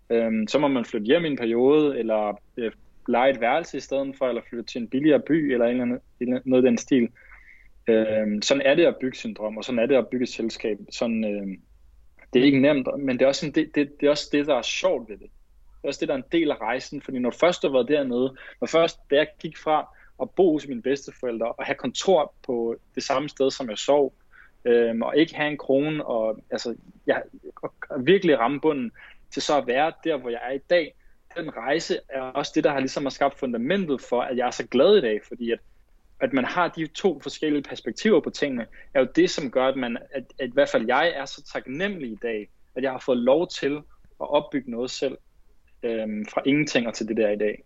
øh, 0.09 0.47
så 0.47 0.59
må 0.59 0.67
man 0.67 0.85
flytte 0.85 1.05
hjem 1.05 1.25
i 1.25 1.27
en 1.27 1.37
periode, 1.37 1.99
eller 1.99 2.39
øh, 2.57 2.71
lege 3.07 3.31
et 3.31 3.41
værelse 3.41 3.77
i 3.77 3.79
stedet 3.79 4.15
for, 4.17 4.27
eller 4.27 4.41
flytte 4.49 4.71
til 4.71 4.81
en 4.81 4.87
billigere 4.87 5.19
by, 5.19 5.53
eller, 5.53 5.65
en 5.65 5.71
eller 5.81 5.83
anden, 5.83 6.41
noget 6.45 6.65
af 6.65 6.69
den 6.69 6.77
stil. 6.77 7.09
Øh, 7.87 8.41
sådan 8.41 8.61
er 8.65 8.75
det 8.75 8.85
at 8.85 8.97
bygge 9.01 9.17
sin 9.17 9.33
drøm, 9.33 9.57
og 9.57 9.63
sådan 9.63 9.79
er 9.79 9.85
det 9.85 9.95
at 9.95 10.07
bygge 10.07 10.23
et 10.23 10.29
selskab. 10.29 10.77
Sådan, 10.89 11.23
øh, 11.23 11.57
det 12.33 12.41
er 12.41 12.45
ikke 12.45 12.61
nemt, 12.61 12.87
men 12.99 13.19
det 13.19 13.25
er, 13.25 13.27
også 13.27 13.45
en, 13.45 13.51
det, 13.51 13.75
det, 13.75 13.99
det 13.99 14.05
er 14.05 14.11
også 14.11 14.29
det, 14.31 14.47
der 14.47 14.55
er 14.55 14.61
sjovt 14.61 15.09
ved 15.09 15.17
det. 15.17 15.29
Det 15.81 15.83
er 15.83 15.87
også 15.87 15.99
det, 15.99 16.07
der 16.07 16.13
er 16.13 16.17
en 16.17 16.31
del 16.31 16.51
af 16.51 16.61
rejsen, 16.61 17.01
fordi 17.01 17.19
når 17.19 17.31
først 17.31 17.61
du 17.61 17.67
har 17.67 17.73
været 17.73 17.87
dernede, 17.87 18.35
når 18.61 18.67
først 18.67 18.99
da 19.09 19.15
jeg 19.15 19.27
gik 19.39 19.57
fra 19.57 19.95
at 20.21 20.29
bo 20.29 20.51
hos 20.51 20.67
mine 20.67 20.81
bedsteforældre 20.81 21.51
og 21.51 21.65
have 21.65 21.75
kontor 21.75 22.33
på 22.45 22.75
det 22.95 23.03
samme 23.03 23.29
sted, 23.29 23.51
som 23.51 23.69
jeg 23.69 23.77
sov, 23.77 24.13
øhm, 24.65 25.01
og 25.01 25.17
ikke 25.17 25.35
have 25.35 25.51
en 25.51 25.57
krone, 25.57 26.05
og 26.05 26.39
altså, 26.51 26.75
jeg, 27.07 27.23
og 27.89 28.05
virkelig 28.05 28.39
ramme 28.39 28.61
bunden 28.61 28.91
til 29.31 29.41
så 29.41 29.57
at 29.57 29.67
være 29.67 29.93
der, 30.03 30.17
hvor 30.17 30.29
jeg 30.29 30.39
er 30.43 30.51
i 30.51 30.59
dag. 30.69 30.93
Den 31.37 31.57
rejse 31.57 31.99
er 32.09 32.21
også 32.21 32.51
det, 32.55 32.63
der 32.63 32.71
har 32.71 32.79
ligesom 32.79 33.05
har 33.05 33.09
skabt 33.09 33.39
fundamentet 33.39 34.01
for, 34.01 34.21
at 34.21 34.37
jeg 34.37 34.47
er 34.47 34.51
så 34.51 34.67
glad 34.67 34.97
i 34.97 35.01
dag, 35.01 35.19
fordi 35.27 35.51
at, 35.51 35.59
at 36.19 36.33
man 36.33 36.45
har 36.45 36.67
de 36.67 36.87
to 36.87 37.19
forskellige 37.19 37.63
perspektiver 37.63 38.19
på 38.19 38.29
tingene, 38.29 38.65
er 38.93 38.99
jo 38.99 39.07
det, 39.15 39.29
som 39.29 39.51
gør, 39.51 39.67
at, 39.67 39.75
man, 39.75 39.97
at, 40.11 40.23
at 40.39 40.49
i 40.49 40.53
hvert 40.53 40.69
fald 40.69 40.85
jeg 40.87 41.13
er 41.15 41.25
så 41.25 41.43
taknemmelig 41.53 42.11
i 42.11 42.17
dag, 42.21 42.49
at 42.75 42.83
jeg 42.83 42.91
har 42.91 43.03
fået 43.05 43.17
lov 43.17 43.47
til 43.47 43.75
at 44.21 44.29
opbygge 44.29 44.71
noget 44.71 44.91
selv, 44.91 45.17
øhm, 45.83 46.25
fra 46.25 46.41
ingenting 46.45 46.87
og 46.87 46.93
til 46.93 47.07
det 47.07 47.17
der 47.17 47.29
i 47.29 47.37
dag. 47.37 47.63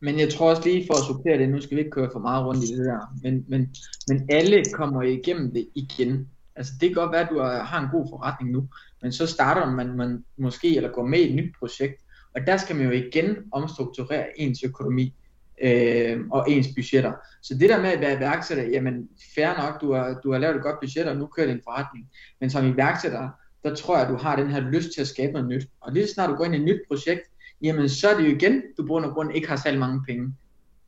Men 0.00 0.18
jeg 0.18 0.32
tror 0.32 0.50
også 0.50 0.62
lige 0.64 0.86
for 0.86 0.94
at 0.94 1.06
supplere 1.06 1.38
det, 1.38 1.48
nu 1.48 1.60
skal 1.60 1.76
vi 1.76 1.80
ikke 1.80 1.90
køre 1.90 2.10
for 2.12 2.18
meget 2.18 2.46
rundt 2.46 2.64
i 2.64 2.76
det 2.76 2.86
der, 2.86 3.14
men, 3.22 3.44
men, 3.48 3.74
men 4.08 4.26
alle 4.30 4.64
kommer 4.72 5.02
igennem 5.02 5.52
det 5.52 5.68
igen. 5.74 6.28
Altså 6.56 6.72
det 6.80 6.88
kan 6.88 6.94
godt 6.94 7.12
være, 7.12 7.20
at 7.20 7.28
du 7.30 7.38
har 7.40 7.80
en 7.80 7.88
god 7.92 8.06
forretning 8.10 8.50
nu, 8.52 8.68
men 9.02 9.12
så 9.12 9.26
starter 9.26 9.70
man, 9.70 9.96
man 9.96 10.24
måske 10.36 10.76
eller 10.76 10.90
går 10.90 11.06
med 11.06 11.18
i 11.18 11.28
et 11.28 11.34
nyt 11.34 11.54
projekt, 11.58 12.02
og 12.34 12.40
der 12.46 12.56
skal 12.56 12.76
man 12.76 12.84
jo 12.84 12.90
igen 12.90 13.36
omstrukturere 13.52 14.40
ens 14.40 14.62
økonomi 14.62 15.14
øh, 15.62 16.20
og 16.30 16.50
ens 16.50 16.68
budgetter. 16.76 17.12
Så 17.42 17.54
det 17.54 17.70
der 17.70 17.82
med 17.82 17.90
at 17.90 18.00
være 18.00 18.16
iværksætter, 18.16 18.64
jamen 18.64 19.08
fair 19.34 19.56
nok, 19.56 19.80
du 19.80 19.92
har, 19.92 20.20
du 20.24 20.32
har 20.32 20.38
lavet 20.38 20.56
et 20.56 20.62
godt 20.62 20.80
budget, 20.80 21.06
og 21.06 21.16
nu 21.16 21.26
kører 21.26 21.46
din 21.46 21.60
forretning, 21.64 22.06
men 22.40 22.50
som 22.50 22.66
iværksætter, 22.66 23.28
der 23.64 23.74
tror 23.74 23.96
jeg, 23.96 24.06
at 24.06 24.12
du 24.12 24.16
har 24.16 24.36
den 24.36 24.50
her 24.50 24.60
lyst 24.60 24.88
til 24.94 25.00
at 25.00 25.06
skabe 25.06 25.32
noget 25.32 25.48
nyt. 25.48 25.66
Og 25.80 25.92
lige 25.92 26.06
så 26.06 26.14
snart 26.14 26.30
du 26.30 26.34
går 26.34 26.44
ind 26.44 26.54
i 26.54 26.58
et 26.58 26.64
nyt 26.64 26.80
projekt, 26.88 27.22
jamen 27.62 27.88
så 27.88 28.08
er 28.08 28.16
det 28.16 28.24
jo 28.24 28.36
igen, 28.36 28.62
du 28.78 28.86
bund 28.86 29.04
og 29.04 29.12
grund 29.12 29.34
ikke 29.34 29.48
har 29.48 29.56
særlig 29.56 29.80
mange 29.80 30.02
penge. 30.06 30.34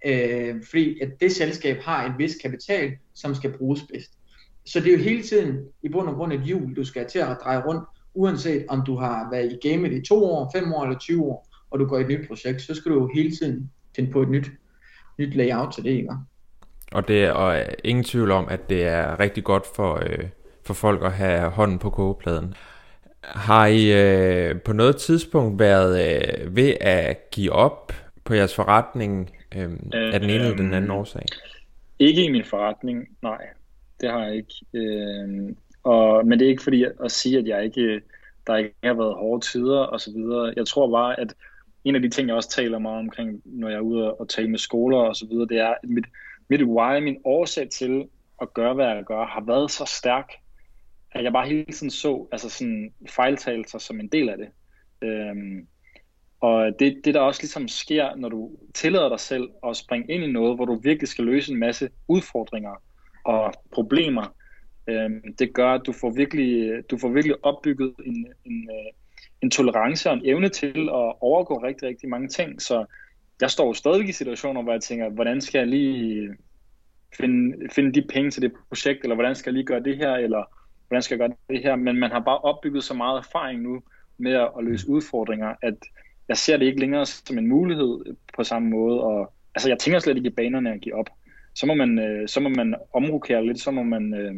Øh, 0.07 0.55
fordi 0.71 1.01
at 1.01 1.09
det 1.21 1.33
selskab 1.33 1.79
har 1.83 2.07
en 2.07 2.13
vis 2.19 2.37
kapital, 2.43 2.93
som 3.15 3.35
skal 3.35 3.59
bruges 3.59 3.83
bedst. 3.93 4.11
Så 4.67 4.81
det 4.81 4.89
er 4.89 4.97
jo 4.97 5.03
hele 5.03 5.23
tiden 5.23 5.59
i 5.83 5.89
bund 5.89 6.09
og 6.09 6.15
grund 6.15 6.33
et 6.33 6.43
hjul, 6.43 6.77
du 6.77 6.85
skal 6.85 7.09
til 7.09 7.19
at 7.19 7.37
dreje 7.45 7.63
rundt, 7.67 7.85
uanset 8.15 8.65
om 8.69 8.83
du 8.87 8.97
har 8.97 9.29
været 9.31 9.53
i 9.53 9.69
gamet 9.69 9.93
i 9.93 10.03
to 10.09 10.25
år, 10.25 10.51
fem 10.55 10.73
år 10.73 10.85
eller 10.85 10.99
20 10.99 11.23
år, 11.25 11.49
og 11.71 11.79
du 11.79 11.87
går 11.87 11.99
i 11.99 12.01
et 12.01 12.09
nyt 12.09 12.29
projekt, 12.29 12.63
så 12.63 12.75
skal 12.75 12.93
du 12.93 12.97
jo 12.97 13.11
hele 13.15 13.31
tiden 13.37 13.71
finde 13.97 14.13
på 14.13 14.23
et 14.23 14.29
nyt, 14.29 14.51
nyt 15.19 15.35
layout 15.35 15.73
til 15.73 15.85
det, 15.85 15.91
ikke? 15.91 16.15
Og 16.93 17.09
det 17.09 17.25
er 17.25 17.33
og 17.33 17.65
ingen 17.85 18.05
tvivl 18.05 18.31
om, 18.31 18.49
at 18.49 18.71
det 18.71 18.85
er 18.85 19.21
rigtig 19.21 19.45
godt 19.45 19.65
for, 19.77 19.95
øh, 19.95 20.29
for 20.67 20.75
folk 20.75 21.05
at 21.05 21.13
have 21.13 21.51
hånden 21.51 21.79
på 21.79 21.91
kogepladen. 21.91 22.55
Har 23.23 23.67
I 23.67 23.93
øh, 23.93 24.61
på 24.61 24.73
noget 24.73 24.97
tidspunkt 24.97 25.59
været 25.59 26.21
øh, 26.45 26.57
ved 26.57 26.75
at 26.81 27.31
give 27.31 27.53
op 27.53 27.93
på 28.25 28.35
jeres 28.35 28.55
forretning 28.55 29.31
øh, 29.57 29.63
øh, 29.63 30.15
af 30.15 30.21
den 30.21 30.31
ene 30.31 30.41
øh, 30.41 30.45
eller 30.45 30.57
den 30.57 30.75
anden 30.75 30.91
årsag? 30.91 31.23
Ikke 31.99 32.25
i 32.25 32.29
min 32.29 32.45
forretning, 32.45 33.09
nej. 33.23 33.47
Det 34.01 34.11
har 34.11 34.25
jeg 34.25 34.35
ikke. 34.37 34.55
Øh, 34.75 35.55
og, 35.83 36.27
men 36.27 36.39
det 36.39 36.45
er 36.45 36.51
ikke 36.51 36.63
fordi 36.63 36.85
at, 36.85 36.93
at 37.05 37.13
sige, 37.13 37.39
at 37.39 37.47
jeg 37.47 37.65
ikke, 37.65 38.01
der 38.47 38.57
ikke 38.57 38.75
har 38.85 38.95
været 38.95 39.15
hårde 39.15 39.47
tider 39.47 39.79
og 39.79 40.01
så 40.01 40.13
videre. 40.13 40.53
Jeg 40.57 40.67
tror 40.67 40.91
bare, 40.91 41.21
at 41.21 41.35
en 41.85 41.95
af 41.95 42.03
de 42.03 42.11
ting, 42.11 42.29
jeg 42.29 42.37
også 42.37 42.51
taler 42.51 42.79
meget 42.79 42.99
omkring, 42.99 43.43
når 43.45 43.69
jeg 43.69 43.77
er 43.77 43.81
ude 43.81 44.15
og 44.15 44.29
tale 44.29 44.51
med 44.51 44.59
skoler 44.59 44.99
og 44.99 45.17
så 45.17 45.27
videre, 45.27 45.47
det 45.47 45.59
er, 45.59 45.69
at 45.69 45.89
mit, 45.89 46.05
mit 46.49 46.63
why, 46.63 47.01
min 47.03 47.17
årsag 47.25 47.69
til 47.71 48.05
at 48.43 48.55
gøre, 48.55 48.75
hvad 48.75 48.87
jeg 48.87 49.05
gør, 49.05 49.25
har 49.25 49.45
været 49.47 49.71
så 49.71 49.85
stærk, 49.99 50.33
at 51.13 51.25
jeg 51.25 51.33
bare 51.33 51.49
hele 51.49 51.65
tiden 51.65 51.91
så 51.91 52.29
altså 52.33 52.49
sådan 52.49 52.95
fejltagelser 53.09 53.79
som 53.79 54.01
en 54.01 54.09
del 54.09 54.29
af 54.29 54.37
det. 54.39 54.49
Øhm, 55.03 55.67
og 56.41 56.73
det, 56.79 57.01
det 57.05 57.15
der 57.15 57.21
også 57.21 57.43
ligesom 57.43 57.69
sker, 57.69 58.17
når 58.17 58.29
du 58.29 58.51
tillader 58.75 59.09
dig 59.09 59.21
selv 59.21 59.49
at 59.69 59.77
springe 59.77 60.15
ind 60.15 60.25
i 60.25 60.33
noget, 60.33 60.57
hvor 60.57 60.65
du 60.65 60.75
virkelig 60.75 61.09
skal 61.09 61.25
løse 61.25 61.53
en 61.53 61.59
masse 61.59 61.91
udfordringer 62.09 62.83
og 63.25 63.53
problemer, 63.73 64.35
øhm, 64.87 65.35
det 65.39 65.53
gør, 65.53 65.73
at 65.73 65.83
du 65.87 65.93
får 65.93 66.11
virkelig, 66.11 66.83
du 66.91 66.99
får 66.99 67.09
virkelig 67.09 67.45
opbygget 67.45 67.95
en, 68.07 68.27
en, 68.45 68.71
øh, 68.71 68.93
en 69.43 69.51
tolerance 69.51 70.11
og 70.11 70.17
en 70.17 70.23
evne 70.25 70.49
til 70.49 70.81
at 70.81 71.15
overgå 71.21 71.63
rigtig, 71.63 71.89
rigtig 71.89 72.09
mange 72.09 72.29
ting. 72.29 72.63
Så 72.63 72.85
jeg 73.41 73.51
står 73.51 73.67
jo 73.67 73.73
stadig 73.73 74.09
i 74.09 74.13
situationer, 74.13 74.63
hvor 74.63 74.73
jeg 74.73 74.81
tænker, 74.81 75.09
hvordan 75.09 75.41
skal 75.41 75.59
jeg 75.59 75.69
lige 75.69 76.37
finde, 77.17 77.69
finde 77.73 77.93
de 78.01 78.07
penge 78.09 78.31
til 78.31 78.43
det 78.43 78.53
projekt, 78.69 79.03
eller 79.03 79.15
hvordan 79.15 79.35
skal 79.35 79.51
jeg 79.51 79.55
lige 79.55 79.67
gøre 79.67 79.83
det 79.83 79.97
her, 79.97 80.13
eller 80.13 80.60
hvordan 80.91 81.03
skal 81.03 81.19
jeg 81.19 81.29
gøre 81.29 81.37
det 81.51 81.63
her, 81.63 81.77
men 81.77 81.97
man 81.97 82.11
har 82.11 82.21
bare 82.21 82.39
opbygget 82.39 82.85
så 82.85 82.95
meget 82.95 83.19
erfaring 83.19 83.63
nu 83.63 83.83
med 84.19 84.33
at, 84.33 84.51
at 84.59 84.65
løse 84.65 84.89
udfordringer, 84.89 85.55
at 85.63 85.75
jeg 86.29 86.37
ser 86.37 86.57
det 86.57 86.67
ikke 86.67 86.81
længere 86.81 87.07
som 87.07 87.39
en 87.39 87.49
mulighed 87.49 88.17
på 88.37 88.45
samme 88.45 88.69
måde, 88.71 89.01
og 89.01 89.33
altså 89.55 89.69
jeg 89.69 89.79
tænker 89.79 89.99
slet 89.99 90.17
ikke 90.17 90.29
i 90.29 90.35
banerne 90.37 90.73
at 90.73 90.81
give 90.81 90.95
op. 90.95 91.11
Så 91.55 91.67
må 91.67 91.75
man, 91.75 91.99
øh, 91.99 92.29
så 92.29 92.41
må 92.41 92.49
man 92.49 92.75
omrokere 92.95 93.47
lidt, 93.47 93.61
så 93.61 93.71
må 93.71 93.83
man, 93.83 94.15
øh, 94.15 94.35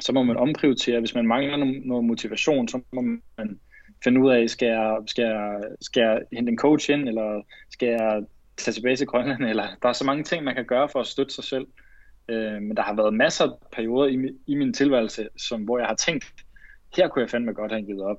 så 0.00 0.12
må 0.12 0.22
man 0.22 0.36
omprioritere. 0.36 1.00
Hvis 1.00 1.14
man 1.14 1.26
mangler 1.26 1.56
noget, 1.56 1.86
noget 1.86 2.04
motivation, 2.04 2.68
så 2.68 2.80
må 2.92 3.00
man 3.00 3.60
finde 4.04 4.20
ud 4.20 4.30
af, 4.30 4.50
skal 4.50 4.68
jeg, 4.68 4.98
skal 5.06 5.24
jeg, 5.24 5.60
skal 5.80 6.00
jeg 6.00 6.22
hente 6.32 6.50
en 6.50 6.58
coach 6.58 6.90
ind, 6.90 7.08
eller 7.08 7.42
skal 7.70 7.88
jeg 7.88 8.24
tage 8.56 8.74
tilbage 8.74 8.96
til 8.96 9.06
Grønland, 9.06 9.44
eller 9.50 9.66
der 9.82 9.88
er 9.88 9.92
så 9.92 10.04
mange 10.04 10.24
ting, 10.24 10.44
man 10.44 10.54
kan 10.54 10.64
gøre 10.64 10.88
for 10.88 11.00
at 11.00 11.06
støtte 11.06 11.34
sig 11.34 11.44
selv. 11.44 11.66
Øh, 12.28 12.62
men 12.62 12.76
der 12.76 12.82
har 12.82 12.94
været 12.94 13.14
masser 13.14 13.44
af 13.44 13.50
perioder 13.72 14.06
i, 14.06 14.30
i 14.46 14.54
min 14.54 14.72
tilværelse, 14.72 15.28
som, 15.36 15.62
hvor 15.62 15.78
jeg 15.78 15.86
har 15.86 15.94
tænkt, 15.94 16.24
her 16.96 17.08
kunne 17.08 17.22
jeg 17.22 17.30
fandme 17.30 17.52
godt 17.52 17.72
have 17.72 17.84
givet 17.84 18.02
op. 18.02 18.18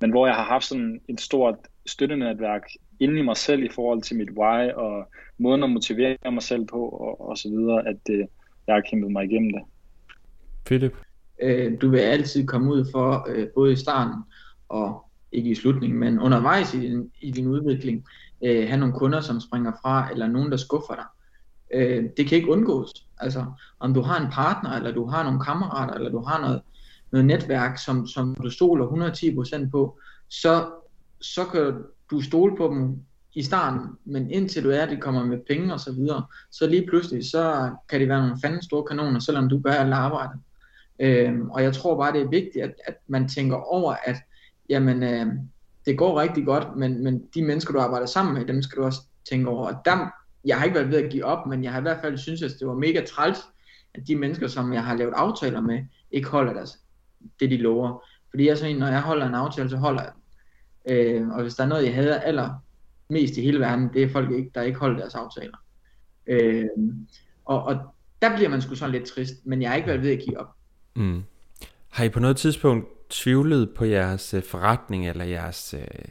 Men 0.00 0.10
hvor 0.10 0.26
jeg 0.26 0.36
har 0.36 0.44
haft 0.44 0.64
sådan 0.64 1.00
et 1.08 1.20
stort 1.20 1.54
støttenetværk 1.86 2.62
inde 3.00 3.18
i 3.18 3.22
mig 3.22 3.36
selv 3.36 3.62
i 3.62 3.68
forhold 3.68 4.02
til 4.02 4.16
mit 4.16 4.30
why 4.30 4.72
og 4.72 5.08
måden 5.38 5.62
at 5.62 5.70
motivere 5.70 6.30
mig 6.32 6.42
selv 6.42 6.64
på 6.64 6.88
og, 6.88 7.28
og 7.28 7.38
så 7.38 7.48
videre, 7.48 7.88
at 7.88 8.00
øh, 8.10 8.18
jeg 8.66 8.74
har 8.74 8.82
kæmpet 8.90 9.12
mig 9.12 9.24
igennem 9.24 9.52
det. 9.52 9.62
Philip? 10.66 10.92
Øh, 11.42 11.80
du 11.80 11.90
vil 11.90 11.98
altid 11.98 12.46
komme 12.46 12.72
ud 12.72 12.84
for, 12.92 13.26
øh, 13.28 13.48
både 13.54 13.72
i 13.72 13.76
starten 13.76 14.22
og 14.68 15.10
ikke 15.32 15.50
i 15.50 15.54
slutningen, 15.54 15.98
men 15.98 16.18
undervejs 16.20 16.74
i 16.74 16.80
din, 16.80 17.10
i 17.20 17.30
din 17.30 17.46
udvikling, 17.46 18.04
øh, 18.44 18.68
have 18.68 18.80
nogle 18.80 18.94
kunder, 18.94 19.20
som 19.20 19.40
springer 19.40 19.72
fra, 19.82 20.10
eller 20.10 20.26
nogen, 20.26 20.50
der 20.50 20.56
skuffer 20.56 20.94
dig. 20.94 21.04
Øh, 21.74 22.04
det 22.16 22.26
kan 22.28 22.38
ikke 22.38 22.50
undgås. 22.50 23.03
Altså, 23.20 23.44
om 23.80 23.94
du 23.94 24.00
har 24.00 24.20
en 24.20 24.30
partner, 24.32 24.70
eller 24.70 24.92
du 24.92 25.06
har 25.06 25.22
nogle 25.22 25.40
kammerater, 25.40 25.94
eller 25.94 26.10
du 26.10 26.20
har 26.20 26.40
noget, 26.40 26.62
noget 27.10 27.24
netværk, 27.26 27.78
som, 27.78 28.06
som 28.06 28.34
du 28.34 28.50
stoler 28.50 28.86
110% 28.86 29.70
på, 29.70 29.98
så, 30.28 30.70
så 31.20 31.44
kan 31.44 31.82
du 32.10 32.20
stole 32.20 32.56
på 32.56 32.68
dem 32.68 32.98
i 33.34 33.42
starten, 33.42 33.80
men 34.04 34.30
indtil 34.30 34.64
du 34.64 34.70
er, 34.70 34.86
det 34.86 35.02
kommer 35.02 35.24
med 35.24 35.38
penge 35.48 35.72
og 35.74 35.80
så 35.80 35.92
videre, 35.92 36.24
så 36.50 36.66
lige 36.66 36.86
pludselig, 36.86 37.30
så 37.30 37.70
kan 37.88 38.00
det 38.00 38.08
være 38.08 38.22
nogle 38.22 38.40
fanden 38.42 38.62
store 38.62 38.84
kanoner, 38.84 39.20
selvom 39.20 39.48
du 39.48 39.60
gør 39.60 39.70
alt 39.70 39.94
arbejdet. 39.94 40.40
Øhm, 41.00 41.50
og 41.50 41.62
jeg 41.62 41.74
tror 41.74 41.96
bare, 41.96 42.12
det 42.12 42.20
er 42.20 42.28
vigtigt, 42.28 42.64
at, 42.64 42.74
at 42.86 42.94
man 43.06 43.28
tænker 43.28 43.56
over, 43.56 43.96
at 44.04 44.16
jamen, 44.68 45.02
øh, 45.02 45.26
det 45.86 45.98
går 45.98 46.20
rigtig 46.20 46.44
godt, 46.44 46.76
men, 46.76 47.04
men 47.04 47.22
de 47.34 47.42
mennesker, 47.42 47.72
du 47.72 47.78
arbejder 47.78 48.06
sammen 48.06 48.34
med, 48.34 48.44
dem 48.44 48.62
skal 48.62 48.78
du 48.78 48.84
også 48.84 49.00
tænke 49.28 49.48
over. 49.48 49.66
Og 49.66 49.74
der, 49.84 50.10
jeg 50.44 50.58
har 50.58 50.64
ikke 50.64 50.74
været 50.74 50.90
ved 50.90 51.04
at 51.04 51.10
give 51.10 51.24
op, 51.24 51.46
men 51.46 51.64
jeg 51.64 51.72
har 51.72 51.78
i 51.78 51.82
hvert 51.82 52.00
fald 52.00 52.18
synes, 52.18 52.42
at 52.42 52.50
det 52.60 52.68
var 52.68 52.74
mega 52.74 53.04
træls, 53.04 53.38
at 53.94 54.06
de 54.08 54.16
mennesker, 54.16 54.48
som 54.48 54.72
jeg 54.72 54.84
har 54.84 54.96
lavet 54.96 55.12
aftaler 55.16 55.60
med, 55.60 55.84
ikke 56.10 56.28
holder 56.28 56.52
deres, 56.52 56.78
det, 57.40 57.50
de 57.50 57.56
lover. 57.56 58.04
Fordi 58.30 58.48
jeg 58.48 58.58
så 58.58 58.74
når 58.78 58.86
jeg 58.86 59.02
holder 59.02 59.26
en 59.26 59.34
aftale, 59.34 59.70
så 59.70 59.76
holder 59.76 60.02
jeg 60.02 60.12
den. 60.12 60.22
Øh, 60.96 61.28
og 61.28 61.42
hvis 61.42 61.54
der 61.54 61.64
er 61.64 61.68
noget, 61.68 61.84
jeg 61.84 61.94
hader 61.94 62.20
aller 62.20 62.50
mest 63.08 63.36
i 63.36 63.40
hele 63.40 63.60
verden, 63.60 63.90
det 63.94 64.02
er 64.02 64.08
folk, 64.08 64.30
ikke, 64.30 64.50
der 64.54 64.62
ikke 64.62 64.78
holder 64.78 64.98
deres 64.98 65.14
aftaler. 65.14 65.56
Øh, 66.26 66.66
og, 67.44 67.62
og 67.62 67.78
der 68.22 68.36
bliver 68.36 68.48
man 68.48 68.62
sgu 68.62 68.74
sådan 68.74 68.92
lidt 68.92 69.04
trist, 69.04 69.34
men 69.44 69.62
jeg 69.62 69.70
har 69.70 69.76
ikke 69.76 69.88
været 69.88 70.02
ved 70.02 70.10
at 70.10 70.22
give 70.24 70.40
op. 70.40 70.54
Mm. 70.94 71.22
Har 71.88 72.04
I 72.04 72.08
på 72.08 72.20
noget 72.20 72.36
tidspunkt 72.36 72.88
tvivlet 73.10 73.70
på 73.74 73.84
jeres 73.84 74.34
øh, 74.34 74.42
forretning 74.42 75.08
eller 75.08 75.24
jeres 75.24 75.74
øh, 75.74 76.04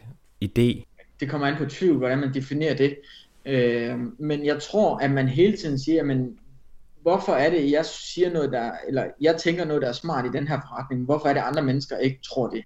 idé? 0.45 0.83
Det 1.19 1.29
kommer 1.29 1.47
an 1.47 1.57
på 1.57 1.65
tvivl, 1.65 1.97
hvordan 1.97 2.19
man 2.19 2.33
definerer 2.33 2.75
det. 2.75 2.97
Øh, 3.45 3.99
men 4.19 4.45
jeg 4.45 4.61
tror, 4.61 4.97
at 4.97 5.11
man 5.11 5.27
hele 5.27 5.57
tiden 5.57 5.79
siger, 5.79 6.03
men 6.03 6.37
hvorfor 7.01 7.33
er 7.33 7.49
det, 7.49 7.71
jeg 7.71 7.85
siger 7.85 8.33
noget, 8.33 8.51
der, 8.51 8.71
eller 8.87 9.05
jeg 9.21 9.37
tænker 9.37 9.65
noget, 9.65 9.81
der 9.81 9.87
er 9.87 9.93
smart 9.93 10.25
i 10.25 10.37
den 10.37 10.47
her 10.47 10.59
forretning, 10.59 11.05
hvorfor 11.05 11.27
er 11.27 11.33
det, 11.33 11.41
andre 11.41 11.63
mennesker 11.63 11.97
ikke 11.97 12.19
tror 12.25 12.47
det? 12.47 12.63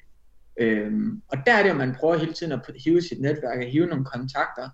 Øhm, 0.59 1.21
og 1.27 1.37
der 1.45 1.53
er 1.53 1.63
det, 1.63 1.69
at 1.69 1.75
man 1.75 1.95
prøver 1.99 2.17
hele 2.17 2.33
tiden 2.33 2.51
at 2.51 2.59
hive 2.83 3.01
sit 3.01 3.21
netværk, 3.21 3.61
at 3.61 3.71
hive 3.71 3.85
nogle 3.85 4.05
kontakter, 4.05 4.69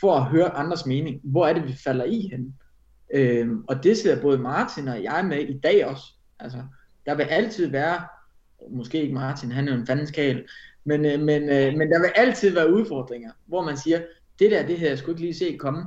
for 0.00 0.14
at 0.16 0.24
høre 0.24 0.50
andres 0.50 0.86
mening. 0.86 1.20
Hvor 1.24 1.46
er 1.46 1.52
det, 1.52 1.68
vi 1.68 1.72
falder 1.84 2.04
i 2.04 2.28
hen? 2.32 2.54
Øhm, 3.14 3.64
og 3.68 3.84
det 3.84 3.96
sidder 3.96 4.22
både 4.22 4.38
Martin 4.38 4.88
og 4.88 5.02
jeg 5.02 5.24
med 5.28 5.38
i 5.38 5.58
dag 5.58 5.86
også. 5.86 6.04
Altså, 6.38 6.58
der 7.06 7.14
vil 7.14 7.22
altid 7.22 7.66
være, 7.66 8.02
måske 8.70 9.02
ikke 9.02 9.14
Martin, 9.14 9.52
han 9.52 9.68
er 9.68 9.72
jo 9.72 9.78
en 9.80 9.86
fandenskal, 9.86 10.46
men, 10.84 11.04
øh, 11.04 11.20
men, 11.20 11.42
øh, 11.42 11.74
men 11.74 11.90
der 11.90 12.00
vil 12.00 12.10
altid 12.14 12.54
være 12.54 12.72
udfordringer, 12.72 13.30
hvor 13.46 13.62
man 13.62 13.76
siger, 13.76 14.02
det 14.38 14.50
der, 14.50 14.66
det 14.66 14.78
her, 14.78 14.88
jeg 14.88 14.98
skulle 14.98 15.14
ikke 15.14 15.22
lige 15.22 15.34
se 15.34 15.56
komme. 15.56 15.84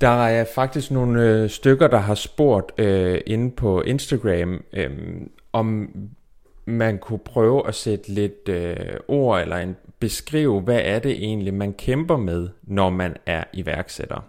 Der 0.00 0.26
er 0.26 0.44
faktisk 0.54 0.90
nogle 0.90 1.22
øh, 1.22 1.50
stykker, 1.50 1.88
der 1.88 1.98
har 1.98 2.14
spurgt 2.14 2.80
øh, 2.80 3.20
inde 3.26 3.50
på 3.50 3.80
Instagram, 3.80 4.64
øh, 4.72 4.90
om 5.52 5.90
man 6.64 6.98
kunne 6.98 7.18
prøve 7.18 7.68
at 7.68 7.74
sætte 7.74 8.12
lidt 8.12 8.48
øh, 8.48 8.76
ord 9.08 9.40
eller 9.40 9.56
en 9.56 9.76
beskrive, 10.00 10.60
hvad 10.60 10.80
er 10.84 10.98
det 10.98 11.10
egentlig, 11.10 11.54
man 11.54 11.72
kæmper 11.72 12.16
med, 12.16 12.48
når 12.62 12.90
man 12.90 13.16
er 13.26 13.44
iværksætter. 13.52 14.24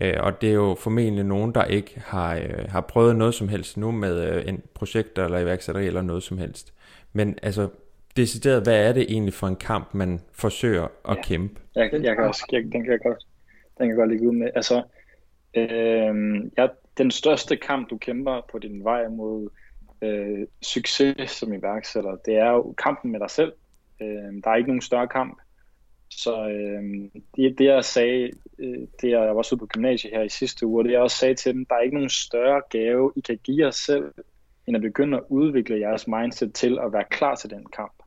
Øh, 0.00 0.14
og 0.20 0.40
det 0.40 0.48
er 0.48 0.54
jo 0.54 0.76
formentlig 0.80 1.24
nogen, 1.24 1.54
der 1.54 1.64
ikke 1.64 2.02
har, 2.04 2.34
øh, 2.36 2.68
har 2.68 2.80
prøvet 2.80 3.16
noget 3.16 3.34
som 3.34 3.48
helst 3.48 3.76
nu 3.76 3.90
med 3.90 4.28
øh, 4.28 4.48
en 4.48 4.62
projekt 4.74 5.18
eller 5.18 5.38
iværksætteri 5.38 5.86
eller 5.86 6.02
noget 6.02 6.22
som 6.22 6.38
helst. 6.38 6.72
Men 7.12 7.38
altså, 7.42 7.68
decideret, 8.16 8.62
hvad 8.62 8.88
er 8.88 8.92
det 8.92 9.02
egentlig 9.02 9.34
for 9.34 9.46
en 9.46 9.56
kamp, 9.56 9.94
man 9.94 10.20
forsøger 10.32 10.84
at 10.84 11.16
ja. 11.16 11.22
kæmpe? 11.22 11.60
Jeg, 11.74 11.90
jeg 11.92 12.16
kan 12.16 12.24
også, 12.24 12.46
jeg, 12.52 12.62
den 12.62 12.84
kan 12.84 12.92
jeg 12.92 13.00
godt, 13.00 13.26
den 13.78 13.78
kan 13.78 13.88
jeg 13.88 13.96
godt 13.96 14.10
ligge 14.10 14.28
ud 14.28 14.34
med. 14.34 14.50
Altså, 14.54 14.82
øh, 15.54 16.50
ja, 16.58 16.66
den 16.98 17.10
største 17.10 17.56
kamp, 17.56 17.90
du 17.90 17.98
kæmper 17.98 18.40
på 18.52 18.58
din 18.58 18.84
vej 18.84 19.08
mod 19.08 19.48
øh, 20.02 20.46
succes 20.62 21.30
som 21.30 21.52
iværksætter, 21.52 22.16
det 22.16 22.34
er 22.34 22.50
jo 22.50 22.74
kampen 22.78 23.12
med 23.12 23.20
dig 23.20 23.30
selv. 23.30 23.52
Øh, 24.02 24.42
der 24.44 24.50
er 24.50 24.56
ikke 24.56 24.68
nogen 24.68 24.82
større 24.82 25.08
kamp. 25.08 25.40
Så 26.10 26.48
øh, 26.48 26.82
det, 27.36 27.58
det 27.58 27.64
jeg 27.64 27.84
sagde, 27.84 28.30
øh, 28.58 28.88
det 29.00 29.10
jeg 29.10 29.20
var 29.20 29.34
også 29.34 29.54
ude 29.54 29.60
på 29.60 29.66
gymnasiet 29.66 30.12
her 30.12 30.22
i 30.22 30.28
sidste 30.28 30.66
uge, 30.66 30.84
det 30.84 30.92
jeg 30.92 31.00
også 31.00 31.16
sagde 31.16 31.34
til 31.34 31.54
dem, 31.54 31.66
der 31.66 31.74
er 31.74 31.80
ikke 31.80 31.94
nogen 31.94 32.10
større 32.10 32.62
gave, 32.70 33.12
I 33.16 33.20
kan 33.20 33.38
give 33.44 33.64
jer 33.64 33.70
selv, 33.70 34.12
end 34.66 34.76
at 34.76 34.82
begynde 34.82 35.16
at 35.16 35.22
udvikle 35.28 35.80
jeres 35.80 36.08
mindset 36.08 36.54
til 36.54 36.78
at 36.78 36.92
være 36.92 37.04
klar 37.10 37.34
til 37.34 37.50
den 37.50 37.66
kamp. 37.66 38.03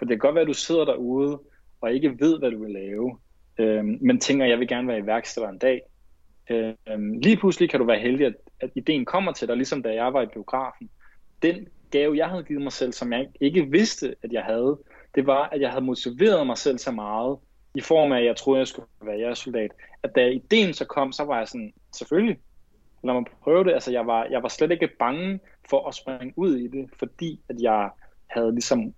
For 0.00 0.04
det 0.04 0.14
kan 0.14 0.18
godt 0.18 0.34
være, 0.34 0.42
at 0.42 0.48
du 0.48 0.54
sidder 0.54 0.84
derude 0.84 1.40
og 1.80 1.92
ikke 1.92 2.20
ved, 2.20 2.38
hvad 2.38 2.50
du 2.50 2.62
vil 2.62 2.72
lave, 2.72 3.18
øh, 3.58 3.84
men 3.84 4.20
tænker, 4.20 4.44
at 4.44 4.50
jeg 4.50 4.58
vil 4.58 4.68
gerne 4.68 4.88
være 4.88 4.98
iværksætter 4.98 5.48
en 5.48 5.58
dag. 5.58 5.82
Øh, 6.50 6.74
lige 7.22 7.36
pludselig 7.36 7.70
kan 7.70 7.80
du 7.80 7.86
være 7.86 7.98
heldig, 7.98 8.26
at, 8.26 8.34
at 8.60 8.70
ideen 8.74 9.04
kommer 9.04 9.32
til 9.32 9.48
dig, 9.48 9.56
ligesom 9.56 9.82
da 9.82 9.94
jeg 9.94 10.12
var 10.12 10.22
i 10.22 10.26
biografen. 10.26 10.90
Den 11.42 11.68
gave, 11.90 12.16
jeg 12.16 12.28
havde 12.28 12.44
givet 12.44 12.62
mig 12.62 12.72
selv, 12.72 12.92
som 12.92 13.12
jeg 13.12 13.28
ikke 13.40 13.70
vidste, 13.70 14.14
at 14.22 14.32
jeg 14.32 14.42
havde, 14.42 14.78
det 15.14 15.26
var, 15.26 15.48
at 15.48 15.60
jeg 15.60 15.70
havde 15.70 15.84
motiveret 15.84 16.46
mig 16.46 16.58
selv 16.58 16.78
så 16.78 16.90
meget, 16.90 17.38
i 17.74 17.80
form 17.80 18.12
af, 18.12 18.18
at 18.18 18.24
jeg 18.24 18.36
troede, 18.36 18.58
jeg 18.58 18.66
skulle 18.66 18.88
være 19.02 19.16
jægersoldat, 19.16 19.70
at 20.02 20.14
da 20.14 20.26
ideen 20.26 20.74
så 20.74 20.84
kom, 20.84 21.12
så 21.12 21.24
var 21.24 21.38
jeg 21.38 21.48
sådan, 21.48 21.72
selvfølgelig, 21.92 22.38
lad 23.04 23.14
mig 23.14 23.24
prøve 23.42 23.64
det. 23.64 23.72
Altså, 23.72 23.92
jeg 23.92 24.06
var, 24.06 24.24
jeg 24.24 24.42
var 24.42 24.48
slet 24.48 24.70
ikke 24.70 24.88
bange 24.98 25.40
for 25.70 25.88
at 25.88 25.94
springe 25.94 26.32
ud 26.36 26.56
i 26.56 26.68
det, 26.68 26.90
fordi 26.98 27.40
at 27.48 27.56
jeg 27.60 27.90
havde 28.26 28.52
ligesom 28.52 28.94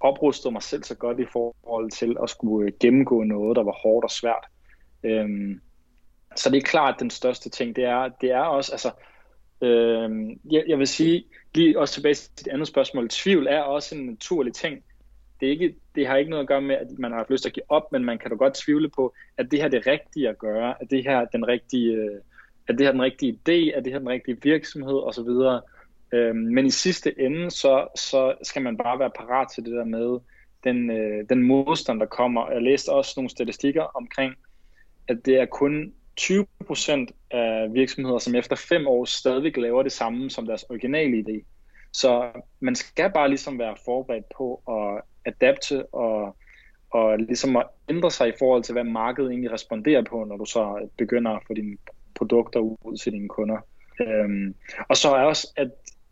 oprustet 0.00 0.52
mig 0.52 0.62
selv 0.62 0.84
så 0.84 0.94
godt 0.94 1.20
i 1.20 1.26
forhold 1.32 1.90
til 1.90 2.16
at 2.22 2.30
skulle 2.30 2.66
øh, 2.66 2.72
gennemgå 2.80 3.22
noget, 3.22 3.56
der 3.56 3.62
var 3.62 3.78
hårdt 3.82 4.04
og 4.04 4.10
svært. 4.10 4.44
Øhm, 5.02 5.60
så 6.36 6.50
det 6.50 6.56
er 6.56 6.66
klart, 6.66 6.94
at 6.94 7.00
den 7.00 7.10
største 7.10 7.50
ting, 7.50 7.76
det 7.76 7.84
er, 7.84 8.08
det 8.20 8.30
er 8.30 8.42
også, 8.42 8.72
altså, 8.72 8.90
øhm, 9.60 10.40
jeg, 10.50 10.64
jeg 10.68 10.78
vil 10.78 10.86
sige, 10.86 11.24
lige 11.54 11.78
også 11.78 11.94
tilbage 11.94 12.14
til 12.14 12.38
dit 12.38 12.48
andet 12.48 12.68
spørgsmål, 12.68 13.08
tvivl 13.08 13.46
er 13.46 13.60
også 13.60 13.94
en 13.94 14.06
naturlig 14.06 14.54
ting 14.54 14.82
det, 15.40 15.46
er 15.46 15.50
ikke, 15.50 15.74
det 15.94 16.06
har 16.06 16.16
ikke 16.16 16.30
noget 16.30 16.42
at 16.42 16.48
gøre 16.48 16.60
med, 16.60 16.76
at 16.76 16.86
man 16.98 17.10
har 17.10 17.18
haft 17.18 17.30
lyst 17.30 17.42
til 17.42 17.48
at 17.48 17.54
give 17.54 17.70
op, 17.70 17.92
men 17.92 18.04
man 18.04 18.18
kan 18.18 18.30
da 18.30 18.36
godt 18.36 18.54
tvivle 18.54 18.88
på, 18.88 19.14
at 19.36 19.50
det 19.50 19.58
her 19.58 19.66
er 19.66 19.70
det 19.70 19.86
rigtige 19.86 20.28
at 20.28 20.38
gøre, 20.38 20.74
at 20.82 20.90
det 20.90 21.04
her 21.04 21.18
er 21.18 21.24
den 21.24 21.48
rigtige, 21.48 21.92
øh, 21.92 22.20
at 22.68 22.78
det 22.78 22.80
her 22.80 22.88
er 22.88 22.92
den 22.92 23.02
rigtige 23.02 23.32
idé, 23.32 23.76
at 23.76 23.84
det 23.84 23.92
her 23.92 23.94
er 23.94 23.98
den 23.98 24.08
rigtige 24.08 24.38
virksomhed 24.42 24.98
osv. 24.98 25.28
Øhm, 26.12 26.38
men 26.38 26.66
i 26.66 26.70
sidste 26.70 27.20
ende, 27.20 27.50
så, 27.50 27.88
så 27.96 28.34
skal 28.42 28.62
man 28.62 28.76
bare 28.76 28.98
være 28.98 29.10
parat 29.10 29.48
til 29.54 29.64
det 29.64 29.72
der 29.72 29.84
med 29.84 30.18
den, 30.64 30.90
øh, 30.90 31.24
den 31.28 31.42
modstand, 31.42 32.00
der 32.00 32.06
kommer. 32.06 32.50
Jeg 32.50 32.62
læste 32.62 32.88
også 32.88 33.12
nogle 33.16 33.30
statistikker 33.30 33.82
omkring, 33.82 34.34
at 35.08 35.26
det 35.26 35.40
er 35.40 35.46
kun 35.46 35.92
20% 36.20 37.06
af 37.30 37.74
virksomheder, 37.74 38.18
som 38.18 38.34
efter 38.34 38.56
fem 38.56 38.86
år 38.86 39.04
stadig 39.04 39.58
laver 39.58 39.82
det 39.82 39.92
samme 39.92 40.30
som 40.30 40.46
deres 40.46 40.62
originale 40.62 41.24
idé. 41.28 41.44
Så 41.92 42.30
man 42.60 42.74
skal 42.74 43.10
bare 43.12 43.28
ligesom 43.28 43.58
være 43.58 43.76
forberedt 43.84 44.24
på 44.36 44.62
at 44.68 45.02
adapte 45.24 45.86
og, 45.86 46.36
og 46.90 47.18
ligesom 47.18 47.56
at 47.56 47.66
ændre 47.88 48.10
sig 48.10 48.28
i 48.28 48.38
forhold 48.38 48.62
til, 48.62 48.72
hvad 48.72 48.84
markedet 48.84 49.30
egentlig 49.30 49.52
responderer 49.52 50.02
på, 50.02 50.24
når 50.24 50.36
du 50.36 50.44
så 50.44 50.88
begynder 50.98 51.30
at 51.30 51.42
få 51.46 51.54
dine 51.54 51.76
produkter 52.14 52.60
ud 52.60 52.96
til 52.96 53.12
dine 53.12 53.28
kunder. 53.28 53.58
Øhm, 54.00 54.54
og 54.88 54.96
så 54.96 55.14
er 55.14 55.22
også, 55.22 55.52
at 55.56 55.70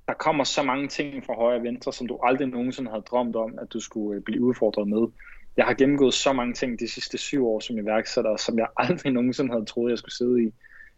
der 0.08 0.14
kommer 0.14 0.44
så 0.44 0.62
mange 0.62 0.88
ting 0.88 1.24
fra 1.24 1.34
højre 1.34 1.56
og 1.56 1.62
venstre, 1.62 1.92
som 1.92 2.06
du 2.06 2.18
aldrig 2.22 2.48
nogensinde 2.48 2.90
havde 2.90 3.02
drømt 3.02 3.36
om, 3.36 3.58
at 3.62 3.72
du 3.72 3.80
skulle 3.80 4.16
øh, 4.16 4.22
blive 4.22 4.42
udfordret 4.42 4.88
med. 4.88 5.08
Jeg 5.56 5.64
har 5.64 5.74
gennemgået 5.74 6.14
så 6.14 6.32
mange 6.32 6.54
ting 6.54 6.80
de 6.80 6.88
sidste 6.88 7.18
syv 7.18 7.46
år 7.46 7.60
som 7.60 7.78
iværksætter, 7.78 8.36
som 8.36 8.58
jeg 8.58 8.66
aldrig 8.82 9.12
nogensinde 9.12 9.52
havde 9.52 9.64
troet, 9.64 9.90
jeg 9.90 9.98
skulle 9.98 10.14
sidde 10.14 10.42
i. 10.42 10.52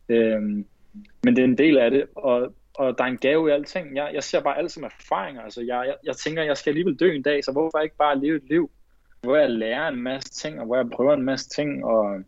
Øhm, 0.09 0.67
men 1.25 1.37
det 1.37 1.39
er 1.39 1.45
en 1.45 1.59
del 1.59 1.79
af 1.79 1.91
det, 1.91 2.07
og 2.17 2.55
og 2.75 2.99
der 2.99 3.05
er 3.05 3.09
en 3.09 3.19
gave 3.19 3.49
i 3.49 3.53
alting. 3.53 3.97
Jeg, 3.97 4.11
jeg 4.15 4.25
ser 4.25 4.41
bare 4.41 4.59
alt 4.59 4.73
som 4.73 4.85
erfaringer. 4.85 5.43
Altså, 5.43 5.61
jeg, 5.61 5.85
jeg, 5.87 5.97
jeg 6.05 6.17
tænker, 6.17 6.43
jeg 6.43 6.57
skal 6.57 6.71
alligevel 6.71 6.97
dø 6.97 7.15
en 7.15 7.23
dag, 7.23 7.45
så 7.45 7.53
hvorfor 7.53 7.79
ikke 7.79 7.97
bare 7.97 8.19
leve 8.19 8.37
et 8.37 8.49
liv, 8.49 8.71
hvor 9.21 9.37
jeg 9.37 9.51
lærer 9.51 9.89
en 9.89 10.03
masse 10.03 10.33
ting, 10.33 10.61
og 10.61 10.67
hvor 10.67 10.77
jeg 10.77 10.91
prøver 10.91 11.15
en 11.15 11.23
masse 11.23 11.49
ting, 11.49 11.85
og 11.85 12.21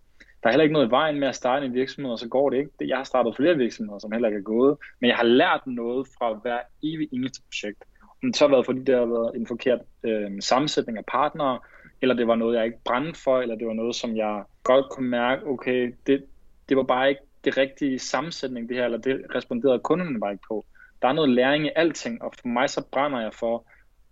der 0.42 0.48
er 0.48 0.52
heller 0.52 0.62
ikke 0.62 0.72
noget 0.72 0.86
i 0.86 0.90
vejen 0.90 1.20
med 1.20 1.28
at 1.28 1.34
starte 1.34 1.66
en 1.66 1.74
virksomhed, 1.74 2.12
og 2.12 2.18
så 2.18 2.28
går 2.28 2.50
det 2.50 2.58
ikke. 2.58 2.70
Jeg 2.80 2.96
har 2.96 3.04
startet 3.04 3.36
flere 3.36 3.56
virksomheder, 3.56 3.98
som 3.98 4.12
heller 4.12 4.28
ikke 4.28 4.38
er 4.38 4.42
gået, 4.42 4.76
men 5.00 5.08
jeg 5.08 5.16
har 5.16 5.24
lært 5.24 5.60
noget 5.66 6.08
fra 6.18 6.32
hver 6.42 6.58
evig 6.82 7.08
eneste 7.12 7.42
projekt. 7.42 7.84
Om 8.22 8.28
det 8.28 8.36
så 8.36 8.44
har 8.44 8.50
været, 8.54 8.66
fordi 8.66 8.80
det 8.80 8.94
har 8.94 9.06
været 9.06 9.36
en 9.36 9.46
forkert 9.46 9.80
øh, 10.02 10.30
sammensætning 10.40 10.98
af 10.98 11.04
partnere, 11.04 11.58
eller 12.02 12.14
det 12.14 12.26
var 12.26 12.36
noget, 12.36 12.56
jeg 12.56 12.64
ikke 12.64 12.78
brændte 12.84 13.20
for, 13.20 13.40
eller 13.40 13.54
det 13.56 13.66
var 13.66 13.72
noget, 13.72 13.96
som 13.96 14.16
jeg 14.16 14.42
godt 14.62 14.90
kunne 14.90 15.08
mærke, 15.08 15.46
okay, 15.46 15.94
det, 16.06 16.24
det 16.68 16.76
var 16.76 16.82
bare 16.82 17.08
ikke 17.08 17.22
det 17.44 17.56
rigtige 17.56 17.98
sammensætning, 17.98 18.68
det 18.68 18.76
her, 18.76 18.84
eller 18.84 18.98
det 18.98 19.22
responderede 19.34 19.78
kunderne 19.78 20.20
bare 20.20 20.32
ikke 20.32 20.44
på. 20.48 20.64
Der 21.02 21.08
er 21.08 21.12
noget 21.12 21.30
læring 21.30 21.66
i 21.66 21.70
alting, 21.76 22.22
og 22.22 22.32
for 22.40 22.48
mig 22.48 22.70
så 22.70 22.84
brænder 22.92 23.20
jeg 23.20 23.34
for 23.34 23.66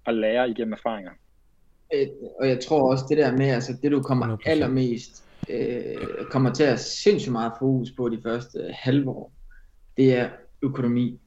at 0.07 0.15
lære 0.15 0.51
igennem 0.51 0.73
erfaringer. 0.73 1.11
Øh, 1.95 2.07
og 2.41 2.49
jeg 2.49 2.61
tror 2.61 2.91
også 2.91 3.05
det 3.09 3.19
der 3.19 3.37
med, 3.37 3.49
altså 3.49 3.73
det 3.83 3.93
du 3.93 4.03
kommer 4.03 4.37
100%. 4.37 4.51
allermest, 4.51 5.25
øh, 5.49 6.27
kommer 6.31 6.53
til 6.53 6.63
at 6.63 6.69
have 6.69 6.79
sindssygt 6.79 7.33
meget 7.33 7.53
fokus 7.59 7.91
på 7.91 8.09
de 8.09 8.21
første 8.23 8.59
halve 8.73 9.11
år, 9.11 9.33
det 9.97 10.15
er 10.15 10.29
økonomi. 10.63 11.21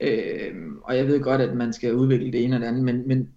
Øh, 0.00 0.54
og 0.82 0.96
jeg 0.96 1.06
ved 1.06 1.20
godt, 1.20 1.40
at 1.40 1.56
man 1.56 1.72
skal 1.72 1.94
udvikle 1.94 2.32
det 2.32 2.44
ene 2.44 2.56
og 2.56 2.60
det 2.60 2.66
andet, 2.66 2.84
men, 2.84 3.08
men 3.08 3.28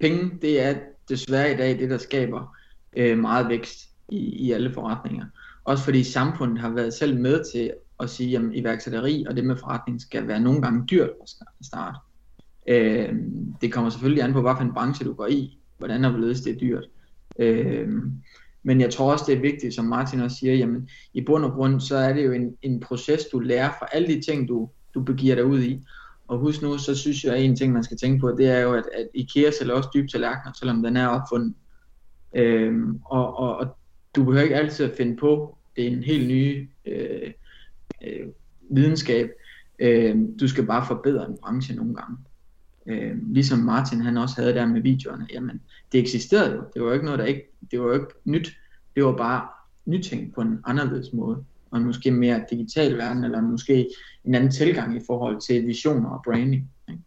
penge, 0.00 0.30
det 0.42 0.60
er 0.60 0.74
desværre 1.08 1.52
i 1.52 1.56
dag 1.56 1.78
det, 1.78 1.90
der 1.90 1.98
skaber 1.98 2.56
øh, 2.96 3.18
meget 3.18 3.48
vækst 3.48 3.78
i, 4.08 4.18
i 4.18 4.52
alle 4.52 4.72
forretninger. 4.72 5.26
Også 5.64 5.84
fordi 5.84 6.04
samfundet 6.04 6.58
har 6.58 6.70
været 6.70 6.94
selv 6.94 7.20
med 7.20 7.44
til 7.52 7.72
at 8.00 8.10
sige, 8.10 8.36
at 8.36 8.42
iværksætteri 8.52 9.24
og 9.28 9.36
det 9.36 9.44
med 9.44 9.56
forretning 9.56 10.00
skal 10.00 10.28
være 10.28 10.40
nogle 10.40 10.62
gange 10.62 10.86
dyrt 10.86 11.10
at 11.22 11.66
starte. 11.66 11.98
Øh, 12.66 13.14
det 13.60 13.72
kommer 13.72 13.90
selvfølgelig 13.90 14.24
an 14.24 14.32
på, 14.32 14.40
hvad 14.40 14.52
for 14.56 14.62
en 14.62 14.74
branche 14.74 15.04
du 15.04 15.12
går 15.12 15.26
i, 15.26 15.58
hvordan 15.78 16.04
og 16.04 16.10
hvorledes 16.10 16.40
det 16.40 16.54
er 16.54 16.58
dyrt. 16.58 16.84
Øh, 17.38 17.88
men 18.62 18.80
jeg 18.80 18.90
tror 18.90 19.12
også, 19.12 19.24
det 19.28 19.36
er 19.36 19.40
vigtigt, 19.40 19.74
som 19.74 19.84
Martin 19.84 20.20
også 20.20 20.36
siger, 20.36 20.54
jamen 20.54 20.88
i 21.14 21.20
bund 21.20 21.44
og 21.44 21.52
grund, 21.52 21.80
så 21.80 21.96
er 21.96 22.12
det 22.12 22.24
jo 22.24 22.32
en, 22.32 22.56
en 22.62 22.80
proces, 22.80 23.24
du 23.32 23.38
lærer 23.38 23.70
fra 23.78 23.88
alle 23.92 24.08
de 24.08 24.20
ting, 24.20 24.48
du, 24.48 24.68
du 24.94 25.02
begiver 25.02 25.34
dig 25.34 25.44
ud 25.44 25.62
i. 25.62 25.80
Og 26.28 26.38
husk 26.38 26.62
nu, 26.62 26.78
så 26.78 26.94
synes 26.94 27.24
jeg, 27.24 27.34
at 27.34 27.44
en 27.44 27.56
ting, 27.56 27.72
man 27.72 27.84
skal 27.84 27.96
tænke 27.96 28.20
på, 28.20 28.34
det 28.38 28.46
er 28.46 28.58
jo, 28.58 28.72
at, 28.72 28.84
at 28.94 29.08
IKEA 29.14 29.50
sælger 29.50 29.74
også 29.74 29.88
dybt 29.94 30.10
tallerkener, 30.10 30.52
selvom 30.58 30.82
den 30.82 30.96
er 30.96 31.06
opfundet. 31.06 31.54
Øhm, 32.34 33.00
og, 33.04 33.36
og, 33.36 33.56
og 33.56 33.76
du 34.16 34.24
behøver 34.24 34.42
ikke 34.42 34.56
altid 34.56 34.84
at 34.90 34.96
finde 34.96 35.16
på 35.16 35.58
det 35.76 35.84
er 35.84 35.90
en 35.90 36.02
helt 36.02 36.28
ny 36.28 36.68
øh, 36.86 37.32
øh, 38.04 38.26
videnskab. 38.70 39.30
Øh, 39.78 40.16
du 40.40 40.48
skal 40.48 40.66
bare 40.66 40.86
forbedre 40.86 41.26
en 41.26 41.38
branche 41.42 41.74
nogle 41.74 41.94
gange. 41.94 42.16
Øh, 42.86 43.32
ligesom 43.32 43.58
Martin 43.58 44.00
han 44.00 44.16
også 44.16 44.34
havde 44.40 44.54
der 44.54 44.66
med 44.66 44.80
videoerne. 44.80 45.26
Jamen, 45.32 45.60
det 45.92 46.00
eksisterede 46.00 46.54
jo. 46.54 46.62
Det 46.74 46.82
var 46.82 46.88
jo 46.88 46.92
ikke 46.92 47.04
noget, 47.04 47.18
der 47.18 47.24
ikke, 47.24 47.50
det 47.70 47.80
var 47.80 47.86
jo 47.86 47.92
ikke 47.92 48.06
nyt. 48.24 48.52
Det 48.96 49.04
var 49.04 49.16
bare 49.16 49.48
nytænkt 49.86 50.34
på 50.34 50.40
en 50.40 50.58
anderledes 50.64 51.12
måde. 51.12 51.44
Og 51.70 51.80
måske 51.80 52.10
mere 52.10 52.44
digital 52.50 52.98
verden, 52.98 53.24
eller 53.24 53.40
måske 53.40 53.88
en 54.24 54.34
anden 54.34 54.50
tilgang 54.50 54.96
i 54.96 55.00
forhold 55.06 55.40
til 55.40 55.66
visioner 55.66 56.10
og 56.10 56.20
branding. 56.24 56.70
Ikke? 56.88 57.02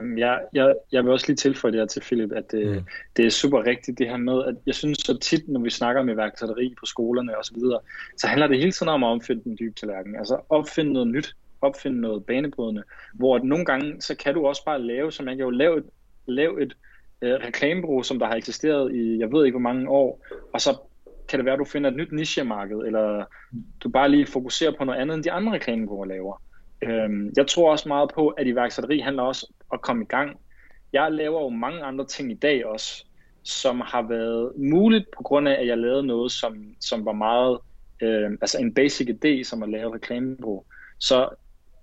Jamen, 0.00 0.18
jeg, 0.18 0.40
jeg, 0.52 0.74
jeg 0.92 1.04
vil 1.04 1.12
også 1.12 1.26
lige 1.26 1.36
tilføje 1.36 1.72
det 1.72 1.80
her 1.80 1.86
til 1.86 2.00
Philip, 2.00 2.32
at 2.32 2.52
det, 2.52 2.76
mm. 2.76 2.84
det 3.16 3.26
er 3.26 3.30
super 3.30 3.66
rigtigt 3.66 3.98
det 3.98 4.08
her 4.08 4.16
med, 4.16 4.44
at 4.44 4.54
jeg 4.66 4.74
synes 4.74 4.98
så 4.98 5.18
tit, 5.18 5.48
når 5.48 5.60
vi 5.60 5.70
snakker 5.70 6.02
med 6.02 6.14
værksætteri 6.14 6.74
på 6.80 6.86
skolerne 6.86 7.38
osv., 7.38 7.42
så, 7.42 7.54
videre, 7.54 7.80
så 8.16 8.26
handler 8.26 8.46
det 8.46 8.58
hele 8.58 8.72
tiden 8.72 8.88
om 8.88 9.04
at 9.04 9.08
opfinde 9.08 9.44
den 9.44 9.56
dybe 9.60 9.74
tallerken. 9.74 10.16
Altså 10.16 10.40
opfinde 10.48 10.92
noget 10.92 11.08
nyt, 11.08 11.36
opfinde 11.62 12.00
noget 12.00 12.26
banebrydende, 12.26 12.82
hvor 13.14 13.36
at 13.36 13.44
nogle 13.44 13.64
gange, 13.64 14.00
så 14.00 14.14
kan 14.16 14.34
du 14.34 14.46
også 14.46 14.64
bare 14.64 14.82
lave, 14.82 15.12
som 15.12 15.24
man 15.24 15.36
kan 15.36 15.44
jo 15.44 15.50
lave 15.50 15.78
et, 15.78 15.84
lave 16.26 16.62
et 16.62 16.76
øh, 17.22 17.34
reklamebureau, 17.34 18.02
som 18.02 18.18
der 18.18 18.26
har 18.26 18.34
eksisteret 18.34 18.94
i, 18.94 19.18
jeg 19.18 19.32
ved 19.32 19.44
ikke 19.44 19.58
hvor 19.58 19.72
mange 19.72 19.88
år, 19.88 20.26
og 20.52 20.60
så 20.60 20.76
kan 21.28 21.38
det 21.38 21.44
være, 21.44 21.54
at 21.54 21.58
du 21.58 21.64
finder 21.64 21.90
et 21.90 21.96
nyt 21.96 22.12
nichemarked, 22.12 22.76
eller 22.76 23.24
du 23.80 23.88
bare 23.88 24.08
lige 24.08 24.26
fokuserer 24.26 24.72
på 24.78 24.84
noget 24.84 25.00
andet, 25.00 25.14
end 25.14 25.24
de 25.24 25.32
andre 25.32 25.52
reklamebureauer 25.52 26.06
laver. 26.06 26.42
Øhm, 26.82 27.32
jeg 27.36 27.46
tror 27.46 27.70
også 27.70 27.88
meget 27.88 28.10
på, 28.14 28.28
at 28.28 28.46
iværksætteri 28.46 28.98
handler 28.98 29.22
også 29.22 29.46
om 29.70 29.74
at 29.74 29.80
komme 29.80 30.02
i 30.02 30.06
gang. 30.06 30.40
Jeg 30.92 31.12
laver 31.12 31.42
jo 31.42 31.48
mange 31.48 31.82
andre 31.82 32.06
ting 32.06 32.30
i 32.30 32.34
dag 32.34 32.66
også, 32.66 33.04
som 33.42 33.80
har 33.80 34.02
været 34.02 34.52
muligt 34.56 35.04
på 35.16 35.22
grund 35.22 35.48
af, 35.48 35.60
at 35.60 35.66
jeg 35.66 35.78
lavede 35.78 36.06
noget, 36.06 36.32
som, 36.32 36.74
som 36.80 37.04
var 37.04 37.12
meget, 37.12 37.58
øh, 38.02 38.30
altså 38.40 38.58
en 38.60 38.74
basic 38.74 39.08
idé, 39.08 39.42
som 39.42 39.62
at 39.62 39.68
lave 39.68 39.94
reklamebureau. 39.94 40.64
Så, 40.98 41.28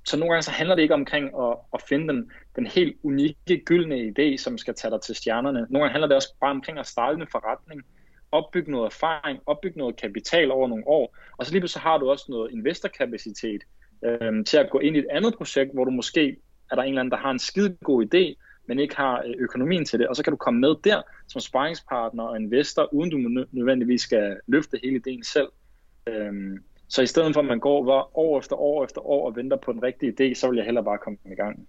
så 0.05 0.17
nogle 0.17 0.33
gange 0.33 0.43
så 0.43 0.51
handler 0.51 0.75
det 0.75 0.81
ikke 0.81 0.93
omkring 0.93 1.25
at, 1.25 1.57
at 1.73 1.81
finde 1.89 2.13
den, 2.13 2.31
den 2.55 2.67
helt 2.67 2.97
unikke, 3.03 3.57
gyldne 3.65 3.95
idé, 3.95 4.37
som 4.37 4.57
skal 4.57 4.73
tage 4.73 4.91
dig 4.91 5.01
til 5.01 5.15
stjernerne. 5.15 5.59
Nogle 5.69 5.79
gange 5.79 5.91
handler 5.91 6.07
det 6.07 6.15
også 6.15 6.35
bare 6.41 6.51
omkring 6.51 6.79
at 6.79 6.87
starte 6.87 7.21
en 7.21 7.27
forretning, 7.31 7.81
opbygge 8.31 8.71
noget 8.71 8.85
erfaring, 8.85 9.39
opbygge 9.45 9.77
noget 9.77 9.95
kapital 9.95 10.51
over 10.51 10.67
nogle 10.67 10.87
år, 10.87 11.17
og 11.37 11.45
så 11.45 11.51
lige 11.51 11.61
pludselig 11.61 11.81
har 11.81 11.97
du 11.97 12.09
også 12.09 12.25
noget 12.29 12.51
investorkapacitet 12.51 13.61
øh, 14.05 14.45
til 14.45 14.57
at 14.57 14.69
gå 14.69 14.79
ind 14.79 14.95
i 14.95 14.99
et 14.99 15.07
andet 15.11 15.35
projekt, 15.37 15.73
hvor 15.73 15.85
du 15.85 15.91
måske 15.91 16.37
er 16.71 16.75
der 16.75 16.83
en 16.83 16.89
eller 16.89 17.01
anden, 17.01 17.11
der 17.11 17.17
har 17.17 17.31
en 17.31 17.39
skide 17.39 17.77
god 17.83 18.05
idé, 18.05 18.43
men 18.65 18.79
ikke 18.79 18.95
har 18.95 19.23
øh, 19.25 19.33
økonomien 19.39 19.85
til 19.85 19.99
det, 19.99 20.07
og 20.07 20.15
så 20.15 20.23
kan 20.23 20.31
du 20.31 20.37
komme 20.37 20.59
med 20.59 20.75
der 20.83 21.01
som 21.27 21.41
sparringspartner 21.41 22.23
og 22.23 22.41
investor, 22.41 22.93
uden 22.93 23.09
du 23.09 23.45
nødvendigvis 23.51 24.01
skal 24.01 24.37
løfte 24.47 24.79
hele 24.83 24.95
ideen 24.95 25.23
selv. 25.23 25.49
Øhm, 26.07 26.63
så 26.89 27.01
i 27.01 27.07
stedet 27.07 27.33
for, 27.33 27.41
at 27.41 27.47
man 27.47 27.59
går 27.59 28.11
år 28.13 28.39
efter 28.39 28.55
år 28.55 28.83
efter 28.83 29.07
år 29.07 29.27
og 29.27 29.35
venter 29.35 29.57
på 29.57 29.73
den 29.73 29.83
rigtige 29.83 30.11
idé, 30.11 30.33
så 30.33 30.49
vil 30.49 30.57
jeg 30.57 30.65
hellere 30.65 30.83
bare 30.83 30.97
komme 30.97 31.17
i 31.31 31.35
gang. 31.35 31.67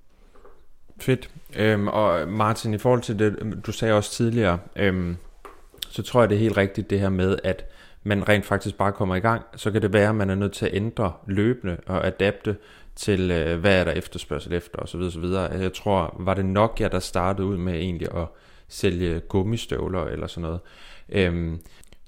Fedt. 1.01 1.31
Øhm, 1.57 1.89
og 1.89 2.21
øh, 2.21 2.29
Martin, 2.29 2.75
i 2.75 2.79
forhold 2.79 3.03
til 3.03 3.19
det, 3.19 3.37
øhm, 3.39 3.61
du 3.63 3.73
sagde 3.73 3.95
også 3.95 4.11
tidligere, 4.11 4.59
øhm, 4.77 5.17
så 5.89 6.03
tror 6.03 6.21
jeg, 6.21 6.29
det 6.31 6.35
er 6.35 6.41
helt 6.41 6.57
rigtigt 6.57 6.91
det 6.91 7.01
her 7.01 7.09
med, 7.09 7.39
at 7.45 7.65
man 8.03 8.29
rent 8.29 8.47
faktisk 8.47 8.77
bare 8.79 8.93
kommer 8.93 9.15
i 9.15 9.21
gang. 9.21 9.43
Så 9.57 9.71
kan 9.71 9.83
det 9.83 9.93
være, 9.93 10.09
at 10.09 10.15
man 10.15 10.31
er 10.31 10.35
nødt 10.35 10.53
til 10.53 10.67
at 10.67 10.75
ændre 10.75 11.13
løbende 11.27 11.77
og 11.87 12.07
adapte 12.07 12.57
til, 12.97 13.31
øh, 13.31 13.61
hvad 13.61 13.81
er 13.81 13.85
der 13.85 13.93
efterspørgsel 13.93 14.53
efter 14.53 14.79
osv. 14.79 15.01
osv. 15.01 15.25
Jeg 15.63 15.73
tror, 15.73 16.17
var 16.19 16.35
det 16.35 16.45
Nokia, 16.45 16.89
der 16.89 16.99
startede 16.99 17.47
ud 17.47 17.57
med 17.57 17.75
egentlig 17.75 18.09
at 18.15 18.27
sælge 18.69 19.21
gummistøvler 19.21 20.05
eller 20.05 20.27
sådan 20.27 20.43
noget. 20.43 20.61
Øhm, 21.09 21.61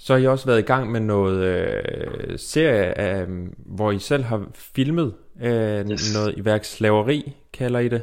så 0.05 0.13
har 0.13 0.21
I 0.21 0.27
også 0.27 0.47
været 0.47 0.59
i 0.59 0.63
gang 0.63 0.91
med 0.91 1.01
noget 1.01 1.45
øh, 1.45 2.39
serie, 2.39 3.21
øh, 3.21 3.29
hvor 3.57 3.91
I 3.91 3.99
selv 3.99 4.25
har 4.25 4.47
filmet 4.55 5.15
øh, 5.43 5.91
yes. 5.91 6.15
noget 6.15 6.35
iværkslaveri, 6.37 7.33
kalder 7.53 7.81
I 7.81 7.89
det. 7.89 8.03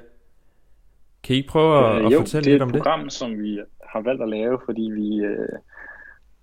Kan 1.23 1.35
I 1.35 1.41
prøve 1.49 1.85
at, 1.85 1.99
øh, 1.99 2.05
at 2.05 2.11
jo, 2.13 2.19
fortælle 2.19 2.51
lidt 2.51 2.61
om 2.61 2.67
det? 2.67 2.73
det 2.73 2.79
er 2.79 2.81
et 2.81 2.83
program, 2.83 3.09
som 3.09 3.39
vi 3.39 3.59
har 3.85 4.01
valgt 4.01 4.23
at 4.23 4.29
lave, 4.29 4.59
fordi 4.65 4.81
vi 4.81 5.17
øh, 5.17 5.59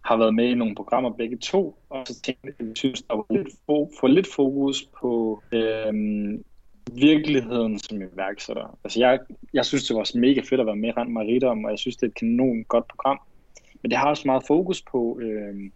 har 0.05 0.17
været 0.17 0.35
med 0.35 0.45
i 0.45 0.55
nogle 0.55 0.75
programmer 0.75 1.11
begge 1.11 1.39
to, 1.39 1.79
og 1.91 2.07
så 2.07 2.21
tænkte 2.21 2.41
jeg, 2.45 2.55
at 2.59 2.67
vi 2.67 2.73
synes, 2.75 3.03
der 3.03 3.15
var 3.15 3.27
lidt 3.31 3.49
for, 3.67 3.91
for 4.01 4.07
lidt 4.07 4.27
fokus 4.37 4.89
på 5.01 5.43
øh, 5.53 5.93
virkeligheden 6.93 7.79
som 7.79 8.03
iværksætter. 8.03 8.79
Altså 8.85 9.01
jeg, 9.01 9.19
jeg 9.53 9.65
synes, 9.65 9.87
det 9.87 9.97
var 9.97 10.19
mega 10.19 10.41
fedt 10.41 10.61
at 10.61 10.67
være 10.67 10.77
med 10.77 10.97
Rand 10.97 11.11
Marita 11.11 11.47
og 11.47 11.71
jeg 11.71 11.79
synes, 11.79 11.97
det 11.97 12.03
er 12.03 12.11
et 12.11 12.15
kanon 12.15 12.65
godt 12.65 12.89
program. 12.89 13.21
Men 13.87 13.91
det 13.91 13.99
har 13.99 14.09
også 14.09 14.23
meget 14.27 14.47
fokus 14.47 14.83
på 14.83 15.19
øhm, 15.23 15.73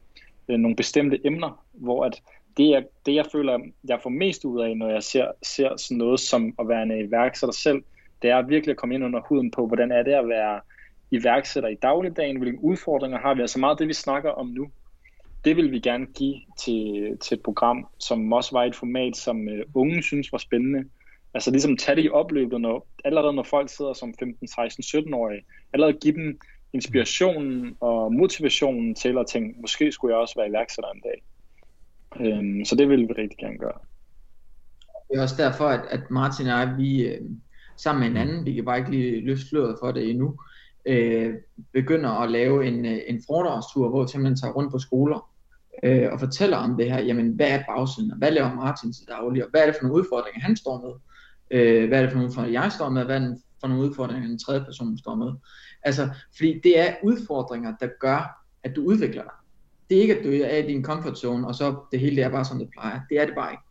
øh, 0.49 0.59
nogle 0.59 0.77
bestemte 0.77 1.27
emner, 1.27 1.65
hvor 1.73 2.05
at 2.05 2.23
det, 2.57 2.71
jeg, 2.71 2.85
det, 3.07 3.15
jeg 3.15 3.27
føler, 3.33 3.59
jeg 3.89 4.01
får 4.03 4.11
mest 4.11 4.45
ud 4.45 4.61
af, 4.61 4.77
når 4.77 4.91
jeg 4.91 5.03
ser, 5.03 5.27
ser 5.43 5.77
sådan 5.77 5.97
noget 5.97 6.21
som 6.21 6.55
at 6.59 6.69
være 6.69 6.83
en 6.83 7.09
iværksætter 7.09 7.53
selv, 7.53 7.83
det 8.23 8.31
er 8.31 8.43
virkelig 8.43 8.73
at 8.73 8.77
komme 8.77 8.95
ind 8.95 9.05
under 9.05 9.21
huden 9.29 9.51
på, 9.51 9.67
hvordan 9.67 9.93
er 9.93 10.03
det 10.03 10.13
at 10.13 10.29
være 10.29 10.61
iværksætter 11.11 11.69
i 11.69 11.75
dagligdagen, 11.75 12.39
hvilke 12.39 12.65
udfordringer 12.65 13.19
har 13.19 13.35
vi, 13.35 13.41
altså 13.41 13.59
meget 13.59 13.79
det, 13.79 13.89
vi 13.89 13.95
snakker 13.95 14.31
om 14.31 14.47
nu. 14.47 14.71
Det 15.45 15.57
vil 15.57 15.73
vi 15.73 15.81
gerne 15.81 16.07
give 16.07 16.37
til, 16.59 17.17
til 17.21 17.35
et 17.35 17.43
program, 17.43 17.89
som 17.99 18.33
også 18.33 18.51
var 18.53 18.65
et 18.65 18.77
format, 18.77 19.17
som 19.17 19.49
øh, 19.49 19.65
unge 19.75 20.03
synes 20.03 20.33
var 20.33 20.39
spændende. 20.39 20.85
Altså 21.35 21.51
ligesom 21.51 21.77
tage 21.77 21.97
det 21.97 22.05
i 22.05 22.11
opløbet, 22.11 22.61
når, 22.61 22.87
allerede 23.05 23.33
når 23.33 23.43
folk 23.43 23.69
sidder 23.69 23.93
som 23.93 24.15
15, 24.19 24.49
16, 24.49 24.83
17-årige, 24.83 25.43
allerede 25.73 25.99
give 26.01 26.15
dem 26.15 26.41
inspirationen 26.73 27.77
og 27.81 28.13
motivationen 28.13 28.95
til 28.95 29.19
at 29.19 29.27
tænke, 29.27 29.61
måske 29.61 29.93
skulle 29.93 30.15
jeg 30.15 30.21
også 30.21 30.35
være 30.37 30.49
iværksætter 30.49 30.91
en 30.91 31.03
dag. 31.05 31.23
Øhm, 32.21 32.65
så 32.65 32.77
det 32.77 32.89
vil 32.89 33.09
vi 33.09 33.13
rigtig 33.13 33.39
gerne 33.39 33.59
gøre. 33.59 33.79
Det 35.11 35.19
er 35.19 35.23
også 35.23 35.35
derfor, 35.39 35.65
at, 35.65 35.81
at 35.91 36.11
Martin 36.11 36.47
og 36.47 36.59
jeg, 36.59 36.75
vi 36.79 37.03
øh, 37.07 37.21
sammen 37.77 38.01
med 38.01 38.11
en 38.11 38.29
anden, 38.29 38.47
vi 38.47 38.53
kan 38.53 38.65
bare 38.65 38.79
ikke 38.79 38.91
lige 38.91 39.21
løfte 39.21 39.47
sløret 39.47 39.77
for 39.81 39.93
det 39.93 40.11
endnu, 40.11 40.37
øh, 40.87 41.35
begynder 41.73 42.11
at 42.11 42.31
lave 42.31 42.67
en, 42.67 42.87
øh, 42.87 42.99
en 43.07 43.23
foredragstur, 43.27 43.89
hvor 43.89 44.03
vi 44.03 44.09
simpelthen 44.09 44.37
tager 44.37 44.53
rundt 44.53 44.73
på 44.73 44.79
skoler 44.79 45.31
øh, 45.83 46.13
og 46.13 46.21
fortæller 46.21 46.57
om 46.57 46.77
det 46.77 46.93
her, 46.93 47.01
jamen 47.01 47.29
hvad 47.29 47.51
er 47.51 47.63
bagsiden, 47.69 48.11
og 48.11 48.19
hvad 48.19 48.31
laver 48.31 48.55
Martin 48.55 48.93
til 48.93 49.09
daglig, 49.09 49.45
og 49.45 49.51
hvad 49.51 49.61
er 49.61 49.67
det 49.67 49.75
for 49.75 49.83
nogle 49.83 50.03
udfordringer, 50.03 50.41
han 50.41 50.57
står 50.57 50.81
med, 50.81 50.95
øh, 51.51 51.89
hvad 51.89 51.99
er 51.99 52.03
det 52.03 52.11
for 52.11 52.17
nogle 52.17 52.29
udfordringer, 52.29 52.63
jeg 52.63 52.73
står 52.73 52.89
med, 52.89 53.05
hvad 53.05 53.17
er 53.17 53.21
det 53.21 53.43
for 53.61 53.69
nogle 53.69 53.89
udfordringer, 53.89 54.29
en 54.29 54.39
tredje 54.39 54.65
person 54.65 54.99
står 54.99 55.15
med. 55.15 55.33
Altså, 55.83 56.09
fordi 56.37 56.61
det 56.65 56.79
er 56.79 56.95
udfordringer, 57.03 57.75
der 57.81 57.89
gør, 58.01 58.45
at 58.63 58.77
du 58.77 58.85
udvikler 58.85 59.23
dig. 59.23 59.33
Det 59.91 59.97
er 59.97 60.03
ikke, 60.03 60.19
at 60.19 60.25
du 60.25 60.31
er 60.31 60.57
i 60.57 60.67
din 60.67 60.85
comfort 60.85 61.19
zone, 61.19 61.47
og 61.47 61.55
så 61.55 61.77
det 61.93 62.01
hele 62.01 62.17
det 62.17 62.25
er 62.25 62.29
bare 62.29 62.45
som 62.45 62.59
det 62.59 62.69
plejer. 62.79 63.01
Det 63.11 63.21
er 63.21 63.27
det 63.27 63.35
bare 63.35 63.53
ikke. 63.53 63.63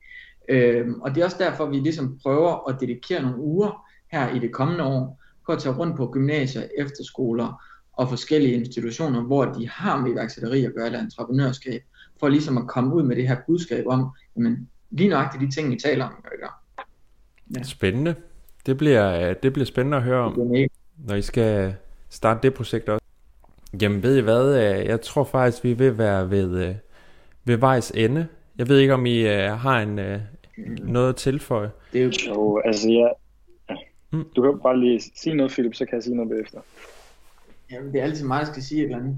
Øhm, 0.50 1.02
og 1.02 1.16
det 1.16 1.22
er 1.22 1.26
også 1.26 1.38
derfor, 1.40 1.66
vi 1.66 1.80
ligesom 1.80 2.20
prøver 2.24 2.70
at 2.70 2.78
dedikere 2.80 3.22
nogle 3.22 3.38
uger 3.38 3.88
her 4.12 4.36
i 4.36 4.40
det 4.40 4.52
kommende 4.54 4.84
år, 4.84 5.22
på 5.46 5.52
at 5.52 5.60
tage 5.60 5.76
rundt 5.76 5.98
på 5.98 6.08
gymnasier, 6.08 6.64
efterskoler 6.78 7.64
og 7.94 8.10
forskellige 8.10 8.54
institutioner, 8.54 9.22
hvor 9.22 9.46
de 9.46 9.70
har 9.70 10.02
med 10.02 10.12
iværksætteri 10.12 10.66
at 10.66 10.74
gøre, 10.76 10.86
eller 10.86 11.00
entreprenørskab, 11.00 11.82
for 12.20 12.28
ligesom 12.28 12.58
at 12.58 12.68
komme 12.68 12.96
ud 12.96 13.04
med 13.04 13.16
det 13.16 13.28
her 13.28 13.38
budskab 13.48 13.88
om, 13.88 14.10
jamen, 14.36 14.70
lige 14.92 15.10
nøjagtigt 15.10 15.42
de 15.42 15.56
ting, 15.56 15.72
vi 15.72 15.76
taler 15.76 16.06
om, 16.06 16.12
gør 16.24 16.30
Ja. 17.58 17.64
Spændende. 17.64 18.16
Det 18.66 18.78
bliver, 18.78 19.34
det 19.34 19.54
bliver 19.54 19.66
spændende 19.66 19.98
at 19.98 20.04
høre 20.04 20.20
om, 20.20 20.40
når 20.98 21.16
I 21.16 21.22
skal 21.22 21.76
starte 22.10 22.40
det 22.44 22.54
projekt 22.54 22.90
også. 22.90 23.06
Jamen 23.82 24.04
ved 24.04 24.18
I 24.18 24.22
hvad, 24.22 24.54
jeg 24.86 25.02
tror 25.02 25.24
faktisk, 25.24 25.64
vi 25.64 25.74
vil 25.74 25.98
være 25.98 26.30
ved, 26.30 26.76
ved 27.46 27.58
vejs 27.58 27.92
ende. 27.92 28.28
Jeg 28.58 28.70
ved 28.70 28.80
ikke, 28.80 28.94
om 28.94 29.06
I 29.06 29.24
har 29.24 29.82
en, 29.82 30.00
noget 30.84 31.10
at 31.10 31.16
tilføje. 31.16 31.72
Det 31.94 32.02
er 32.02 32.30
jo, 32.30 32.62
altså 32.66 32.90
jeg, 32.90 33.14
Mm. 34.12 34.26
Du 34.36 34.42
kan 34.42 34.60
bare 34.64 34.80
lige 34.80 35.02
sige 35.16 35.36
noget, 35.36 35.52
Philip, 35.52 35.76
så 35.76 35.86
kan 35.86 35.96
jeg 35.96 36.04
sige 36.04 36.16
noget 36.16 36.30
bagefter. 36.30 36.60
Jamen, 37.72 37.94
det 37.94 38.00
er 38.00 38.04
altid 38.04 38.26
mig, 38.26 38.40
der 38.40 38.52
skal 38.52 38.64
sige 38.64 38.80
et 38.82 38.86
eller 38.86 38.98
andet. 38.98 39.16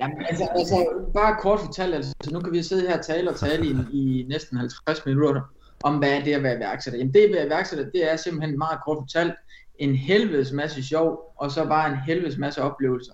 Jamen, 0.00 0.16
altså, 0.28 0.44
altså, 0.44 0.88
bare 1.14 1.36
kort 1.40 1.60
fortalt, 1.60 1.94
altså, 1.94 2.14
nu 2.32 2.40
kan 2.40 2.52
vi 2.52 2.62
sidde 2.62 2.88
her 2.88 2.98
og 2.98 3.04
tale 3.04 3.30
og 3.30 3.36
tale 3.36 3.66
i, 3.66 3.74
i 3.92 4.26
næsten 4.28 4.58
50 4.58 5.06
minutter 5.06 5.40
om, 5.84 5.98
hvad 5.98 6.12
er 6.12 6.24
det 6.24 6.32
at 6.32 6.42
være 6.42 6.56
iværksætter. 6.56 6.98
Jamen, 6.98 7.14
det 7.14 7.24
at 7.24 7.32
være 7.32 7.46
iværksætter, 7.46 7.90
det 7.90 8.12
er 8.12 8.16
simpelthen 8.16 8.58
meget 8.58 8.78
kort 8.84 8.98
fortalt 9.00 9.34
en 9.78 9.94
helvedes 9.94 10.52
masse 10.52 10.82
sjov, 10.82 11.34
og 11.36 11.50
så 11.50 11.64
bare 11.64 11.90
en 11.90 11.98
helvedes 12.06 12.38
masse 12.38 12.62
oplevelser, 12.62 13.12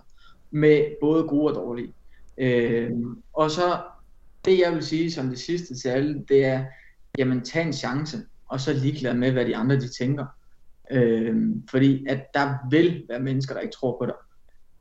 med 0.50 0.84
både 1.00 1.22
gode 1.22 1.52
og 1.52 1.54
dårlige. 1.54 1.94
Øh, 2.38 2.90
og 3.32 3.50
så, 3.50 3.80
det 4.44 4.58
jeg 4.58 4.72
vil 4.72 4.82
sige 4.82 5.12
som 5.12 5.28
det 5.28 5.38
sidste 5.38 5.74
til 5.74 5.88
alle, 5.88 6.24
det 6.28 6.44
er, 6.44 6.64
jamen, 7.18 7.42
tag 7.42 7.66
en 7.66 7.72
chance, 7.72 8.18
og 8.48 8.60
så 8.60 8.72
ligeglad 8.72 9.14
med, 9.14 9.32
hvad 9.32 9.46
de 9.46 9.56
andre 9.56 9.76
de 9.76 9.88
tænker. 9.88 10.26
Øh, 10.90 11.36
fordi 11.70 12.06
at 12.08 12.34
der 12.34 12.54
vil 12.70 13.04
være 13.08 13.20
mennesker, 13.20 13.54
der 13.54 13.60
ikke 13.60 13.74
tror 13.74 13.98
på 13.98 14.06
dig. 14.06 14.14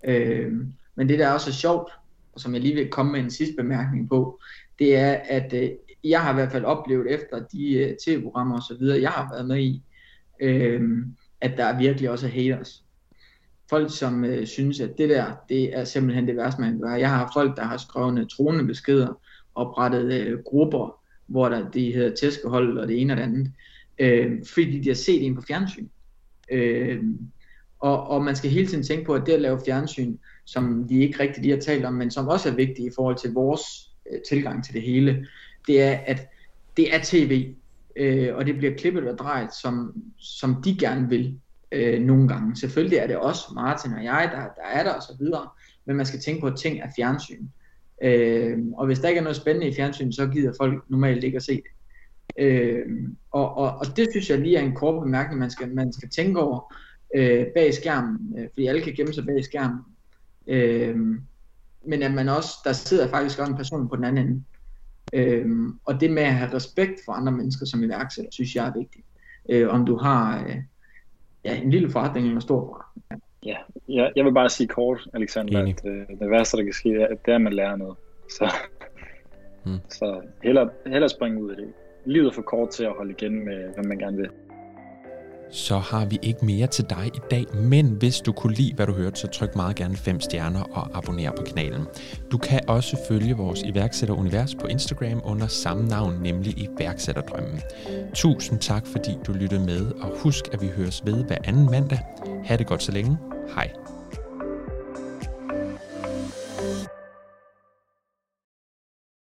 Øh, 0.03 0.51
men 0.95 1.09
det, 1.09 1.19
der 1.19 1.27
er 1.27 1.34
også 1.34 1.53
sjovt, 1.53 1.91
og 2.34 2.39
som 2.39 2.53
jeg 2.53 2.61
lige 2.61 2.75
vil 2.75 2.89
komme 2.89 3.11
med 3.11 3.19
en 3.19 3.31
sidste 3.31 3.55
bemærkning 3.55 4.09
på, 4.09 4.39
det 4.79 4.97
er, 4.97 5.13
at 5.13 5.53
øh, 5.53 5.69
jeg 6.04 6.22
har 6.22 6.32
i 6.32 6.34
hvert 6.34 6.51
fald 6.51 6.66
oplevet 6.66 7.12
efter 7.12 7.39
de 7.39 7.74
øh, 7.74 7.95
tv-programmer 8.06 8.56
og 8.56 8.64
så 8.64 8.78
videre, 8.80 9.01
jeg 9.01 9.10
har 9.10 9.30
været 9.34 9.47
med 9.47 9.60
i, 9.60 9.84
øh, 10.39 10.82
at 11.41 11.58
der 11.58 11.66
er 11.66 11.78
virkelig 11.78 12.10
også 12.10 12.28
haters. 12.28 12.84
Folk, 13.70 13.97
som 13.97 14.26
øh, 14.26 14.47
synes, 14.47 14.80
at 14.80 14.97
det 14.97 15.10
der, 15.10 15.26
det 15.49 15.78
er 15.78 15.84
simpelthen 15.84 16.28
det 16.28 16.38
værste, 16.38 16.62
man 16.62 16.72
kan 16.72 16.80
gøre. 16.80 16.91
Jeg 16.91 17.10
har 17.10 17.32
folk, 17.34 17.58
der 17.58 17.64
har 17.64 17.78
skrevet 17.78 18.20
øh, 18.20 18.28
troende 18.28 18.66
beskeder, 18.66 19.20
oprettet 19.56 20.14
øh, 20.14 20.39
grupper, 20.39 20.99
hvor 21.28 21.49
der, 21.49 21.70
de 21.70 21.93
hedder 21.93 22.16
tæskehold 22.16 22.78
og 22.78 22.88
det 22.88 23.01
ene 23.01 23.14
og 23.14 23.18
det 23.18 23.24
andet, 23.24 23.51
øh, 23.99 24.45
fordi 24.54 24.80
de 24.80 24.89
har 24.89 24.95
set 24.95 25.26
en 25.26 25.36
på 25.36 25.41
fjernsyn. 25.41 25.88
Øh, 26.51 27.04
og, 27.80 28.08
og 28.08 28.24
man 28.24 28.36
skal 28.36 28.49
hele 28.49 28.68
tiden 28.68 28.84
tænke 28.84 29.06
på, 29.06 29.14
at 29.14 29.26
det 29.26 29.34
at 29.34 29.41
lave 29.41 29.62
fjernsyn, 29.66 30.18
som 30.45 30.89
vi 30.89 31.01
ikke 31.01 31.20
rigtig 31.20 31.43
lige 31.43 31.54
har 31.54 31.62
talt 31.62 31.86
om, 31.86 31.93
men 31.93 32.12
som 32.12 32.28
også 32.28 32.49
er 32.49 32.56
vigtigt 32.56 32.88
i 32.88 32.95
forhold 32.95 33.18
til 33.18 33.34
vores 33.34 33.62
øh, 34.12 34.20
tilgang 34.30 34.66
til 34.66 34.74
det 34.74 34.82
hele, 34.82 35.28
det 35.68 35.82
er, 35.82 35.91
at 35.91 36.30
det 36.78 36.95
er 36.95 36.99
tv, 37.03 37.53
øh, 37.95 38.36
og 38.36 38.45
det 38.45 38.57
bliver 38.57 38.74
klippet 38.74 39.07
og 39.07 39.18
drejet, 39.18 39.53
som, 39.61 40.03
som 40.18 40.61
de 40.66 40.78
gerne 40.78 41.09
vil 41.09 41.39
øh, 41.72 42.01
nogle 42.01 42.28
gange. 42.28 42.55
Selvfølgelig 42.55 42.97
er 42.97 43.07
det 43.07 43.18
også 43.18 43.43
Martin 43.55 43.93
og 43.93 44.03
jeg, 44.03 44.30
der, 44.32 44.39
der 44.39 44.80
er 44.80 44.84
der 44.84 44.93
og 44.93 45.01
så 45.01 45.16
videre, 45.20 45.49
men 45.86 45.95
man 45.95 46.05
skal 46.05 46.20
tænke 46.20 46.41
på, 46.41 46.47
at 46.47 46.57
ting 46.57 46.80
er 46.80 46.88
fjernsyn. 46.95 47.47
Øh, 48.03 48.57
og 48.78 48.86
hvis 48.86 48.99
der 48.99 49.07
ikke 49.07 49.20
er 49.20 49.24
noget 49.24 49.36
spændende 49.36 49.68
i 49.68 49.76
fjernsyn, 49.76 50.11
så 50.11 50.28
gider 50.28 50.53
folk 50.59 50.84
normalt 50.89 51.24
ikke 51.24 51.36
at 51.36 51.43
se 51.43 51.53
det. 51.53 51.72
Øh, 52.38 52.86
og, 53.32 53.57
og, 53.57 53.78
og 53.78 53.97
det 53.97 54.07
synes 54.11 54.30
jeg 54.30 54.39
lige 54.39 54.57
er 54.57 54.61
en 54.61 54.76
kort 54.76 55.03
bemærkning, 55.03 55.39
man 55.39 55.51
skal, 55.51 55.76
man 55.76 55.93
skal 55.93 56.09
tænke 56.09 56.39
over 56.39 56.74
øh, 57.16 57.45
bag 57.55 57.74
skærmen, 57.74 58.36
øh, 58.38 58.47
fordi 58.53 58.68
alle 58.68 58.82
kan 58.82 58.93
gemme 58.93 59.14
sig 59.14 59.26
bag 59.26 59.43
skærmen. 59.43 59.80
Øh, 60.47 60.97
men 61.88 62.03
at 62.03 62.14
man 62.14 62.30
også, 62.30 62.49
der 62.64 62.74
sidder 62.74 63.07
faktisk 63.07 63.39
også 63.39 63.51
en 63.51 63.57
person 63.57 63.89
på 63.89 63.95
den 63.95 64.03
anden 64.03 64.28
ende. 64.28 64.43
Øh, 65.14 65.45
og 65.86 66.01
det 66.01 66.12
med 66.12 66.24
at 66.24 66.34
have 66.34 66.54
respekt 66.54 66.99
for 67.06 67.12
andre 67.12 67.32
mennesker 67.32 67.66
som 67.66 67.84
iværksætter, 67.84 68.32
synes 68.32 68.56
jeg 68.56 68.68
er 68.68 68.74
vigtigt. 68.74 69.06
Øh, 69.49 69.70
om 69.70 69.86
du 69.86 69.97
har 69.97 70.43
øh, 70.43 70.56
ja, 71.45 71.62
en 71.62 71.70
lille 71.70 71.89
forretning 71.89 72.26
eller 72.26 72.36
en 72.36 72.41
stor 72.41 72.60
forretning. 72.60 73.24
Ja, 73.45 73.58
jeg, 73.89 74.12
jeg 74.16 74.26
vil 74.26 74.34
bare 74.34 74.49
sige 74.49 74.68
kort, 74.68 75.08
Alexander, 75.14 75.62
Enig. 75.62 75.76
at 75.86 75.91
øh, 75.91 76.20
det 76.20 76.30
værste, 76.30 76.58
der 76.58 76.64
kan 76.64 76.74
ske, 76.74 76.89
det 76.89 77.01
er, 77.28 77.36
at 77.36 77.41
man 77.41 77.54
lærer 77.54 77.76
noget. 77.76 77.97
Så, 78.30 78.54
hmm. 79.66 79.80
så 79.89 80.22
hellere, 80.43 80.70
hellere 80.86 81.10
springe 81.10 81.43
ud 81.43 81.49
af 81.49 81.58
det 81.58 81.74
livet 82.06 82.28
er 82.28 82.32
for 82.32 82.41
kort 82.41 82.70
til 82.70 82.84
at 82.84 82.93
holde 82.97 83.12
igen 83.12 83.45
med, 83.45 83.74
hvad 83.74 83.84
man 83.84 83.97
gerne 83.97 84.18
vil 84.18 84.30
så 85.54 85.78
har 85.78 86.06
vi 86.06 86.20
ikke 86.22 86.45
mere 86.45 86.68
til 86.68 86.86
dig 86.89 87.12
i 87.16 87.20
dag, 87.32 87.45
men 87.56 87.88
hvis 87.88 88.22
du 88.22 88.32
kunne 88.32 88.54
lide, 88.54 88.74
hvad 88.74 88.88
du 88.88 88.93
hørte, 88.93 89.20
så 89.20 89.28
tryk 89.28 89.56
meget 89.56 89.76
gerne 89.76 89.95
5 89.95 90.22
stjerner 90.22 90.64
og 90.64 90.97
abonner 90.97 91.32
på 91.32 91.43
kanalen. 91.43 91.82
Du 92.32 92.38
kan 92.38 92.60
også 92.68 92.97
følge 93.08 93.38
vores 93.38 93.62
iværksætterunivers 93.66 94.56
på 94.56 94.68
Instagram 94.68 95.22
under 95.24 95.47
samme 95.47 95.88
navn, 95.88 96.20
nemlig 96.22 96.58
iværksætterdrømmen. 96.58 97.62
Tusind 98.14 98.60
tak, 98.60 98.88
fordi 98.88 99.12
du 99.28 99.34
lyttede 99.34 99.66
med, 99.66 99.91
og 99.91 100.12
husk, 100.18 100.43
at 100.54 100.62
vi 100.62 100.68
høres 100.68 101.06
ved 101.06 101.24
hver 101.24 101.38
anden 101.43 101.66
mandag. 101.72 101.99
Ha' 102.45 102.56
det 102.56 102.68
godt 102.68 102.84
så 102.84 102.91
længe. 102.91 103.18
Hej. 103.56 103.82